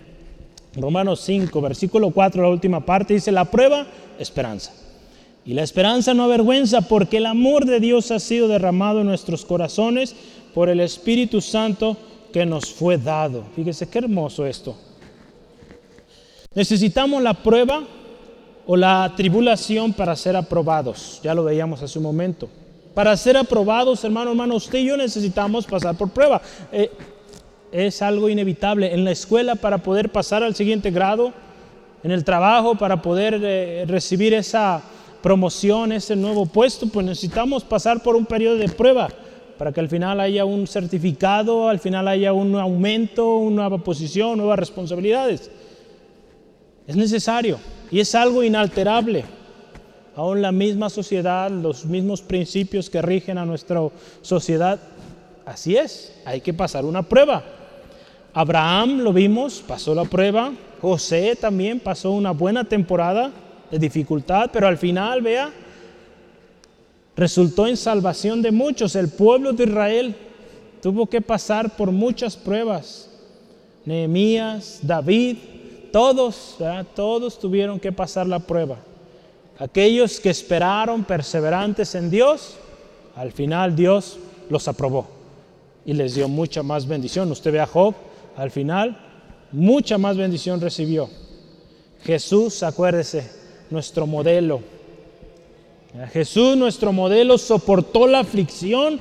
Romanos 0.75 1.21
5, 1.21 1.61
versículo 1.61 2.11
4, 2.11 2.41
la 2.41 2.49
última 2.49 2.86
parte, 2.86 3.13
dice, 3.13 3.31
la 3.31 3.45
prueba, 3.45 3.88
esperanza. 4.19 4.73
Y 5.45 5.53
la 5.53 5.63
esperanza 5.63 6.13
no 6.13 6.23
avergüenza 6.23 6.81
porque 6.81 7.17
el 7.17 7.25
amor 7.27 7.65
de 7.65 7.79
Dios 7.79 8.11
ha 8.11 8.19
sido 8.19 8.47
derramado 8.47 9.01
en 9.01 9.07
nuestros 9.07 9.45
corazones 9.45 10.15
por 10.53 10.69
el 10.69 10.79
Espíritu 10.79 11.39
Santo 11.39 11.97
que 12.33 12.45
nos 12.45 12.73
fue 12.73 12.97
dado. 12.97 13.43
Fíjese 13.55 13.88
qué 13.88 13.99
hermoso 13.99 14.45
esto. 14.45 14.75
Necesitamos 16.55 17.21
la 17.21 17.33
prueba 17.33 17.83
o 18.65 18.75
la 18.75 19.13
tribulación 19.15 19.93
para 19.93 20.15
ser 20.15 20.36
aprobados. 20.36 21.19
Ya 21.23 21.36
lo 21.36 21.43
veíamos 21.43 21.81
hace 21.83 21.99
un 21.99 22.03
momento. 22.03 22.49
Para 22.93 23.15
ser 23.15 23.38
aprobados, 23.38 24.03
hermano, 24.03 24.31
hermano, 24.31 24.55
usted 24.55 24.79
y 24.79 24.86
yo 24.86 24.97
necesitamos 24.97 25.65
pasar 25.65 25.95
por 25.95 26.09
prueba. 26.09 26.41
Eh, 26.71 26.89
es 27.72 28.01
algo 28.01 28.30
inevitable. 28.30 28.93
En 28.93 29.03
la 29.03 29.11
escuela 29.11 29.55
para 29.55 29.80
poder 29.80 30.11
pasar 30.11 30.43
al 30.43 30.55
siguiente 30.55 30.91
grado, 30.91 31.34
en 32.03 32.11
el 32.11 32.24
trabajo 32.24 32.76
para 32.76 33.01
poder 33.01 33.39
eh, 33.41 33.86
recibir 33.88 34.34
esa 34.34 34.84
promoción, 35.22 35.91
ese 35.91 36.16
nuevo 36.16 36.45
puesto, 36.45 36.88
pues 36.88 37.05
necesitamos 37.05 37.63
pasar 37.63 38.03
por 38.03 38.16
un 38.16 38.26
periodo 38.26 38.57
de 38.57 38.70
prueba 38.70 39.09
para 39.57 39.72
que 39.72 39.80
al 39.80 39.89
final 39.89 40.20
haya 40.20 40.45
un 40.45 40.68
certificado, 40.68 41.70
al 41.70 41.80
final 41.80 42.07
haya 42.07 42.34
un 42.34 42.55
aumento, 42.55 43.36
una 43.36 43.68
nueva 43.68 43.84
posición, 43.84 44.38
nuevas 44.38 44.59
responsabilidades. 44.59 45.49
Es 46.88 46.95
necesario 46.95 47.57
y 47.89 47.99
es 47.99 48.13
algo 48.13 48.43
inalterable. 48.43 49.26
Aún 50.16 50.41
la 50.41 50.51
misma 50.51 50.89
sociedad, 50.89 51.49
los 51.49 51.86
mismos 51.86 52.22
principios 52.22 52.89
que 52.89 53.01
rigen 53.01 53.38
a 53.38 53.45
nuestra 53.45 53.82
sociedad, 54.22 54.80
así 55.45 55.77
es, 55.77 56.13
hay 56.25 56.41
que 56.41 56.53
pasar 56.53 56.85
una 56.85 57.03
prueba. 57.03 57.43
Abraham, 58.33 58.99
lo 58.99 59.13
vimos, 59.13 59.63
pasó 59.65 59.95
la 59.95 60.03
prueba. 60.03 60.51
José 60.81 61.37
también 61.37 61.79
pasó 61.79 62.11
una 62.11 62.31
buena 62.31 62.65
temporada 62.65 63.31
de 63.71 63.79
dificultad, 63.79 64.49
pero 64.51 64.67
al 64.67 64.77
final, 64.77 65.21
vea, 65.21 65.51
resultó 67.15 67.65
en 67.65 67.77
salvación 67.77 68.41
de 68.41 68.51
muchos. 68.51 68.95
El 68.97 69.07
pueblo 69.07 69.53
de 69.53 69.63
Israel 69.63 70.15
tuvo 70.81 71.07
que 71.07 71.21
pasar 71.21 71.77
por 71.77 71.91
muchas 71.91 72.35
pruebas. 72.35 73.09
Nehemías, 73.85 74.79
David, 74.81 75.37
todos, 75.93 76.57
todos 76.93 77.39
tuvieron 77.39 77.79
que 77.79 77.93
pasar 77.93 78.27
la 78.27 78.39
prueba. 78.39 78.79
Aquellos 79.57 80.19
que 80.19 80.29
esperaron 80.29 81.05
perseverantes 81.05 81.95
en 81.95 82.09
Dios, 82.09 82.57
al 83.15 83.31
final 83.31 83.73
Dios 83.77 84.17
los 84.49 84.67
aprobó 84.67 85.14
y 85.86 85.93
les 85.93 86.15
dio 86.15 86.27
mucha 86.27 86.63
más 86.63 86.88
bendición. 86.88 87.31
Usted 87.31 87.51
ve 87.51 87.59
a 87.59 87.67
Job, 87.67 87.93
al 88.36 88.51
final, 88.51 88.97
mucha 89.51 89.97
más 89.97 90.17
bendición 90.17 90.59
recibió. 90.59 91.09
Jesús, 92.03 92.63
acuérdese, 92.63 93.29
nuestro 93.69 94.07
modelo. 94.07 94.61
Jesús, 96.11 96.57
nuestro 96.57 96.91
modelo, 96.91 97.38
soportó 97.38 98.07
la 98.07 98.19
aflicción, 98.19 98.99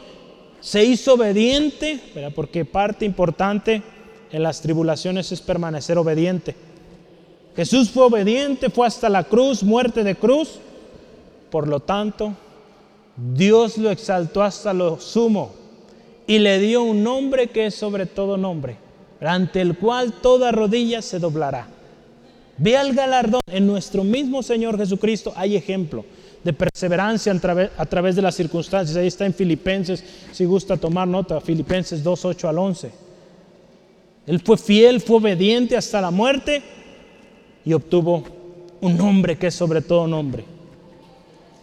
se 0.61 0.85
hizo 0.85 1.15
obediente, 1.15 2.01
porque 2.35 2.65
parte 2.65 3.05
importante 3.05 3.83
en 4.31 4.43
las 4.43 4.61
tribulaciones 4.61 5.33
es 5.33 5.41
permanecer 5.41 5.99
obediente. 5.99 6.55
Jesús 7.57 7.91
fue 7.91 8.05
obediente, 8.05 8.71
fue 8.71 8.87
hasta 8.87 9.09
la 9.09 9.25
cruz, 9.25 9.63
muerte 9.63 10.05
de 10.05 10.15
cruz. 10.17 10.59
Por 11.51 11.69
lo 11.69 11.81
tanto, 11.81 12.33
Dios 13.17 13.79
lo 13.79 13.91
exaltó 13.91 14.43
hasta 14.43 14.73
lo 14.73 14.99
sumo 14.99 15.64
y 16.27 16.39
le 16.39 16.59
dio 16.59 16.83
un 16.83 17.03
nombre 17.03 17.49
que 17.49 17.67
es 17.67 17.75
sobre 17.75 18.07
todo 18.07 18.37
nombre, 18.37 18.77
ante 19.21 19.61
el 19.61 19.77
cual 19.77 20.13
toda 20.13 20.53
rodilla 20.53 21.03
se 21.03 21.19
doblará. 21.19 21.69
Ve 22.57 22.75
el 22.75 22.95
galardón. 22.95 23.41
En 23.47 23.67
nuestro 23.67 24.05
mismo 24.05 24.43
Señor 24.43 24.79
Jesucristo 24.79 25.33
hay 25.37 25.57
ejemplo 25.57 26.05
de 26.43 26.53
perseverancia 26.53 27.33
a 27.77 27.87
través, 27.87 28.17
de 28.17 28.23
las 28.23 28.35
circunstancias. 28.35 28.97
Ahí 28.97 29.07
está 29.07 29.27
en 29.27 29.35
Filipenses, 29.35 30.05
si 30.33 30.45
gusta 30.45 30.77
tomar 30.77 31.09
nota, 31.09 31.41
Filipenses 31.41 32.03
2, 32.03 32.25
8 32.25 32.49
al 32.49 32.59
11. 32.59 32.91
Él 34.27 34.41
fue 34.41 34.57
fiel, 34.57 35.01
fue 35.01 35.17
obediente 35.17 35.77
hasta 35.77 36.01
la 36.01 36.11
muerte 36.11 36.63
y 37.65 37.73
obtuvo 37.73 38.25
un 38.81 38.97
nombre 38.97 39.37
que 39.37 39.49
es 39.49 39.55
sobre 39.55 39.81
todo 39.81 40.07
nombre. 40.07 40.45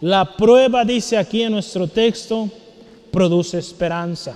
La 0.01 0.35
prueba, 0.35 0.83
dice 0.83 1.17
aquí 1.17 1.43
en 1.43 1.51
nuestro 1.51 1.87
texto, 1.87 2.49
produce 3.11 3.59
esperanza. 3.59 4.35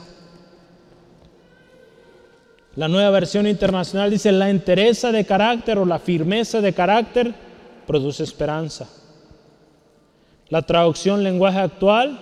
La 2.76 2.88
nueva 2.88 3.10
versión 3.10 3.48
internacional 3.48 4.12
dice, 4.12 4.32
la 4.32 4.50
entereza 4.50 5.12
de 5.12 5.26
carácter 5.26 5.78
o 5.78 5.86
la 5.86 6.00
firmeza 6.00 6.60
de 6.62 6.74
carácter 6.74 7.34
produce 7.88 8.24
esperanza. 8.24 8.90
La 10.50 10.62
traducción 10.62 11.24
lenguaje 11.24 11.60
actual, 11.60 12.20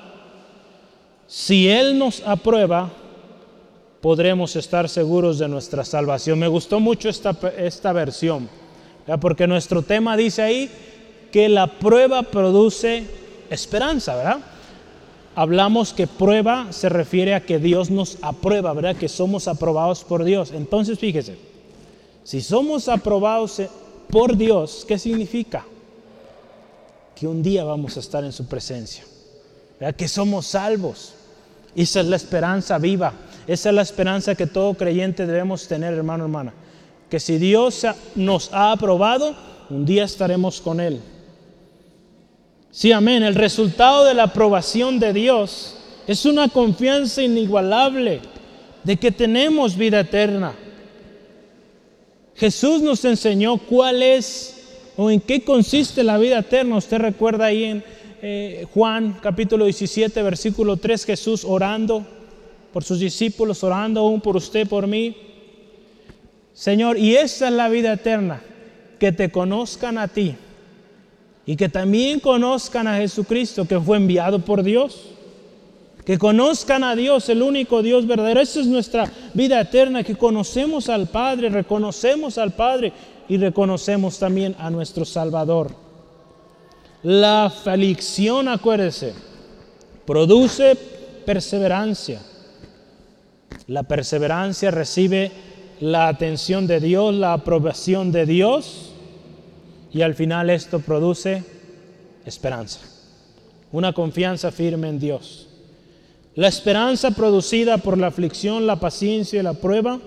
si 1.28 1.68
Él 1.68 1.98
nos 1.98 2.22
aprueba, 2.26 2.90
podremos 4.02 4.56
estar 4.56 4.88
seguros 4.90 5.40
de 5.40 5.48
nuestra 5.48 5.84
salvación. 5.84 6.38
Me 6.38 6.48
gustó 6.48 6.80
mucho 6.80 7.10
esta, 7.10 7.36
esta 7.58 7.92
versión 7.94 8.48
porque 9.20 9.48
nuestro 9.48 9.82
tema 9.82 10.16
dice 10.16 10.42
ahí 10.42 10.70
que 11.32 11.50
la 11.50 11.68
prueba 11.68 12.24
produce 12.24 13.06
esperanza, 13.50 14.16
¿verdad? 14.16 14.40
Hablamos 15.36 15.94
que 15.94 16.08
prueba 16.08 16.72
se 16.72 16.90
refiere 16.90 17.34
a 17.34 17.46
que 17.46 17.60
Dios 17.60 17.90
nos 17.90 18.18
aprueba, 18.22 18.74
¿verdad? 18.74 18.96
Que 18.96 19.10
somos 19.10 19.48
aprobados 19.48 20.04
por 20.04 20.24
Dios. 20.24 20.52
Entonces, 20.52 21.00
fíjese, 21.00 21.38
si 22.24 22.42
somos 22.42 22.88
aprobados 22.88 23.62
por 24.10 24.38
Dios, 24.38 24.86
¿qué 24.88 24.98
significa? 24.98 25.66
Que 27.16 27.28
un 27.28 27.42
día 27.42 27.64
vamos 27.64 27.98
a 27.98 28.00
estar 28.00 28.24
en 28.24 28.32
su 28.32 28.46
presencia, 28.46 29.04
¿verdad? 29.80 29.96
Que 29.96 30.08
somos 30.08 30.48
salvos. 30.48 31.14
Esa 31.76 32.02
es 32.02 32.08
la 32.08 32.16
esperanza 32.16 32.78
viva. 32.78 33.14
Esa 33.48 33.70
es 33.70 33.76
la 33.76 33.82
esperanza 33.82 34.36
que 34.36 34.48
todo 34.48 34.76
creyente 34.76 35.26
debemos 35.26 35.68
tener, 35.68 35.94
hermano, 35.94 36.26
hermana 36.26 36.54
que 37.14 37.20
si 37.20 37.38
Dios 37.38 37.86
nos 38.16 38.52
ha 38.54 38.72
aprobado, 38.72 39.36
un 39.70 39.86
día 39.86 40.04
estaremos 40.04 40.60
con 40.60 40.80
Él. 40.80 41.00
Sí, 42.74 42.92
amén. 42.92 43.22
El 43.22 43.36
resultado 43.36 44.04
de 44.04 44.16
la 44.16 44.24
aprobación 44.24 44.98
de 44.98 45.14
Dios 45.14 45.76
es 46.08 46.26
una 46.26 46.48
confianza 46.50 47.22
inigualable 47.22 48.20
de 48.84 48.98
que 48.98 49.12
tenemos 49.12 49.78
vida 49.78 50.00
eterna. 50.00 50.56
Jesús 52.34 52.82
nos 52.82 53.06
enseñó 53.06 53.58
cuál 53.58 54.02
es 54.02 54.90
o 54.98 55.12
en 55.12 55.22
qué 55.22 55.44
consiste 55.44 56.04
la 56.04 56.18
vida 56.18 56.40
eterna. 56.40 56.78
Usted 56.78 56.98
recuerda 56.98 57.46
ahí 57.46 57.64
en 57.64 57.84
eh, 58.24 58.66
Juan 58.74 59.20
capítulo 59.22 59.66
17, 59.66 60.24
versículo 60.24 60.76
3, 60.78 61.06
Jesús 61.06 61.46
orando 61.46 62.04
por 62.74 62.84
sus 62.84 62.98
discípulos, 62.98 63.64
orando 63.64 64.00
aún 64.00 64.20
por 64.20 64.36
usted, 64.36 64.68
por 64.68 64.88
mí. 64.88 65.16
Señor, 66.54 66.98
y 66.98 67.18
esa 67.18 67.50
es 67.50 67.54
la 67.54 67.70
vida 67.70 67.94
eterna, 67.94 68.42
que 68.98 69.12
te 69.12 69.30
conozcan 69.30 70.00
a 70.00 70.08
ti 70.08 70.36
y 71.46 71.56
que 71.56 71.70
también 71.70 72.20
conozcan 72.20 72.88
a 72.88 72.98
Jesucristo 72.98 73.66
que 73.66 73.80
fue 73.80 73.98
enviado 73.98 74.40
por 74.40 74.64
Dios. 74.64 75.10
Que 76.06 76.18
conozcan 76.18 76.84
a 76.84 76.96
Dios, 76.96 77.30
el 77.30 77.42
único 77.42 77.82
Dios 77.82 78.06
verdadero. 78.06 78.42
Esa 78.42 78.60
es 78.60 78.68
nuestra 78.68 79.10
vida 79.34 79.60
eterna, 79.62 80.04
que 80.04 80.16
conocemos 80.16 80.90
al 80.90 81.08
Padre, 81.08 81.50
reconocemos 81.50 82.38
al 82.38 82.52
Padre 82.52 82.92
y 83.30 83.38
reconocemos 83.38 84.20
también 84.20 84.56
a 84.60 84.70
nuestro 84.70 85.06
Salvador. 85.06 85.72
La 87.04 87.46
aflicción, 87.46 88.48
acuérdese, 88.48 89.14
produce 90.06 90.76
perseverancia. 91.26 92.22
La 93.68 93.84
perseverancia 93.84 94.72
recibe 94.72 95.32
la 95.80 96.10
atención 96.10 96.68
de 96.68 96.82
Dios, 96.82 97.16
la 97.16 97.34
aprobación 97.34 98.12
de 98.12 98.26
Dios 98.26 98.93
y 99.94 100.02
al 100.02 100.16
final 100.16 100.50
esto 100.50 100.80
produce 100.80 101.44
esperanza, 102.26 102.80
una 103.72 103.94
confianza 103.94 104.52
firme 104.52 104.90
en 104.90 105.00
Dios. 105.00 105.48
La 106.36 106.48
esperanza 106.48 107.12
producida 107.12 107.78
por 107.78 107.98
la 107.98 108.08
aflicción, 108.08 108.66
la 108.66 108.80
paciencia 108.80 109.40
y 109.40 109.44
la 109.44 109.54
prueba 109.54 110.00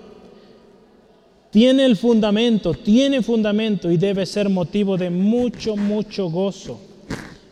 tiene 1.51 1.85
el 1.85 1.95
fundamento, 1.95 2.73
tiene 2.73 3.21
fundamento 3.21 3.89
y 3.89 3.97
debe 3.97 4.25
ser 4.25 4.49
motivo 4.49 4.97
de 4.97 5.09
mucho, 5.09 5.77
mucho 5.77 6.29
gozo. 6.29 6.79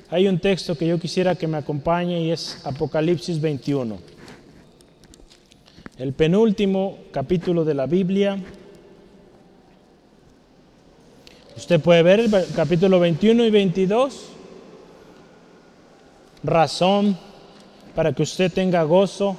Hay 0.09 0.27
un 0.27 0.39
texto 0.39 0.77
que 0.77 0.87
yo 0.87 0.99
quisiera 0.99 1.35
que 1.35 1.47
me 1.47 1.57
acompañe 1.57 2.21
y 2.21 2.31
es 2.31 2.59
Apocalipsis 2.65 3.39
21 3.39 4.15
el 5.97 6.11
penúltimo 6.11 6.97
capítulo 7.11 7.63
de 7.63 7.73
la 7.73 7.85
Biblia. 7.85 8.37
Usted 11.57 11.79
puede 11.79 12.03
ver 12.03 12.19
el 12.19 12.31
capítulo 12.53 12.99
21 12.99 13.45
y 13.45 13.49
22. 13.49 14.25
Razón 16.43 17.17
para 17.95 18.11
que 18.11 18.23
usted 18.23 18.51
tenga 18.51 18.83
gozo, 18.83 19.37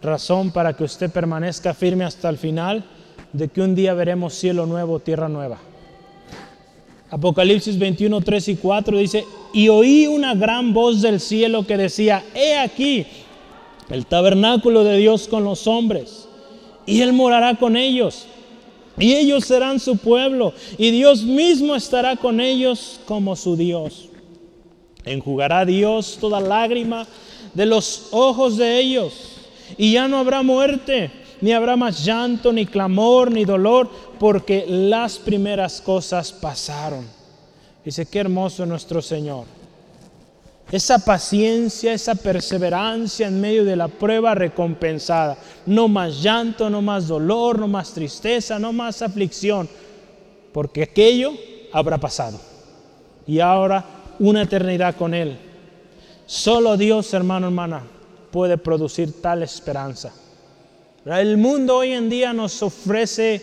razón 0.00 0.50
para 0.50 0.72
que 0.72 0.84
usted 0.84 1.10
permanezca 1.10 1.74
firme 1.74 2.04
hasta 2.04 2.30
el 2.30 2.38
final, 2.38 2.82
de 3.34 3.48
que 3.48 3.60
un 3.60 3.74
día 3.74 3.92
veremos 3.92 4.34
cielo 4.34 4.64
nuevo, 4.64 5.00
tierra 5.00 5.28
nueva. 5.28 5.58
Apocalipsis 7.10 7.78
21, 7.78 8.22
3 8.22 8.48
y 8.48 8.56
4 8.56 8.96
dice, 8.96 9.24
y 9.52 9.68
oí 9.68 10.06
una 10.06 10.34
gran 10.34 10.72
voz 10.72 11.02
del 11.02 11.20
cielo 11.20 11.66
que 11.66 11.76
decía, 11.76 12.24
he 12.34 12.58
aquí, 12.58 13.06
el 13.90 14.06
tabernáculo 14.06 14.82
de 14.82 14.96
Dios 14.96 15.28
con 15.28 15.44
los 15.44 15.66
hombres, 15.66 16.26
y 16.86 17.02
Él 17.02 17.12
morará 17.12 17.56
con 17.56 17.76
ellos, 17.76 18.26
y 18.98 19.14
ellos 19.14 19.44
serán 19.44 19.80
su 19.80 19.96
pueblo, 19.96 20.52
y 20.76 20.90
Dios 20.90 21.22
mismo 21.22 21.74
estará 21.74 22.16
con 22.16 22.40
ellos 22.40 23.00
como 23.06 23.36
su 23.36 23.56
Dios. 23.56 24.08
Enjugará 25.04 25.64
Dios 25.64 26.18
toda 26.20 26.40
lágrima 26.40 27.06
de 27.54 27.66
los 27.66 28.08
ojos 28.10 28.56
de 28.56 28.78
ellos, 28.78 29.12
y 29.76 29.92
ya 29.92 30.08
no 30.08 30.18
habrá 30.18 30.42
muerte, 30.42 31.10
ni 31.40 31.52
habrá 31.52 31.76
más 31.76 32.04
llanto, 32.04 32.52
ni 32.52 32.66
clamor, 32.66 33.30
ni 33.30 33.44
dolor, 33.44 33.90
porque 34.18 34.64
las 34.68 35.18
primeras 35.18 35.80
cosas 35.80 36.32
pasaron. 36.32 37.06
Dice, 37.84 38.06
qué 38.06 38.18
hermoso 38.18 38.66
nuestro 38.66 39.00
Señor. 39.00 39.57
Esa 40.70 40.98
paciencia, 40.98 41.94
esa 41.94 42.14
perseverancia 42.14 43.26
en 43.26 43.40
medio 43.40 43.64
de 43.64 43.74
la 43.74 43.88
prueba 43.88 44.34
recompensada. 44.34 45.38
No 45.64 45.88
más 45.88 46.22
llanto, 46.22 46.68
no 46.68 46.82
más 46.82 47.08
dolor, 47.08 47.58
no 47.58 47.68
más 47.68 47.92
tristeza, 47.92 48.58
no 48.58 48.72
más 48.72 49.00
aflicción, 49.00 49.68
porque 50.52 50.82
aquello 50.82 51.32
habrá 51.72 51.96
pasado. 51.96 52.38
Y 53.26 53.40
ahora 53.40 53.84
una 54.18 54.42
eternidad 54.42 54.96
con 54.96 55.14
Él. 55.14 55.38
Solo 56.26 56.76
Dios, 56.76 57.14
hermano, 57.14 57.46
hermana, 57.46 57.82
puede 58.30 58.58
producir 58.58 59.22
tal 59.22 59.42
esperanza. 59.42 60.12
El 61.06 61.38
mundo 61.38 61.78
hoy 61.78 61.92
en 61.92 62.10
día 62.10 62.34
nos 62.34 62.62
ofrece 62.62 63.40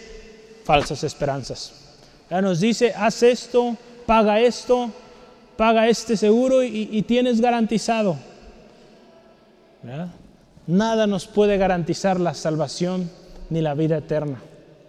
falsas 0.63 1.03
esperanzas. 1.03 1.73
Nos 2.29 2.59
dice, 2.59 2.93
haz 2.95 3.23
esto, 3.23 3.75
paga 4.05 4.39
esto, 4.39 4.91
paga 5.57 5.87
este 5.87 6.17
seguro 6.17 6.63
y, 6.63 7.01
tienes 7.03 7.41
garantizado. 7.41 8.17
Nada 10.67 11.07
nos 11.07 11.27
puede 11.27 11.57
garantizar 11.57 12.19
la 12.19 12.33
salvación 12.33 13.09
ni 13.49 13.61
la 13.61 13.73
vida 13.73 13.97
eterna 13.97 14.41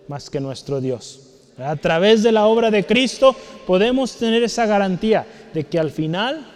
más 0.09 0.31
que 0.31 0.41
nuestro 0.41 0.81
Dios. 0.81 1.21
A 1.59 1.77
través 1.77 2.23
de 2.23 2.33
la 2.33 2.47
obra 2.47 2.71
de 2.71 2.85
Cristo 2.85 3.35
podemos 3.67 4.17
tener 4.17 4.43
esa 4.43 4.67
garantía 4.67 5.27
de 5.55 5.65
que 5.65 5.79
al 5.79 5.91
final, 5.91 6.47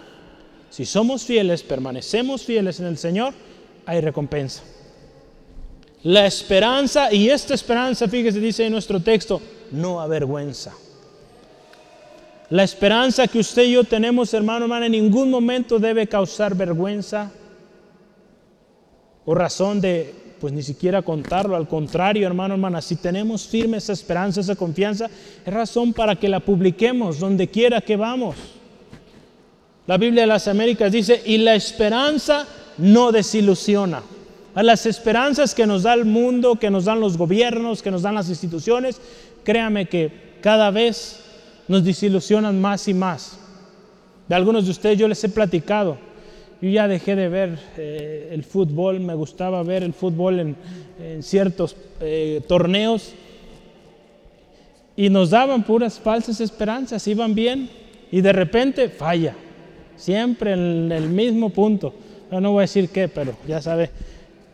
si 0.69 0.85
somos 0.85 1.25
fieles, 1.25 1.63
permanecemos 1.63 2.43
fieles 2.43 2.81
en 2.81 2.87
el 2.87 2.99
Señor, 2.99 3.33
hay 3.87 4.01
recompensa. 4.01 4.63
La 6.03 6.27
esperanza, 6.27 7.13
y 7.13 7.29
esta 7.29 7.55
esperanza, 7.55 8.09
fíjese, 8.09 8.41
dice 8.41 8.67
en 8.67 8.73
nuestro 8.73 9.01
texto, 9.01 9.41
no 9.71 10.01
avergüenza. 10.01 10.73
La 12.51 12.65
esperanza 12.65 13.29
que 13.29 13.39
usted 13.39 13.63
y 13.63 13.73
yo 13.73 13.85
tenemos, 13.85 14.35
hermano, 14.35 14.65
hermano, 14.65 14.87
en 14.87 14.93
ningún 14.93 15.31
momento 15.31 15.79
debe 15.79 16.09
causar 16.09 16.57
vergüenza 16.57 17.31
o 19.25 19.35
razón 19.37 19.81
de, 19.81 20.13
pues 20.41 20.53
ni 20.53 20.61
siquiera 20.61 21.01
contarlo. 21.01 21.55
Al 21.55 21.69
contrario, 21.69 22.27
hermano, 22.27 22.55
hermana, 22.55 22.83
si 22.83 22.97
tenemos 22.97 23.47
firme 23.47 23.77
esa 23.77 23.93
esperanza, 23.93 24.41
esa 24.41 24.57
confianza, 24.57 25.09
es 25.47 25.55
razón 25.55 25.93
para 25.93 26.17
que 26.17 26.29
la 26.29 26.41
publiquemos 26.41 27.21
donde 27.21 27.47
quiera 27.47 27.81
que 27.81 27.95
vamos. 27.95 28.35
La 29.87 29.97
Biblia 29.97 30.23
de 30.23 30.27
las 30.27 30.49
Américas 30.49 30.91
dice, 30.91 31.23
y 31.25 31.39
la 31.39 31.55
esperanza 31.55 32.49
no 32.79 33.13
desilusiona. 33.13 34.03
A 34.57 34.65
las 34.65 34.87
esperanzas 34.87 35.55
que 35.55 35.69
nos 35.69 35.85
da 35.85 35.95
el 35.95 36.05
mundo, 36.05 36.57
que 36.57 36.71
nos 36.71 36.87
dan 36.87 36.99
los 36.99 37.17
gobiernos, 37.17 37.81
que 37.81 37.93
nos 37.93 38.03
dan 38.03 38.17
las 38.17 38.29
instituciones, 38.29 39.01
créame 39.45 39.87
que 39.87 40.39
cada 40.41 40.73
vez 40.73 41.20
nos 41.71 41.85
desilusionan 41.85 42.61
más 42.61 42.89
y 42.89 42.95
más. 42.95 43.39
De 44.27 44.35
algunos 44.35 44.65
de 44.65 44.73
ustedes 44.73 44.99
yo 44.99 45.07
les 45.07 45.23
he 45.23 45.29
platicado. 45.29 45.99
Yo 46.61 46.69
ya 46.69 46.89
dejé 46.89 47.15
de 47.15 47.29
ver 47.29 47.61
eh, 47.77 48.31
el 48.33 48.43
fútbol, 48.43 48.99
me 48.99 49.15
gustaba 49.15 49.63
ver 49.63 49.85
el 49.85 49.93
fútbol 49.93 50.41
en, 50.41 50.57
ciertos 51.23 51.77
eh, 52.01 52.43
torneos 52.49 53.13
y 54.97 55.11
nos 55.11 55.31
daban 55.31 55.63
puras 55.63 56.01
falsas 56.01 56.41
esperanzas, 56.41 57.07
iban 57.07 57.37
bien 57.37 57.71
y 58.11 58.21
de 58.21 58.33
repente 58.33 58.89
falla, 58.89 59.37
siempre 59.95 60.53
en 60.53 60.91
el 60.91 61.09
mismo 61.09 61.51
punto. 61.51 61.95
No, 62.33 62.51
voy 62.51 62.63
a 62.63 62.63
decir 62.63 62.89
qué, 62.89 63.07
pero 63.07 63.37
ya 63.47 63.63
sabe 63.63 63.91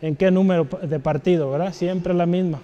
en 0.02 0.16
qué 0.16 0.30
número 0.30 0.68
de 0.82 1.00
partido, 1.00 1.50
¿verdad? 1.50 1.72
Siempre 1.72 2.12
la 2.12 2.26
misma. 2.26 2.60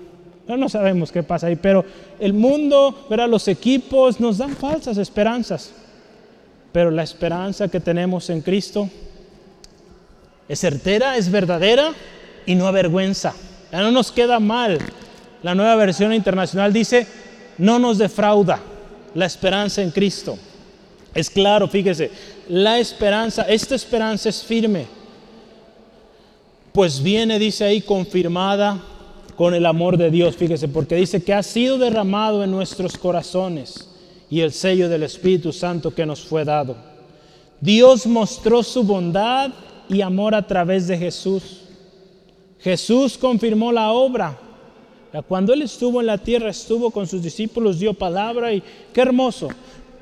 No, 0.46 0.68
sabemos 0.68 1.12
qué 1.12 1.22
pasa 1.22 1.46
ahí, 1.46 1.56
pero 1.56 1.84
el 2.18 2.32
mundo, 2.32 3.06
¿verdad? 3.08 3.28
los 3.28 3.46
equipos 3.48 4.18
nos 4.20 4.38
dan 4.38 4.56
falsas 4.56 4.98
esperanzas. 4.98 5.72
Pero 6.72 6.90
la 6.90 7.02
esperanza 7.02 7.68
que 7.68 7.80
tenemos 7.80 8.28
en 8.30 8.40
Cristo 8.40 8.88
es 10.48 10.60
certera, 10.60 11.16
es 11.16 11.30
verdadera 11.30 11.92
y 12.44 12.54
no 12.54 12.66
avergüenza. 12.66 13.34
Ya 13.70 13.80
no 13.80 13.90
nos 13.90 14.10
queda 14.10 14.40
mal. 14.40 14.78
La 15.42 15.54
nueva 15.54 15.76
versión 15.76 16.12
internacional 16.12 16.72
dice, 16.72 17.06
no 17.58 17.78
nos 17.78 17.98
defrauda 17.98 18.60
la 19.14 19.26
esperanza 19.26 19.82
en 19.82 19.90
Cristo. 19.90 20.38
Es 21.14 21.28
claro, 21.28 21.68
fíjese, 21.68 22.10
la 22.48 22.78
esperanza, 22.78 23.42
esta 23.42 23.74
esperanza 23.74 24.28
es 24.28 24.42
firme. 24.42 24.86
Pues 26.72 27.02
viene, 27.02 27.38
dice 27.38 27.64
ahí, 27.64 27.82
confirmada 27.82 28.82
con 29.36 29.54
el 29.54 29.66
amor 29.66 29.96
de 29.96 30.10
Dios, 30.10 30.36
fíjese, 30.36 30.68
porque 30.68 30.96
dice 30.96 31.22
que 31.22 31.34
ha 31.34 31.42
sido 31.42 31.78
derramado 31.78 32.44
en 32.44 32.50
nuestros 32.50 32.96
corazones 32.96 33.88
y 34.30 34.40
el 34.40 34.52
sello 34.52 34.88
del 34.88 35.02
Espíritu 35.02 35.52
Santo 35.52 35.94
que 35.94 36.06
nos 36.06 36.22
fue 36.22 36.44
dado. 36.44 36.76
Dios 37.60 38.06
mostró 38.06 38.62
su 38.62 38.82
bondad 38.82 39.50
y 39.88 40.00
amor 40.00 40.34
a 40.34 40.46
través 40.46 40.86
de 40.86 40.98
Jesús. 40.98 41.60
Jesús 42.58 43.18
confirmó 43.18 43.72
la 43.72 43.92
obra. 43.92 44.38
Cuando 45.28 45.52
Él 45.52 45.62
estuvo 45.62 46.00
en 46.00 46.06
la 46.06 46.18
tierra, 46.18 46.50
estuvo 46.50 46.90
con 46.90 47.06
sus 47.06 47.22
discípulos, 47.22 47.78
dio 47.78 47.92
palabra 47.92 48.52
y 48.52 48.62
qué 48.92 49.02
hermoso. 49.02 49.48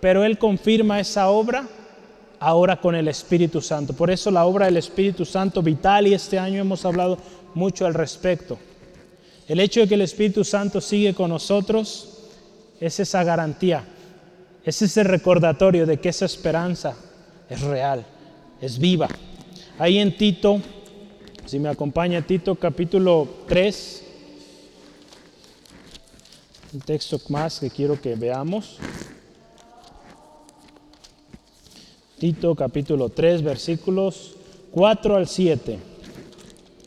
Pero 0.00 0.24
Él 0.24 0.38
confirma 0.38 1.00
esa 1.00 1.28
obra 1.30 1.66
ahora 2.38 2.80
con 2.80 2.94
el 2.94 3.08
Espíritu 3.08 3.60
Santo. 3.60 3.92
Por 3.92 4.10
eso 4.10 4.30
la 4.30 4.46
obra 4.46 4.66
del 4.66 4.76
Espíritu 4.76 5.24
Santo 5.24 5.62
vital 5.62 6.06
y 6.06 6.14
este 6.14 6.38
año 6.38 6.60
hemos 6.60 6.84
hablado 6.84 7.18
mucho 7.54 7.84
al 7.84 7.94
respecto. 7.94 8.58
El 9.50 9.58
hecho 9.58 9.80
de 9.80 9.88
que 9.88 9.94
el 9.94 10.02
Espíritu 10.02 10.44
Santo 10.44 10.80
sigue 10.80 11.12
con 11.12 11.28
nosotros 11.28 12.08
es 12.78 13.00
esa 13.00 13.24
garantía, 13.24 13.82
es 14.64 14.80
ese 14.80 15.02
recordatorio 15.02 15.86
de 15.86 15.98
que 15.98 16.10
esa 16.10 16.24
esperanza 16.24 16.94
es 17.48 17.60
real, 17.62 18.06
es 18.60 18.78
viva. 18.78 19.08
Ahí 19.76 19.98
en 19.98 20.16
Tito, 20.16 20.60
si 21.46 21.58
me 21.58 21.68
acompaña 21.68 22.24
Tito 22.24 22.54
capítulo 22.54 23.26
3, 23.48 24.04
un 26.74 26.80
texto 26.82 27.20
más 27.28 27.58
que 27.58 27.70
quiero 27.70 28.00
que 28.00 28.14
veamos. 28.14 28.76
Tito 32.20 32.54
capítulo 32.54 33.08
3 33.08 33.42
versículos 33.42 34.36
4 34.70 35.16
al 35.16 35.26
7. 35.26 35.76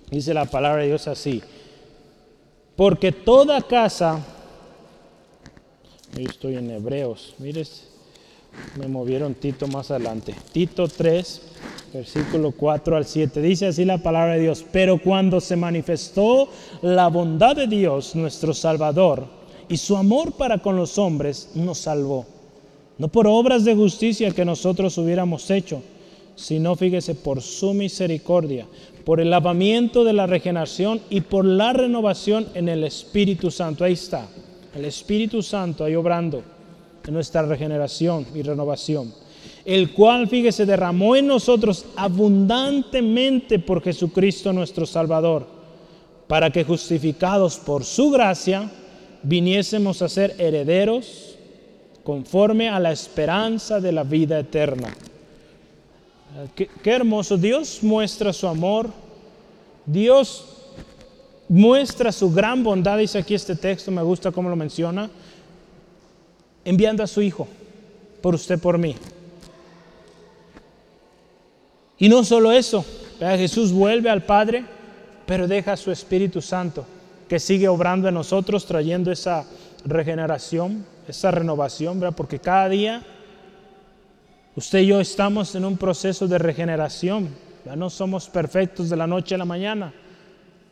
Dice 0.09 0.33
la 0.33 0.45
palabra 0.45 0.83
de 0.83 0.87
Dios 0.87 1.09
así. 1.09 1.43
Porque 2.75 3.11
toda 3.11 3.61
casa, 3.61 4.19
yo 6.17 6.27
estoy 6.27 6.55
en 6.55 6.71
Hebreos, 6.71 7.35
mires, 7.37 7.87
me 8.77 8.87
movieron 8.87 9.35
Tito 9.35 9.67
más 9.67 9.91
adelante. 9.91 10.35
Tito 10.51 10.87
3, 10.87 11.41
versículo 11.93 12.51
4 12.51 12.97
al 12.97 13.05
7. 13.05 13.41
Dice 13.41 13.67
así 13.67 13.85
la 13.85 13.99
palabra 13.99 14.33
de 14.33 14.41
Dios. 14.41 14.65
Pero 14.71 14.99
cuando 14.99 15.39
se 15.39 15.55
manifestó 15.55 16.49
la 16.81 17.07
bondad 17.09 17.55
de 17.55 17.67
Dios, 17.67 18.15
nuestro 18.15 18.53
Salvador, 18.53 19.25
y 19.69 19.77
su 19.77 19.95
amor 19.95 20.33
para 20.33 20.59
con 20.59 20.75
los 20.75 20.97
hombres, 20.97 21.51
nos 21.55 21.79
salvó. 21.79 22.25
No 22.97 23.07
por 23.07 23.27
obras 23.27 23.63
de 23.63 23.75
justicia 23.75 24.31
que 24.31 24.45
nosotros 24.45 24.97
hubiéramos 24.97 25.49
hecho, 25.49 25.81
sino 26.35 26.75
fíjese 26.75 27.15
por 27.15 27.41
su 27.41 27.73
misericordia, 27.73 28.67
por 29.05 29.19
el 29.19 29.29
lavamiento 29.29 30.03
de 30.03 30.13
la 30.13 30.27
regeneración 30.27 31.01
y 31.09 31.21
por 31.21 31.45
la 31.45 31.73
renovación 31.73 32.47
en 32.53 32.69
el 32.69 32.83
Espíritu 32.83 33.51
Santo. 33.51 33.83
Ahí 33.83 33.93
está, 33.93 34.27
el 34.75 34.85
Espíritu 34.85 35.41
Santo 35.41 35.83
ahí 35.83 35.95
obrando 35.95 36.43
en 37.05 37.13
nuestra 37.13 37.41
regeneración 37.43 38.25
y 38.33 38.41
renovación. 38.41 39.13
El 39.65 39.91
cual, 39.91 40.27
fíjese, 40.27 40.65
derramó 40.65 41.15
en 41.15 41.27
nosotros 41.27 41.85
abundantemente 41.95 43.59
por 43.59 43.81
Jesucristo 43.81 44.51
nuestro 44.51 44.85
Salvador, 44.85 45.45
para 46.27 46.49
que 46.49 46.63
justificados 46.63 47.57
por 47.57 47.83
su 47.83 48.09
gracia, 48.11 48.69
viniésemos 49.21 50.01
a 50.01 50.09
ser 50.09 50.35
herederos 50.37 51.35
conforme 52.03 52.69
a 52.69 52.79
la 52.79 52.91
esperanza 52.91 53.79
de 53.79 53.91
la 53.91 54.03
vida 54.03 54.39
eterna. 54.39 54.93
Qué, 56.55 56.69
hermoso. 56.85 57.37
Dios 57.37 57.83
muestra 57.83 58.33
su 58.33 58.47
amor. 58.47 58.89
Dios 59.85 60.45
muestra 61.49 62.11
su 62.11 62.31
gran 62.31 62.63
bondad, 62.63 62.97
dice 62.97 63.19
aquí 63.19 63.35
este 63.35 63.55
texto, 63.55 63.91
me 63.91 64.01
gusta 64.01 64.31
cómo 64.31 64.49
lo 64.49 64.55
menciona, 64.55 65.09
enviando 66.63 67.03
a 67.03 67.07
su 67.07 67.21
Hijo 67.21 67.47
por 68.21 68.33
usted, 68.33 68.59
por 68.59 68.77
mí. 68.77 68.95
Y 71.99 72.09
no 72.09 72.23
solo 72.23 72.51
eso, 72.51 72.83
Jesús 73.19 73.71
vuelve 73.71 74.09
al 74.09 74.23
Padre, 74.23 74.65
pero 75.25 75.47
deja 75.47 75.73
a 75.73 75.77
su 75.77 75.91
Espíritu 75.91 76.41
Santo, 76.41 76.85
que 77.27 77.39
sigue 77.39 77.67
obrando 77.67 78.07
en 78.07 78.13
nosotros, 78.15 78.65
trayendo 78.65 79.11
esa 79.11 79.45
regeneración, 79.85 80.85
esa 81.07 81.29
renovación, 81.31 82.01
porque 82.15 82.39
cada 82.39 82.69
día 82.69 83.03
Usted 84.55 84.79
y 84.79 84.87
yo 84.87 85.01
estamos 85.01 85.55
en 85.55 85.65
un 85.65 85.77
proceso 85.77 86.27
de 86.27 86.37
regeneración. 86.37 87.29
Ya 87.65 87.75
no 87.75 87.89
somos 87.89 88.29
perfectos 88.29 88.89
de 88.89 88.97
la 88.97 89.07
noche 89.07 89.33
a 89.33 89.39
la 89.39 89.45
mañana. 89.45 89.93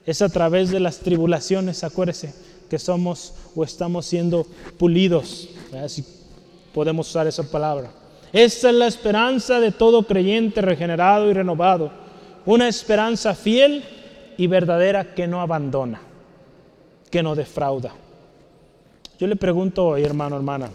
Es 0.05 0.21
a 0.21 0.29
través 0.29 0.69
de 0.69 0.79
las 0.79 0.99
tribulaciones, 0.99 1.83
acuérdese, 1.83 2.33
que 2.69 2.77
somos 2.77 3.33
o 3.55 3.63
estamos 3.63 4.05
siendo 4.05 4.45
pulidos, 4.77 5.49
si 5.87 6.05
podemos 6.73 7.09
usar 7.09 7.27
esa 7.27 7.43
palabra. 7.43 7.91
Esta 8.33 8.69
es 8.69 8.75
la 8.75 8.87
esperanza 8.87 9.59
de 9.59 9.71
todo 9.71 10.03
creyente 10.03 10.61
regenerado 10.61 11.29
y 11.29 11.33
renovado, 11.33 11.91
una 12.45 12.67
esperanza 12.67 13.35
fiel 13.35 13.83
y 14.37 14.47
verdadera 14.47 15.13
que 15.13 15.27
no 15.27 15.41
abandona, 15.41 16.01
que 17.09 17.21
no 17.21 17.35
defrauda. 17.35 17.93
Yo 19.19 19.27
le 19.27 19.35
pregunto 19.35 19.85
hoy, 19.85 20.03
hermano, 20.03 20.37
hermana, 20.37 20.69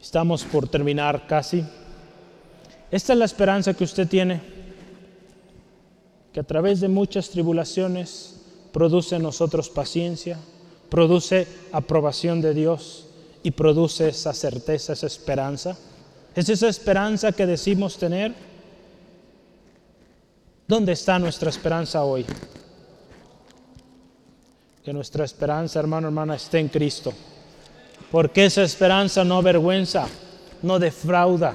estamos 0.00 0.44
por 0.44 0.68
terminar 0.68 1.26
casi. 1.26 1.64
Esta 2.90 3.12
es 3.12 3.18
la 3.18 3.24
esperanza 3.24 3.74
que 3.74 3.84
usted 3.84 4.08
tiene, 4.08 4.40
que 6.32 6.40
a 6.40 6.44
través 6.44 6.80
de 6.80 6.88
muchas 6.88 7.28
tribulaciones 7.30 8.40
produce 8.72 9.16
en 9.16 9.22
nosotros 9.22 9.68
paciencia, 9.68 10.38
produce 10.88 11.46
aprobación 11.72 12.40
de 12.40 12.54
Dios 12.54 13.06
y 13.42 13.50
produce 13.50 14.08
esa 14.08 14.32
certeza, 14.32 14.92
esa 14.92 15.06
esperanza. 15.06 15.76
Es 16.34 16.48
esa 16.48 16.68
esperanza 16.68 17.32
que 17.32 17.46
decimos 17.46 17.98
tener. 17.98 18.34
¿Dónde 20.66 20.92
está 20.92 21.18
nuestra 21.18 21.50
esperanza 21.50 22.04
hoy? 22.04 22.24
Que 24.84 24.92
nuestra 24.92 25.24
esperanza, 25.24 25.78
hermano, 25.78 26.08
hermana, 26.08 26.36
esté 26.36 26.58
en 26.58 26.68
Cristo. 26.68 27.12
Porque 28.10 28.46
esa 28.46 28.62
esperanza 28.62 29.24
no 29.24 29.36
avergüenza, 29.36 30.06
no 30.62 30.78
defrauda. 30.78 31.52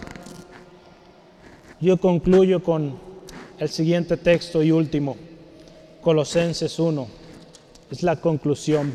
Yo 1.80 1.98
concluyo 1.98 2.64
con 2.64 2.98
el 3.60 3.70
siguiente 3.70 4.18
texto 4.18 4.62
y 4.64 4.72
último, 4.72 5.18
Colosenses 6.02 6.80
1. 6.80 7.08
Es 7.92 8.04
la 8.04 8.16
conclusión. 8.16 8.94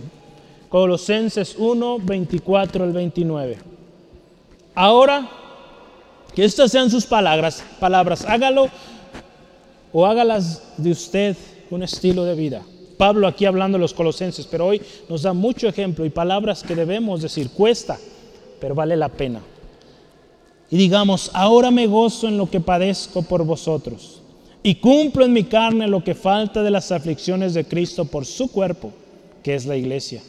Colosenses 0.69 1.57
1, 1.57 1.99
24 2.01 2.85
al 2.85 2.93
29. 2.93 3.59
Ahora, 4.75 5.29
que 6.35 6.45
estas 6.45 6.71
sean 6.71 6.91
sus 6.91 7.07
palabras, 7.07 7.65
palabras, 7.81 8.25
hágalo 8.25 8.69
o 9.93 10.07
hágalas 10.07 10.63
de 10.77 10.91
usted 10.91 11.37
un 11.71 11.83
estilo 11.83 12.25
de 12.25 12.35
vida. 12.35 12.63
Pablo 12.99 13.29
aquí 13.29 13.47
hablando 13.47 13.79
de 13.79 13.83
los 13.83 13.95
colosenses, 13.95 14.47
pero 14.47 14.67
hoy 14.67 14.83
nos 15.09 15.23
da 15.23 15.33
mucho 15.33 15.69
ejemplo 15.69 16.05
y 16.05 16.11
palabras 16.11 16.63
que 16.63 16.75
debemos 16.75 17.23
decir. 17.23 17.51
Cuesta, 17.51 17.97
pero 18.61 18.75
vale 18.75 18.97
la 18.97 19.09
pena. 19.09 19.41
Y 20.69 20.77
digamos, 20.77 21.31
ahora 21.33 21.71
me 21.71 21.87
gozo 21.87 22.29
en 22.29 22.37
lo 22.37 22.51
que 22.51 22.61
padezco 22.61 23.23
por 23.23 23.45
vosotros 23.45 24.21
y 24.63 24.75
cumplo 24.75 25.25
en 25.25 25.33
mi 25.33 25.45
carne 25.45 25.87
lo 25.87 26.03
que 26.05 26.15
falta 26.15 26.63
de 26.63 26.71
las 26.71 26.93
aflicciones 26.93 27.55
de 27.55 27.65
Cristo 27.65 28.05
por 28.05 28.27
su 28.27 28.51
cuerpo, 28.51 28.93
que 29.43 29.55
es 29.55 29.65
la 29.65 29.77
iglesia, 29.77 30.21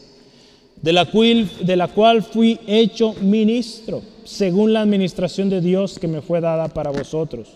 de 0.81 0.93
la 0.93 1.05
cual, 1.05 1.49
de 1.61 1.75
la 1.75 1.87
cual 1.89 2.23
fui 2.23 2.59
hecho 2.67 3.15
ministro, 3.15 4.01
según 4.23 4.71
la 4.71 4.81
administración 4.81 5.49
de 5.49 5.59
Dios 5.59 5.97
que 5.99 6.07
me 6.07 6.21
fue 6.21 6.39
dada 6.39 6.67
para 6.69 6.91
vosotros, 6.91 7.49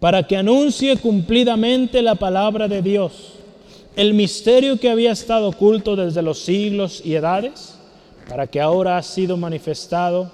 para 0.00 0.26
que 0.26 0.36
anuncie 0.36 0.96
cumplidamente 0.96 2.00
la 2.00 2.14
palabra 2.14 2.68
de 2.68 2.80
Dios 2.80 3.43
el 3.96 4.14
misterio 4.14 4.78
que 4.78 4.90
había 4.90 5.12
estado 5.12 5.48
oculto 5.48 5.96
desde 5.96 6.22
los 6.22 6.40
siglos 6.40 7.00
y 7.04 7.14
edades, 7.14 7.74
para 8.28 8.46
que 8.46 8.60
ahora 8.60 8.96
ha 8.96 9.02
sido 9.02 9.36
manifestado 9.36 10.30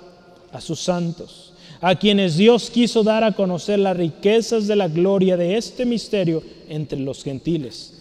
a 0.53 0.61
sus 0.61 0.81
santos, 0.81 1.53
a 1.81 1.95
quienes 1.95 2.37
Dios 2.37 2.71
quiso 2.71 3.03
dar 3.03 3.25
a 3.25 3.33
conocer 3.33 3.79
las 3.79 3.97
riquezas 3.97 4.67
de 4.67 4.77
la 4.77 4.89
gloria 4.89 5.37
de 5.37 5.57
este 5.57 5.85
misterio 5.85 6.43
entre 6.69 6.99
los 7.01 7.23
gentiles, 7.23 7.95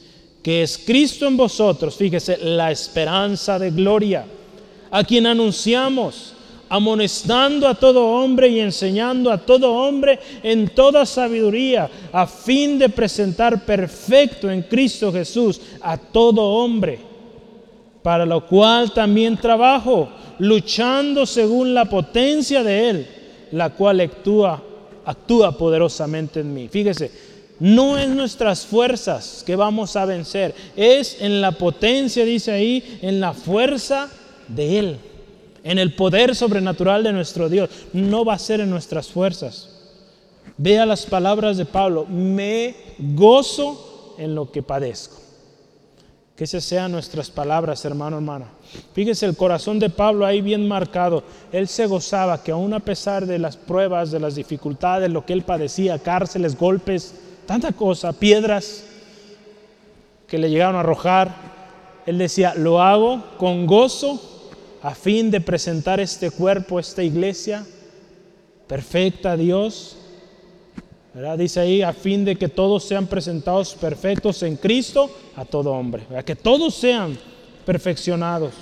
que 0.44 0.64
es 0.64 0.78
Cristo 0.78 1.28
en 1.28 1.38
vosotros, 1.38 1.96
fíjese, 1.96 2.38
la 2.38 2.72
esperanza 2.72 3.60
de 3.60 3.72
gloria, 3.72 4.26
a 4.92 5.04
quien 5.04 5.28
anunciamos 5.28 6.34
amonestando 6.70 7.68
a 7.68 7.74
todo 7.74 8.08
hombre 8.08 8.48
y 8.48 8.60
enseñando 8.60 9.32
a 9.32 9.40
todo 9.40 9.74
hombre 9.74 10.20
en 10.44 10.70
toda 10.70 11.06
sabiduría, 11.06 11.90
a 12.14 12.28
fin 12.28 12.78
de 12.78 12.90
presentar 12.90 13.66
perfecto 13.66 14.50
en 14.50 14.62
Cristo 14.62 15.12
Jesús 15.12 15.60
a 15.82 15.98
todo 15.98 16.42
hombre, 16.42 17.00
para 18.04 18.26
lo 18.26 18.46
cual 18.46 18.94
también 18.94 19.36
trabajo, 19.36 20.10
luchando 20.38 21.26
según 21.26 21.74
la 21.74 21.86
potencia 21.86 22.64
de 22.64 22.90
Él, 22.90 23.08
la 23.52 23.72
cual 23.72 24.00
actúa, 24.00 24.62
poderosamente 25.58 26.42
en 26.42 26.54
mí. 26.54 26.68
Fíjese, 26.70 27.12
no 27.60 27.98
es 27.98 28.08
nuestras 28.08 28.66
fuerzas 28.66 29.44
que 29.46 29.56
vamos 29.56 29.96
a 29.96 30.06
vencer, 30.06 30.54
es 30.78 31.18
en 31.20 31.42
la 31.42 31.52
potencia, 31.52 32.24
dice 32.24 32.52
ahí, 32.52 33.00
en 33.02 33.20
la 33.20 33.34
fuerza 33.34 34.08
de 34.48 34.80
Él 34.80 34.98
en 35.70 35.78
el 35.78 35.94
poder 35.94 36.36
sobrenatural 36.36 37.04
de 37.04 37.14
nuestro 37.14 37.48
Dios. 37.48 37.70
No 37.94 38.26
va 38.26 38.34
a 38.34 38.40
ser 38.40 38.60
en 38.60 38.72
nuestras 38.72 39.08
fuerzas. 39.08 39.70
Vea 40.58 40.84
las 40.84 41.06
palabras 41.06 41.58
de 41.58 41.66
Pablo, 41.66 42.08
me 42.08 42.76
gozo 42.98 44.16
en 44.18 44.34
lo 44.34 44.52
que 44.52 44.64
padezco. 44.64 45.18
Que 46.36 46.46
esas 46.46 46.64
sean 46.64 46.92
nuestras 46.92 47.30
palabras, 47.30 47.86
hermano, 47.86 48.18
hermana. 48.18 48.48
Fíjese 48.94 49.28
el 49.28 49.38
corazón 49.38 49.78
de 49.78 49.92
Pablo 49.92 50.26
ahí 50.26 50.42
bien 50.42 50.68
marcado. 50.68 51.24
Él 51.52 51.68
se 51.68 51.86
gozaba 51.86 52.42
que 52.42 52.50
aún 52.50 52.74
a 52.74 52.80
pesar 52.80 53.28
de 53.28 53.38
las 53.38 53.56
pruebas, 53.56 54.10
de 54.10 54.20
las 54.20 54.34
dificultades, 54.34 55.12
lo 55.12 55.24
que 55.24 55.34
él 55.34 55.44
padecía, 55.44 56.00
cárceles, 56.00 56.58
golpes, 56.58 57.14
tanta 57.46 57.74
cosa, 57.74 58.12
piedras 58.12 58.86
que 60.26 60.40
le 60.40 60.50
llegaron 60.50 60.78
a 60.78 60.80
arrojar, 60.80 61.36
él 62.08 62.18
decía, 62.18 62.56
lo 62.56 62.82
hago 62.82 63.24
con 63.38 63.68
gozo 63.68 64.39
a 64.82 64.96
fin 64.96 65.30
de 65.30 65.42
presentar 65.42 66.00
este 66.00 66.32
cuerpo, 66.32 66.80
esta 66.80 67.04
iglesia 67.04 67.66
perfecta 68.68 69.34
a 69.34 69.38
Dios. 69.38 69.98
Dice 71.38 71.60
ahí, 71.60 71.82
a 71.82 71.92
fin 71.92 72.24
de 72.24 72.38
que 72.38 72.48
todos 72.48 72.84
sean 72.84 73.08
presentados 73.08 73.74
perfectos 73.74 74.42
en 74.44 74.56
Cristo 74.56 75.10
a 75.36 75.44
todo 75.44 75.72
hombre. 75.72 76.04
Que 76.26 76.36
todos 76.36 76.76
sean 76.76 77.18
perfeccionados. 77.66 78.54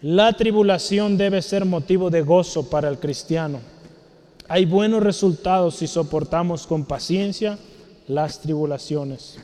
La 0.00 0.32
tribulación 0.32 1.16
debe 1.16 1.40
ser 1.42 1.64
motivo 1.64 2.10
de 2.10 2.22
gozo 2.22 2.68
para 2.68 2.88
el 2.88 2.98
cristiano. 2.98 3.60
Hay 4.48 4.64
buenos 4.64 5.02
resultados 5.02 5.76
si 5.76 5.86
soportamos 5.86 6.66
con 6.66 6.84
paciencia 6.84 7.58
las 8.08 8.40
tribulaciones. 8.40 9.38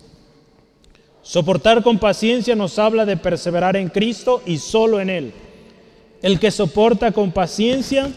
Soportar 1.28 1.82
con 1.82 1.98
paciencia 1.98 2.56
nos 2.56 2.78
habla 2.78 3.04
de 3.04 3.18
perseverar 3.18 3.76
en 3.76 3.90
Cristo 3.90 4.40
y 4.46 4.56
solo 4.56 4.98
en 4.98 5.10
Él. 5.10 5.32
El 6.22 6.40
que 6.40 6.50
soporta 6.50 7.12
con 7.12 7.32
paciencia 7.32 8.10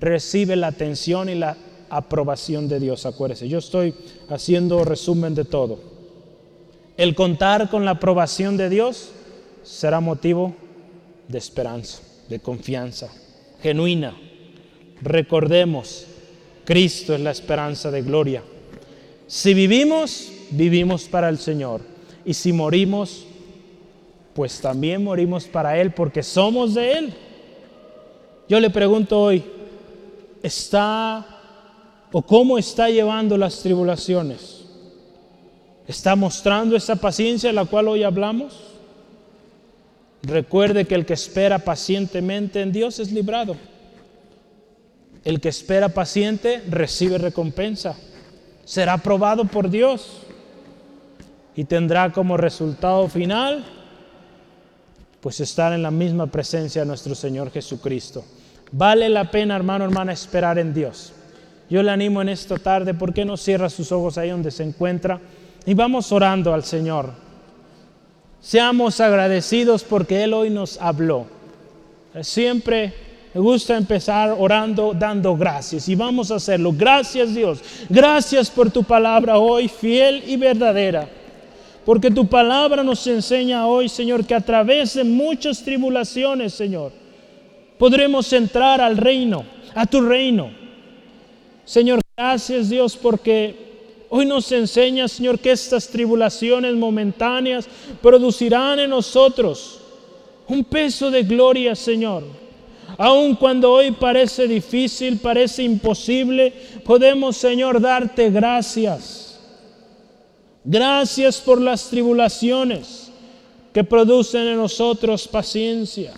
recibe 0.00 0.54
la 0.54 0.66
atención 0.66 1.30
y 1.30 1.34
la 1.34 1.56
aprobación 1.88 2.68
de 2.68 2.78
Dios. 2.78 3.06
Acuérdese, 3.06 3.48
yo 3.48 3.56
estoy 3.56 3.94
haciendo 4.28 4.84
resumen 4.84 5.34
de 5.34 5.46
todo. 5.46 5.78
El 6.98 7.14
contar 7.14 7.70
con 7.70 7.86
la 7.86 7.92
aprobación 7.92 8.58
de 8.58 8.68
Dios 8.68 9.12
será 9.62 10.00
motivo 10.00 10.54
de 11.28 11.38
esperanza, 11.38 12.02
de 12.28 12.38
confianza 12.38 13.10
genuina. 13.62 14.14
Recordemos, 15.00 16.04
Cristo 16.66 17.14
es 17.14 17.20
la 17.22 17.30
esperanza 17.30 17.90
de 17.90 18.02
gloria. 18.02 18.42
Si 19.26 19.54
vivimos, 19.54 20.28
vivimos 20.50 21.04
para 21.04 21.30
el 21.30 21.38
Señor. 21.38 21.93
Y 22.24 22.34
si 22.34 22.52
morimos, 22.52 23.24
pues 24.34 24.60
también 24.60 25.04
morimos 25.04 25.44
para 25.44 25.78
Él 25.78 25.92
porque 25.92 26.22
somos 26.22 26.74
de 26.74 26.92
Él. 26.92 27.14
Yo 28.48 28.60
le 28.60 28.70
pregunto 28.70 29.20
hoy, 29.20 29.44
¿está 30.42 31.26
o 32.12 32.22
cómo 32.22 32.58
está 32.58 32.88
llevando 32.88 33.36
las 33.36 33.60
tribulaciones? 33.60 34.64
¿Está 35.86 36.16
mostrando 36.16 36.76
esa 36.76 36.96
paciencia 36.96 37.50
de 37.50 37.54
la 37.54 37.64
cual 37.64 37.88
hoy 37.88 38.02
hablamos? 38.02 38.58
Recuerde 40.22 40.86
que 40.86 40.94
el 40.94 41.04
que 41.04 41.12
espera 41.12 41.58
pacientemente 41.58 42.62
en 42.62 42.72
Dios 42.72 42.98
es 42.98 43.12
librado. 43.12 43.56
El 45.24 45.40
que 45.40 45.48
espera 45.48 45.90
paciente 45.90 46.62
recibe 46.68 47.18
recompensa. 47.18 47.96
Será 48.64 48.98
probado 48.98 49.44
por 49.44 49.70
Dios 49.70 50.23
y 51.56 51.64
tendrá 51.64 52.12
como 52.12 52.36
resultado 52.36 53.08
final 53.08 53.64
pues 55.20 55.40
estar 55.40 55.72
en 55.72 55.82
la 55.82 55.90
misma 55.90 56.26
presencia 56.26 56.82
de 56.82 56.86
nuestro 56.86 57.14
Señor 57.14 57.50
Jesucristo. 57.50 58.22
Vale 58.72 59.08
la 59.08 59.30
pena, 59.30 59.56
hermano, 59.56 59.84
hermana, 59.84 60.12
esperar 60.12 60.58
en 60.58 60.74
Dios. 60.74 61.14
Yo 61.70 61.82
le 61.82 61.90
animo 61.90 62.20
en 62.20 62.28
esta 62.28 62.56
tarde, 62.58 62.92
¿por 62.92 63.14
qué 63.14 63.24
no 63.24 63.38
cierra 63.38 63.70
sus 63.70 63.90
ojos 63.90 64.18
ahí 64.18 64.28
donde 64.28 64.50
se 64.50 64.64
encuentra? 64.64 65.18
Y 65.64 65.72
vamos 65.72 66.12
orando 66.12 66.52
al 66.52 66.62
Señor. 66.62 67.12
Seamos 68.42 69.00
agradecidos 69.00 69.82
porque 69.82 70.24
Él 70.24 70.34
hoy 70.34 70.50
nos 70.50 70.78
habló. 70.78 71.24
Siempre 72.20 72.92
me 73.32 73.40
gusta 73.40 73.78
empezar 73.78 74.36
orando, 74.38 74.92
dando 74.92 75.34
gracias. 75.34 75.88
Y 75.88 75.94
vamos 75.94 76.30
a 76.30 76.34
hacerlo. 76.34 76.70
Gracias 76.76 77.34
Dios. 77.34 77.60
Gracias 77.88 78.50
por 78.50 78.70
tu 78.70 78.84
palabra 78.84 79.38
hoy, 79.38 79.68
fiel 79.68 80.22
y 80.26 80.36
verdadera. 80.36 81.08
Porque 81.84 82.10
tu 82.10 82.26
palabra 82.26 82.82
nos 82.82 83.06
enseña 83.06 83.66
hoy, 83.66 83.88
Señor, 83.88 84.24
que 84.24 84.34
a 84.34 84.40
través 84.40 84.94
de 84.94 85.04
muchas 85.04 85.62
tribulaciones, 85.62 86.54
Señor, 86.54 86.92
podremos 87.78 88.32
entrar 88.32 88.80
al 88.80 88.96
reino, 88.96 89.44
a 89.74 89.84
tu 89.84 90.00
reino. 90.00 90.50
Señor, 91.64 92.00
gracias 92.16 92.70
Dios 92.70 92.96
porque 92.96 93.54
hoy 94.08 94.24
nos 94.24 94.50
enseña, 94.52 95.08
Señor, 95.08 95.38
que 95.38 95.50
estas 95.50 95.88
tribulaciones 95.88 96.74
momentáneas 96.74 97.68
producirán 98.00 98.80
en 98.80 98.90
nosotros 98.90 99.80
un 100.48 100.64
peso 100.64 101.10
de 101.10 101.22
gloria, 101.22 101.74
Señor 101.74 102.44
Aun 102.98 103.34
cuando 103.34 103.72
hoy 103.72 103.90
parece 103.90 104.46
difícil, 104.46 105.18
parece 105.18 105.62
imposible, 105.62 106.52
podemos, 106.84 107.36
Señor, 107.36 107.80
darte 107.80 108.30
gracias. 108.30 109.33
Gracias 110.64 111.40
por 111.40 111.60
las 111.60 111.88
tribulaciones 111.88 113.10
que 113.72 113.84
producen 113.84 114.46
en 114.48 114.56
nosotros 114.56 115.28
paciencia. 115.28 116.12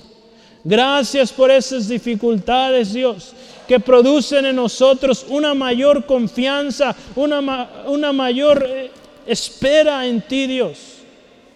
Gracias 0.62 1.32
por 1.32 1.50
esas 1.50 1.88
dificultades, 1.88 2.92
Dios, 2.92 3.32
que 3.66 3.80
producen 3.80 4.46
en 4.46 4.56
nosotros 4.56 5.26
una 5.28 5.54
mayor 5.54 6.06
confianza, 6.06 6.94
una, 7.14 7.68
una 7.86 8.12
mayor 8.12 8.64
eh, 8.66 8.90
espera 9.26 10.06
en 10.06 10.22
ti, 10.22 10.46
Dios, 10.46 10.78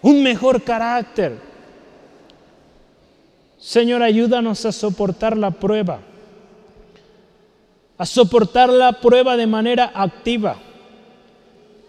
un 0.01 0.21
mejor 0.21 0.61
carácter 0.63 1.51
Señor, 3.61 4.01
ayúdanos 4.01 4.65
a 4.65 4.71
soportar 4.71 5.37
la 5.37 5.51
prueba, 5.51 5.99
a 7.95 8.05
soportar 8.07 8.69
la 8.69 8.93
prueba 8.93 9.37
de 9.37 9.45
manera 9.45 9.91
activa, 9.93 10.57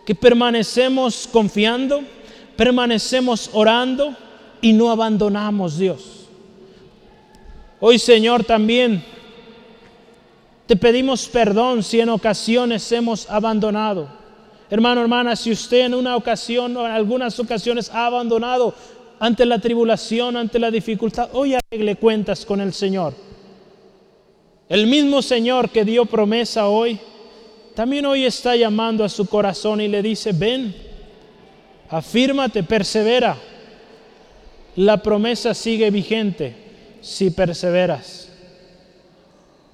que 0.05 0.15
permanecemos 0.15 1.29
confiando, 1.31 2.03
permanecemos 2.57 3.51
orando 3.53 4.17
y 4.61 4.73
no 4.73 4.91
abandonamos 4.91 5.79
Dios. 5.79 6.29
Hoy, 7.81 7.99
Señor, 7.99 8.45
también 8.45 9.03
te 10.67 10.77
pedimos 10.77 11.29
perdón 11.29 11.83
si 11.83 12.01
en 12.01 12.09
ocasiones 12.09 12.91
hemos 12.93 13.29
abandonado. 13.29 14.09
Hermano, 14.71 15.03
hermana, 15.03 15.37
si 15.37 15.51
usted 15.51 15.87
en 15.87 15.95
una 15.95 16.17
ocasión 16.17 16.77
o 16.77 16.87
en 16.87 16.93
algunas 16.93 17.39
ocasiones 17.39 17.91
ha 17.91 18.07
abandonado 18.07 18.75
ante 19.19 19.45
la 19.45 19.59
tribulación, 19.59 20.37
ante 20.37 20.59
la 20.59 20.71
dificultad, 20.71 21.29
hoy 21.33 21.55
arregle 21.55 21.97
cuentas 21.97 22.47
con 22.47 22.61
el 22.61 22.73
Señor. 22.73 23.15
El 24.69 24.87
mismo 24.87 25.21
Señor 25.21 25.69
que 25.69 25.85
dio 25.85 26.07
promesa 26.07 26.69
hoy, 26.69 26.99
también 27.75 28.05
hoy 28.05 28.25
está 28.25 28.55
llamando 28.55 29.05
a 29.05 29.09
su 29.09 29.27
corazón 29.27 29.81
y 29.81 29.89
le 29.89 30.03
dice, 30.03 30.33
ven, 30.33 30.75
afírmate, 31.89 32.63
persevera. 32.63 33.37
La 34.77 35.03
promesa 35.03 35.55
sigue 35.55 35.91
vigente 35.91 36.55
si 37.01 37.31
perseveras. 37.31 38.29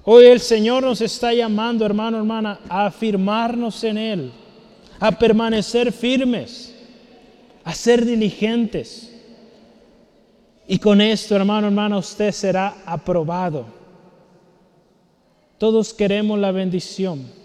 Hoy 0.03 0.25
el 0.25 0.39
Señor 0.39 0.83
nos 0.83 1.01
está 1.01 1.33
llamando, 1.33 1.85
hermano, 1.85 2.17
hermana, 2.17 2.59
a 2.69 2.85
afirmarnos 2.87 3.83
en 3.83 3.97
Él, 3.97 4.31
a 4.99 5.11
permanecer 5.11 5.91
firmes, 5.91 6.73
a 7.63 7.73
ser 7.73 8.05
diligentes. 8.05 9.13
Y 10.67 10.79
con 10.79 11.01
esto, 11.01 11.35
hermano, 11.35 11.67
hermana, 11.67 11.97
usted 11.97 12.31
será 12.31 12.77
aprobado. 12.85 13.65
Todos 15.57 15.93
queremos 15.93 16.39
la 16.39 16.51
bendición. 16.51 17.38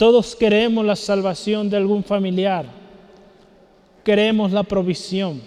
Todos 0.00 0.34
queremos 0.34 0.82
la 0.82 0.96
salvación 0.96 1.68
de 1.68 1.76
algún 1.76 2.02
familiar. 2.02 2.64
Queremos 4.02 4.50
la 4.50 4.62
provisión. 4.62 5.42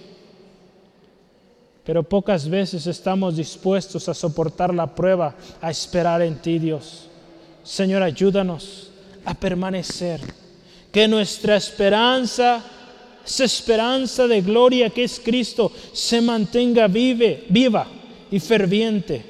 Pero 1.84 2.04
pocas 2.04 2.48
veces 2.48 2.86
estamos 2.86 3.36
dispuestos 3.36 4.08
a 4.08 4.14
soportar 4.14 4.72
la 4.72 4.94
prueba, 4.94 5.34
a 5.60 5.72
esperar 5.72 6.22
en 6.22 6.40
ti, 6.40 6.60
Dios. 6.60 7.08
Señor, 7.64 8.04
ayúdanos 8.04 8.92
a 9.26 9.34
permanecer. 9.34 10.22
Que 10.92 11.08
nuestra 11.08 11.56
esperanza 11.56 12.64
esa 13.26 13.46
esperanza 13.46 14.28
de 14.28 14.40
gloria 14.42 14.92
que 14.92 15.06
es 15.06 15.20
Cristo 15.20 15.72
se 15.94 16.22
mantenga 16.22 16.88
vive, 16.88 17.46
viva 17.50 17.88
y 18.30 18.40
ferviente, 18.40 19.26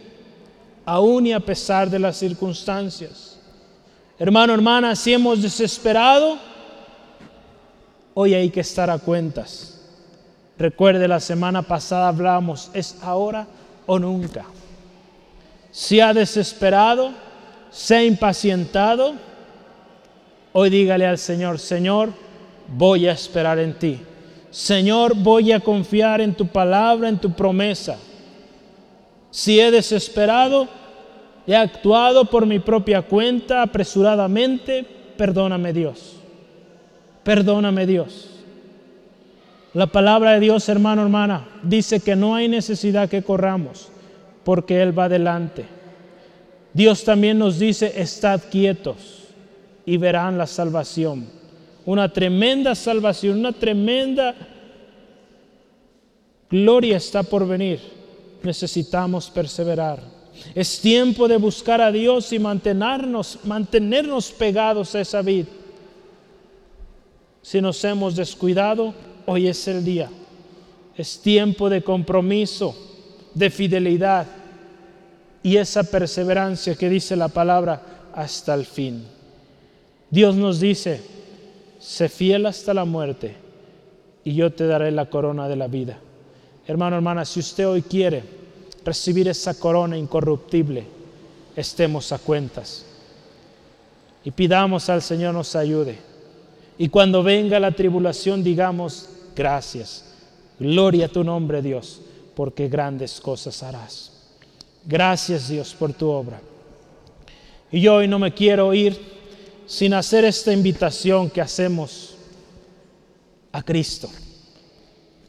aún 0.84 1.28
y 1.28 1.32
a 1.32 1.39
pesar 1.39 1.89
de 1.89 1.99
las 1.99 2.17
circunstancias. 2.17 3.32
Hermano, 4.20 4.53
hermana, 4.53 4.95
si 4.95 5.14
hemos 5.14 5.41
desesperado, 5.41 6.38
hoy 8.14 8.34
hay 8.36 8.49
que 8.49 8.59
estar 8.59 8.89
a 8.89 8.99
cuentas. 8.99 9.82
Recuerde, 10.57 11.07
la 11.07 11.20
semana 11.20 11.64
pasada 11.64 12.09
hablamos, 12.09 12.70
es 12.74 12.97
ahora 13.01 13.47
o 13.88 13.97
nunca. 13.97 14.45
Si 15.72 15.99
ha 15.99 16.14
desesperado, 16.14 17.11
se 17.72 17.95
ha 17.95 18.03
impacientado, 18.03 19.14
hoy 20.51 20.70
dígale 20.70 21.07
al 21.07 21.18
Señor, 21.18 21.57
Señor, 21.57 22.14
voy 22.68 23.07
a 23.07 23.14
esperar 23.14 23.57
en 23.57 23.74
ti. 23.80 23.99
Señor, 24.51 25.16
voy 25.16 25.51
a 25.51 25.59
confiar 25.59 26.22
en 26.22 26.36
tu 26.36 26.45
palabra, 26.45 27.09
en 27.09 27.18
tu 27.18 27.34
promesa. 27.34 27.97
Si 29.32 29.59
he 29.59 29.72
desesperado, 29.72 30.68
he 31.45 31.55
actuado 31.55 32.25
por 32.25 32.45
mi 32.45 32.59
propia 32.59 33.01
cuenta 33.01 33.61
apresuradamente, 33.61 34.85
perdóname 35.17 35.73
Dios. 35.73 36.17
Perdóname 37.23 37.85
Dios. 37.85 38.29
La 39.73 39.87
palabra 39.87 40.33
de 40.33 40.39
Dios, 40.39 40.67
hermano, 40.69 41.01
hermana, 41.01 41.47
dice 41.63 41.99
que 41.99 42.15
no 42.15 42.35
hay 42.35 42.47
necesidad 42.47 43.09
que 43.09 43.23
corramos, 43.23 43.89
porque 44.43 44.81
Él 44.81 44.97
va 44.97 45.05
adelante. 45.05 45.65
Dios 46.73 47.03
también 47.03 47.39
nos 47.39 47.59
dice, 47.59 47.93
estad 47.95 48.41
quietos 48.49 49.23
y 49.85 49.97
verán 49.97 50.37
la 50.37 50.47
salvación 50.47 51.27
una 51.85 52.11
tremenda 52.11 52.75
salvación, 52.75 53.39
una 53.39 53.51
tremenda 53.51 54.35
gloria 56.49 56.97
está 56.97 57.23
por 57.23 57.47
venir. 57.47 57.79
Necesitamos 58.41 59.29
perseverar. 59.29 59.99
Es 60.55 60.79
tiempo 60.79 61.27
de 61.27 61.38
buscar 61.38 61.81
a 61.81 61.91
Dios 61.91 62.31
y 62.34 62.39
mantenernos, 62.39 63.39
mantenernos 63.43 64.31
pegados 64.31 64.95
a 64.95 65.01
esa 65.01 65.21
vida. 65.21 65.47
Si 67.41 67.61
nos 67.61 67.84
hemos 67.84 68.15
descuidado, 68.15 68.93
hoy 69.25 69.47
es 69.47 69.67
el 69.67 69.84
día. 69.84 70.09
Es 70.95 71.19
tiempo 71.19 71.69
de 71.69 71.84
compromiso, 71.84 72.75
de 73.34 73.49
fidelidad 73.49 74.27
y 75.41 75.57
esa 75.57 75.84
perseverancia 75.84 76.75
que 76.75 76.89
dice 76.89 77.15
la 77.15 77.27
palabra 77.27 78.09
hasta 78.13 78.53
el 78.53 78.65
fin. 78.65 79.05
Dios 80.09 80.36
nos 80.36 80.59
dice, 80.59 81.01
sé 81.79 82.07
fiel 82.07 82.45
hasta 82.45 82.73
la 82.73 82.86
muerte 82.86 83.36
y 84.23 84.36
yo 84.36 84.51
te 84.53 84.67
daré 84.67 84.91
la 84.91 85.09
corona 85.09 85.49
de 85.49 85.55
la 85.55 85.67
vida. 85.67 85.99
Hermano, 86.65 86.95
hermana, 86.95 87.25
si 87.25 87.39
usted 87.39 87.67
hoy 87.67 87.81
quiere 87.81 88.23
recibir 88.86 89.27
esa 89.27 89.53
corona 89.53 89.97
incorruptible, 89.97 90.86
estemos 91.55 92.11
a 92.11 92.19
cuentas 92.19 92.86
y 94.23 94.31
pidamos 94.31 94.89
al 94.89 95.01
Señor 95.01 95.34
nos 95.34 95.55
ayude. 95.55 95.97
Y 96.77 96.89
cuando 96.89 97.23
venga 97.23 97.59
la 97.59 97.71
tribulación, 97.71 98.43
digamos, 98.43 99.09
gracias, 99.36 100.05
gloria 100.59 101.05
a 101.05 101.09
tu 101.09 101.23
nombre 101.23 101.61
Dios, 101.61 102.01
porque 102.36 102.67
grandes 102.67 103.19
cosas 103.19 103.61
harás. 103.63 104.11
Gracias 104.86 105.49
Dios 105.49 105.73
por 105.73 105.93
tu 105.93 106.09
obra. 106.09 106.41
Y 107.71 107.81
yo 107.81 107.95
hoy 107.95 108.07
no 108.07 108.19
me 108.19 108.34
quiero 108.34 108.73
ir 108.73 108.99
sin 109.65 109.93
hacer 109.93 110.25
esta 110.25 110.51
invitación 110.51 111.29
que 111.29 111.41
hacemos 111.41 112.15
a 113.51 113.63
Cristo. 113.63 114.09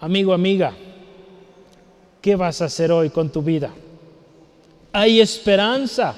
Amigo, 0.00 0.32
amiga, 0.32 0.74
¿qué 2.24 2.36
vas 2.36 2.62
a 2.62 2.64
hacer 2.64 2.90
hoy 2.90 3.10
con 3.10 3.28
tu 3.28 3.42
vida? 3.42 3.70
Hay 4.94 5.20
esperanza. 5.20 6.14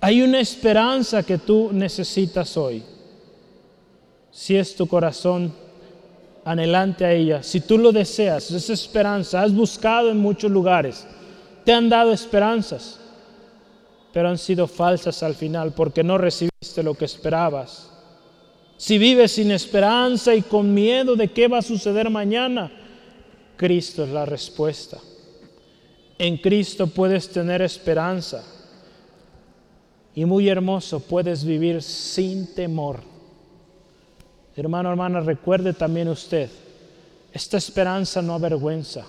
Hay 0.00 0.22
una 0.22 0.40
esperanza 0.40 1.22
que 1.22 1.38
tú 1.38 1.70
necesitas 1.72 2.56
hoy. 2.56 2.82
Si 4.32 4.56
es 4.56 4.74
tu 4.74 4.88
corazón 4.88 5.54
anhelante 6.44 7.04
a 7.04 7.12
ella, 7.12 7.44
si 7.44 7.60
tú 7.60 7.78
lo 7.78 7.92
deseas, 7.92 8.50
esa 8.50 8.72
esperanza, 8.72 9.40
has 9.40 9.54
buscado 9.54 10.10
en 10.10 10.18
muchos 10.18 10.50
lugares, 10.50 11.06
te 11.64 11.72
han 11.72 11.88
dado 11.88 12.10
esperanzas 12.10 12.98
pero 14.12 14.28
han 14.28 14.38
sido 14.38 14.66
falsas 14.66 15.22
al 15.22 15.36
final 15.36 15.72
porque 15.72 16.02
no 16.02 16.18
recibiste 16.18 16.82
lo 16.82 16.94
que 16.94 17.04
esperabas. 17.04 17.88
Si 18.76 18.98
vives 18.98 19.30
sin 19.30 19.52
esperanza 19.52 20.34
y 20.34 20.42
con 20.42 20.74
miedo 20.74 21.14
de 21.14 21.28
qué 21.28 21.46
va 21.46 21.58
a 21.58 21.62
suceder 21.62 22.10
mañana, 22.10 22.72
Cristo 23.60 24.04
es 24.04 24.08
la 24.08 24.24
respuesta. 24.24 24.96
En 26.16 26.38
Cristo 26.38 26.86
puedes 26.86 27.28
tener 27.28 27.60
esperanza. 27.60 28.42
Y 30.14 30.24
muy 30.24 30.48
hermoso, 30.48 30.98
puedes 31.00 31.44
vivir 31.44 31.82
sin 31.82 32.54
temor. 32.54 33.00
Hermano, 34.56 34.88
hermana, 34.88 35.20
recuerde 35.20 35.74
también 35.74 36.08
usted, 36.08 36.48
esta 37.34 37.58
esperanza 37.58 38.22
no 38.22 38.32
avergüenza. 38.32 39.04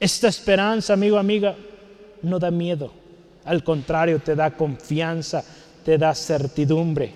Esta 0.00 0.28
esperanza, 0.28 0.94
amigo, 0.94 1.18
amiga, 1.18 1.54
no 2.22 2.38
da 2.38 2.50
miedo. 2.50 2.90
Al 3.44 3.62
contrario, 3.62 4.20
te 4.20 4.34
da 4.34 4.56
confianza, 4.56 5.44
te 5.84 5.98
da 5.98 6.14
certidumbre 6.14 7.12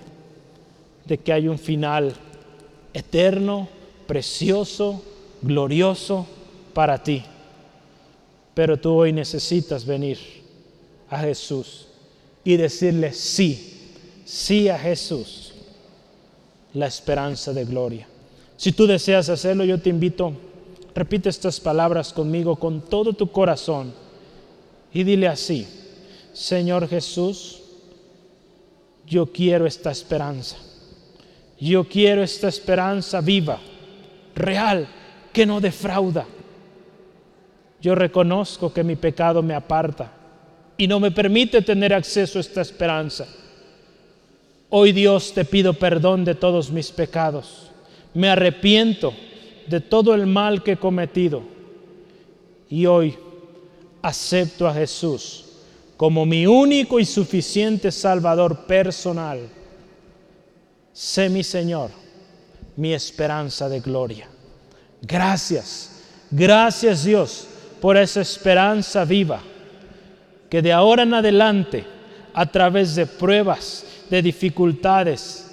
de 1.05 1.17
que 1.17 1.33
hay 1.33 1.47
un 1.47 1.57
final 1.57 2.13
eterno, 2.93 3.67
precioso, 4.05 5.01
glorioso 5.41 6.36
para 6.77 7.01
ti. 7.01 7.23
Pero 8.53 8.77
tú 8.77 8.93
hoy 8.93 9.11
necesitas 9.11 9.83
venir 9.83 10.19
a 11.09 11.21
Jesús 11.21 11.87
y 12.43 12.55
decirle 12.55 13.13
sí, 13.13 13.89
sí 14.25 14.69
a 14.69 14.77
Jesús, 14.77 15.55
la 16.75 16.85
esperanza 16.85 17.51
de 17.51 17.65
gloria. 17.65 18.07
Si 18.57 18.73
tú 18.73 18.85
deseas 18.85 19.27
hacerlo, 19.27 19.63
yo 19.65 19.81
te 19.81 19.89
invito, 19.89 20.33
repite 20.93 21.29
estas 21.29 21.59
palabras 21.59 22.13
conmigo 22.13 22.57
con 22.57 22.81
todo 22.81 23.13
tu 23.13 23.31
corazón 23.31 23.91
y 24.93 25.03
dile 25.03 25.27
así, 25.27 25.67
Señor 26.31 26.87
Jesús, 26.87 27.59
yo 29.07 29.25
quiero 29.25 29.65
esta 29.65 29.89
esperanza. 29.89 30.57
Yo 31.59 31.85
quiero 31.85 32.21
esta 32.21 32.49
esperanza 32.49 33.19
viva, 33.19 33.59
real, 34.35 34.87
que 35.33 35.43
no 35.43 35.59
defrauda. 35.59 36.27
Yo 37.81 37.95
reconozco 37.95 38.73
que 38.73 38.83
mi 38.83 38.95
pecado 38.95 39.41
me 39.41 39.53
aparta 39.53 40.11
y 40.77 40.87
no 40.87 40.99
me 40.99 41.11
permite 41.11 41.61
tener 41.61 41.93
acceso 41.93 42.37
a 42.37 42.41
esta 42.41 42.61
esperanza. 42.61 43.27
Hoy 44.69 44.91
Dios 44.91 45.33
te 45.33 45.45
pido 45.45 45.73
perdón 45.73 46.25
de 46.25 46.35
todos 46.35 46.71
mis 46.71 46.91
pecados. 46.91 47.69
Me 48.13 48.29
arrepiento 48.29 49.13
de 49.67 49.79
todo 49.79 50.13
el 50.13 50.25
mal 50.25 50.63
que 50.63 50.73
he 50.73 50.77
cometido. 50.77 51.43
Y 52.69 52.85
hoy 52.85 53.15
acepto 54.01 54.67
a 54.67 54.73
Jesús 54.73 55.45
como 55.95 56.25
mi 56.25 56.45
único 56.45 56.99
y 56.99 57.05
suficiente 57.05 57.91
Salvador 57.91 58.65
personal. 58.65 59.39
Sé 60.93 61.29
mi 61.29 61.43
Señor, 61.43 61.91
mi 62.75 62.93
esperanza 62.93 63.69
de 63.69 63.79
gloria. 63.79 64.27
Gracias, 65.01 66.01
gracias 66.29 67.03
Dios 67.03 67.47
por 67.81 67.97
esa 67.97 68.21
esperanza 68.21 69.05
viva 69.05 69.41
que 70.49 70.61
de 70.61 70.71
ahora 70.71 71.03
en 71.03 71.13
adelante, 71.13 71.85
a 72.33 72.45
través 72.45 72.95
de 72.95 73.05
pruebas, 73.05 73.85
de 74.09 74.21
dificultades, 74.21 75.51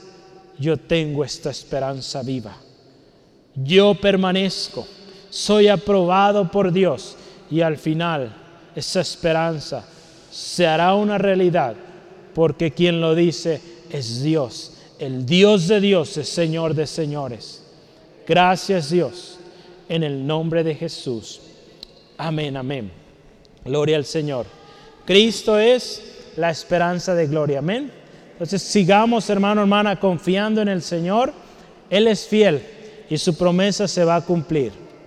yo 0.58 0.76
tengo 0.76 1.24
esta 1.24 1.50
esperanza 1.50 2.22
viva. 2.22 2.56
Yo 3.54 3.94
permanezco, 3.94 4.86
soy 5.30 5.68
aprobado 5.68 6.50
por 6.50 6.72
Dios 6.72 7.16
y 7.50 7.60
al 7.60 7.76
final 7.76 8.34
esa 8.74 9.00
esperanza 9.00 9.84
se 10.30 10.66
hará 10.66 10.94
una 10.94 11.18
realidad 11.18 11.74
porque 12.34 12.72
quien 12.72 13.00
lo 13.00 13.14
dice 13.14 13.60
es 13.90 14.22
Dios. 14.22 14.72
El 14.98 15.26
Dios 15.26 15.68
de 15.68 15.80
Dios 15.80 16.16
es 16.16 16.28
Señor 16.28 16.74
de 16.74 16.86
señores. 16.86 17.62
Gracias 18.26 18.90
Dios, 18.90 19.38
en 19.88 20.02
el 20.02 20.26
nombre 20.26 20.64
de 20.64 20.74
Jesús. 20.74 21.40
Amén, 22.16 22.56
amén. 22.56 22.90
Gloria 23.64 23.96
al 23.96 24.04
Señor. 24.04 24.46
Cristo 25.04 25.58
es 25.58 26.32
la 26.36 26.50
esperanza 26.50 27.14
de 27.14 27.26
gloria. 27.26 27.58
Amén. 27.58 27.90
Entonces 28.32 28.62
sigamos, 28.62 29.28
hermano, 29.30 29.62
hermana, 29.62 29.98
confiando 29.98 30.60
en 30.62 30.68
el 30.68 30.82
Señor. 30.82 31.32
Él 31.90 32.08
es 32.08 32.26
fiel 32.26 32.62
y 33.08 33.18
su 33.18 33.36
promesa 33.36 33.86
se 33.86 34.04
va 34.04 34.16
a 34.16 34.24
cumplir. 34.24 34.83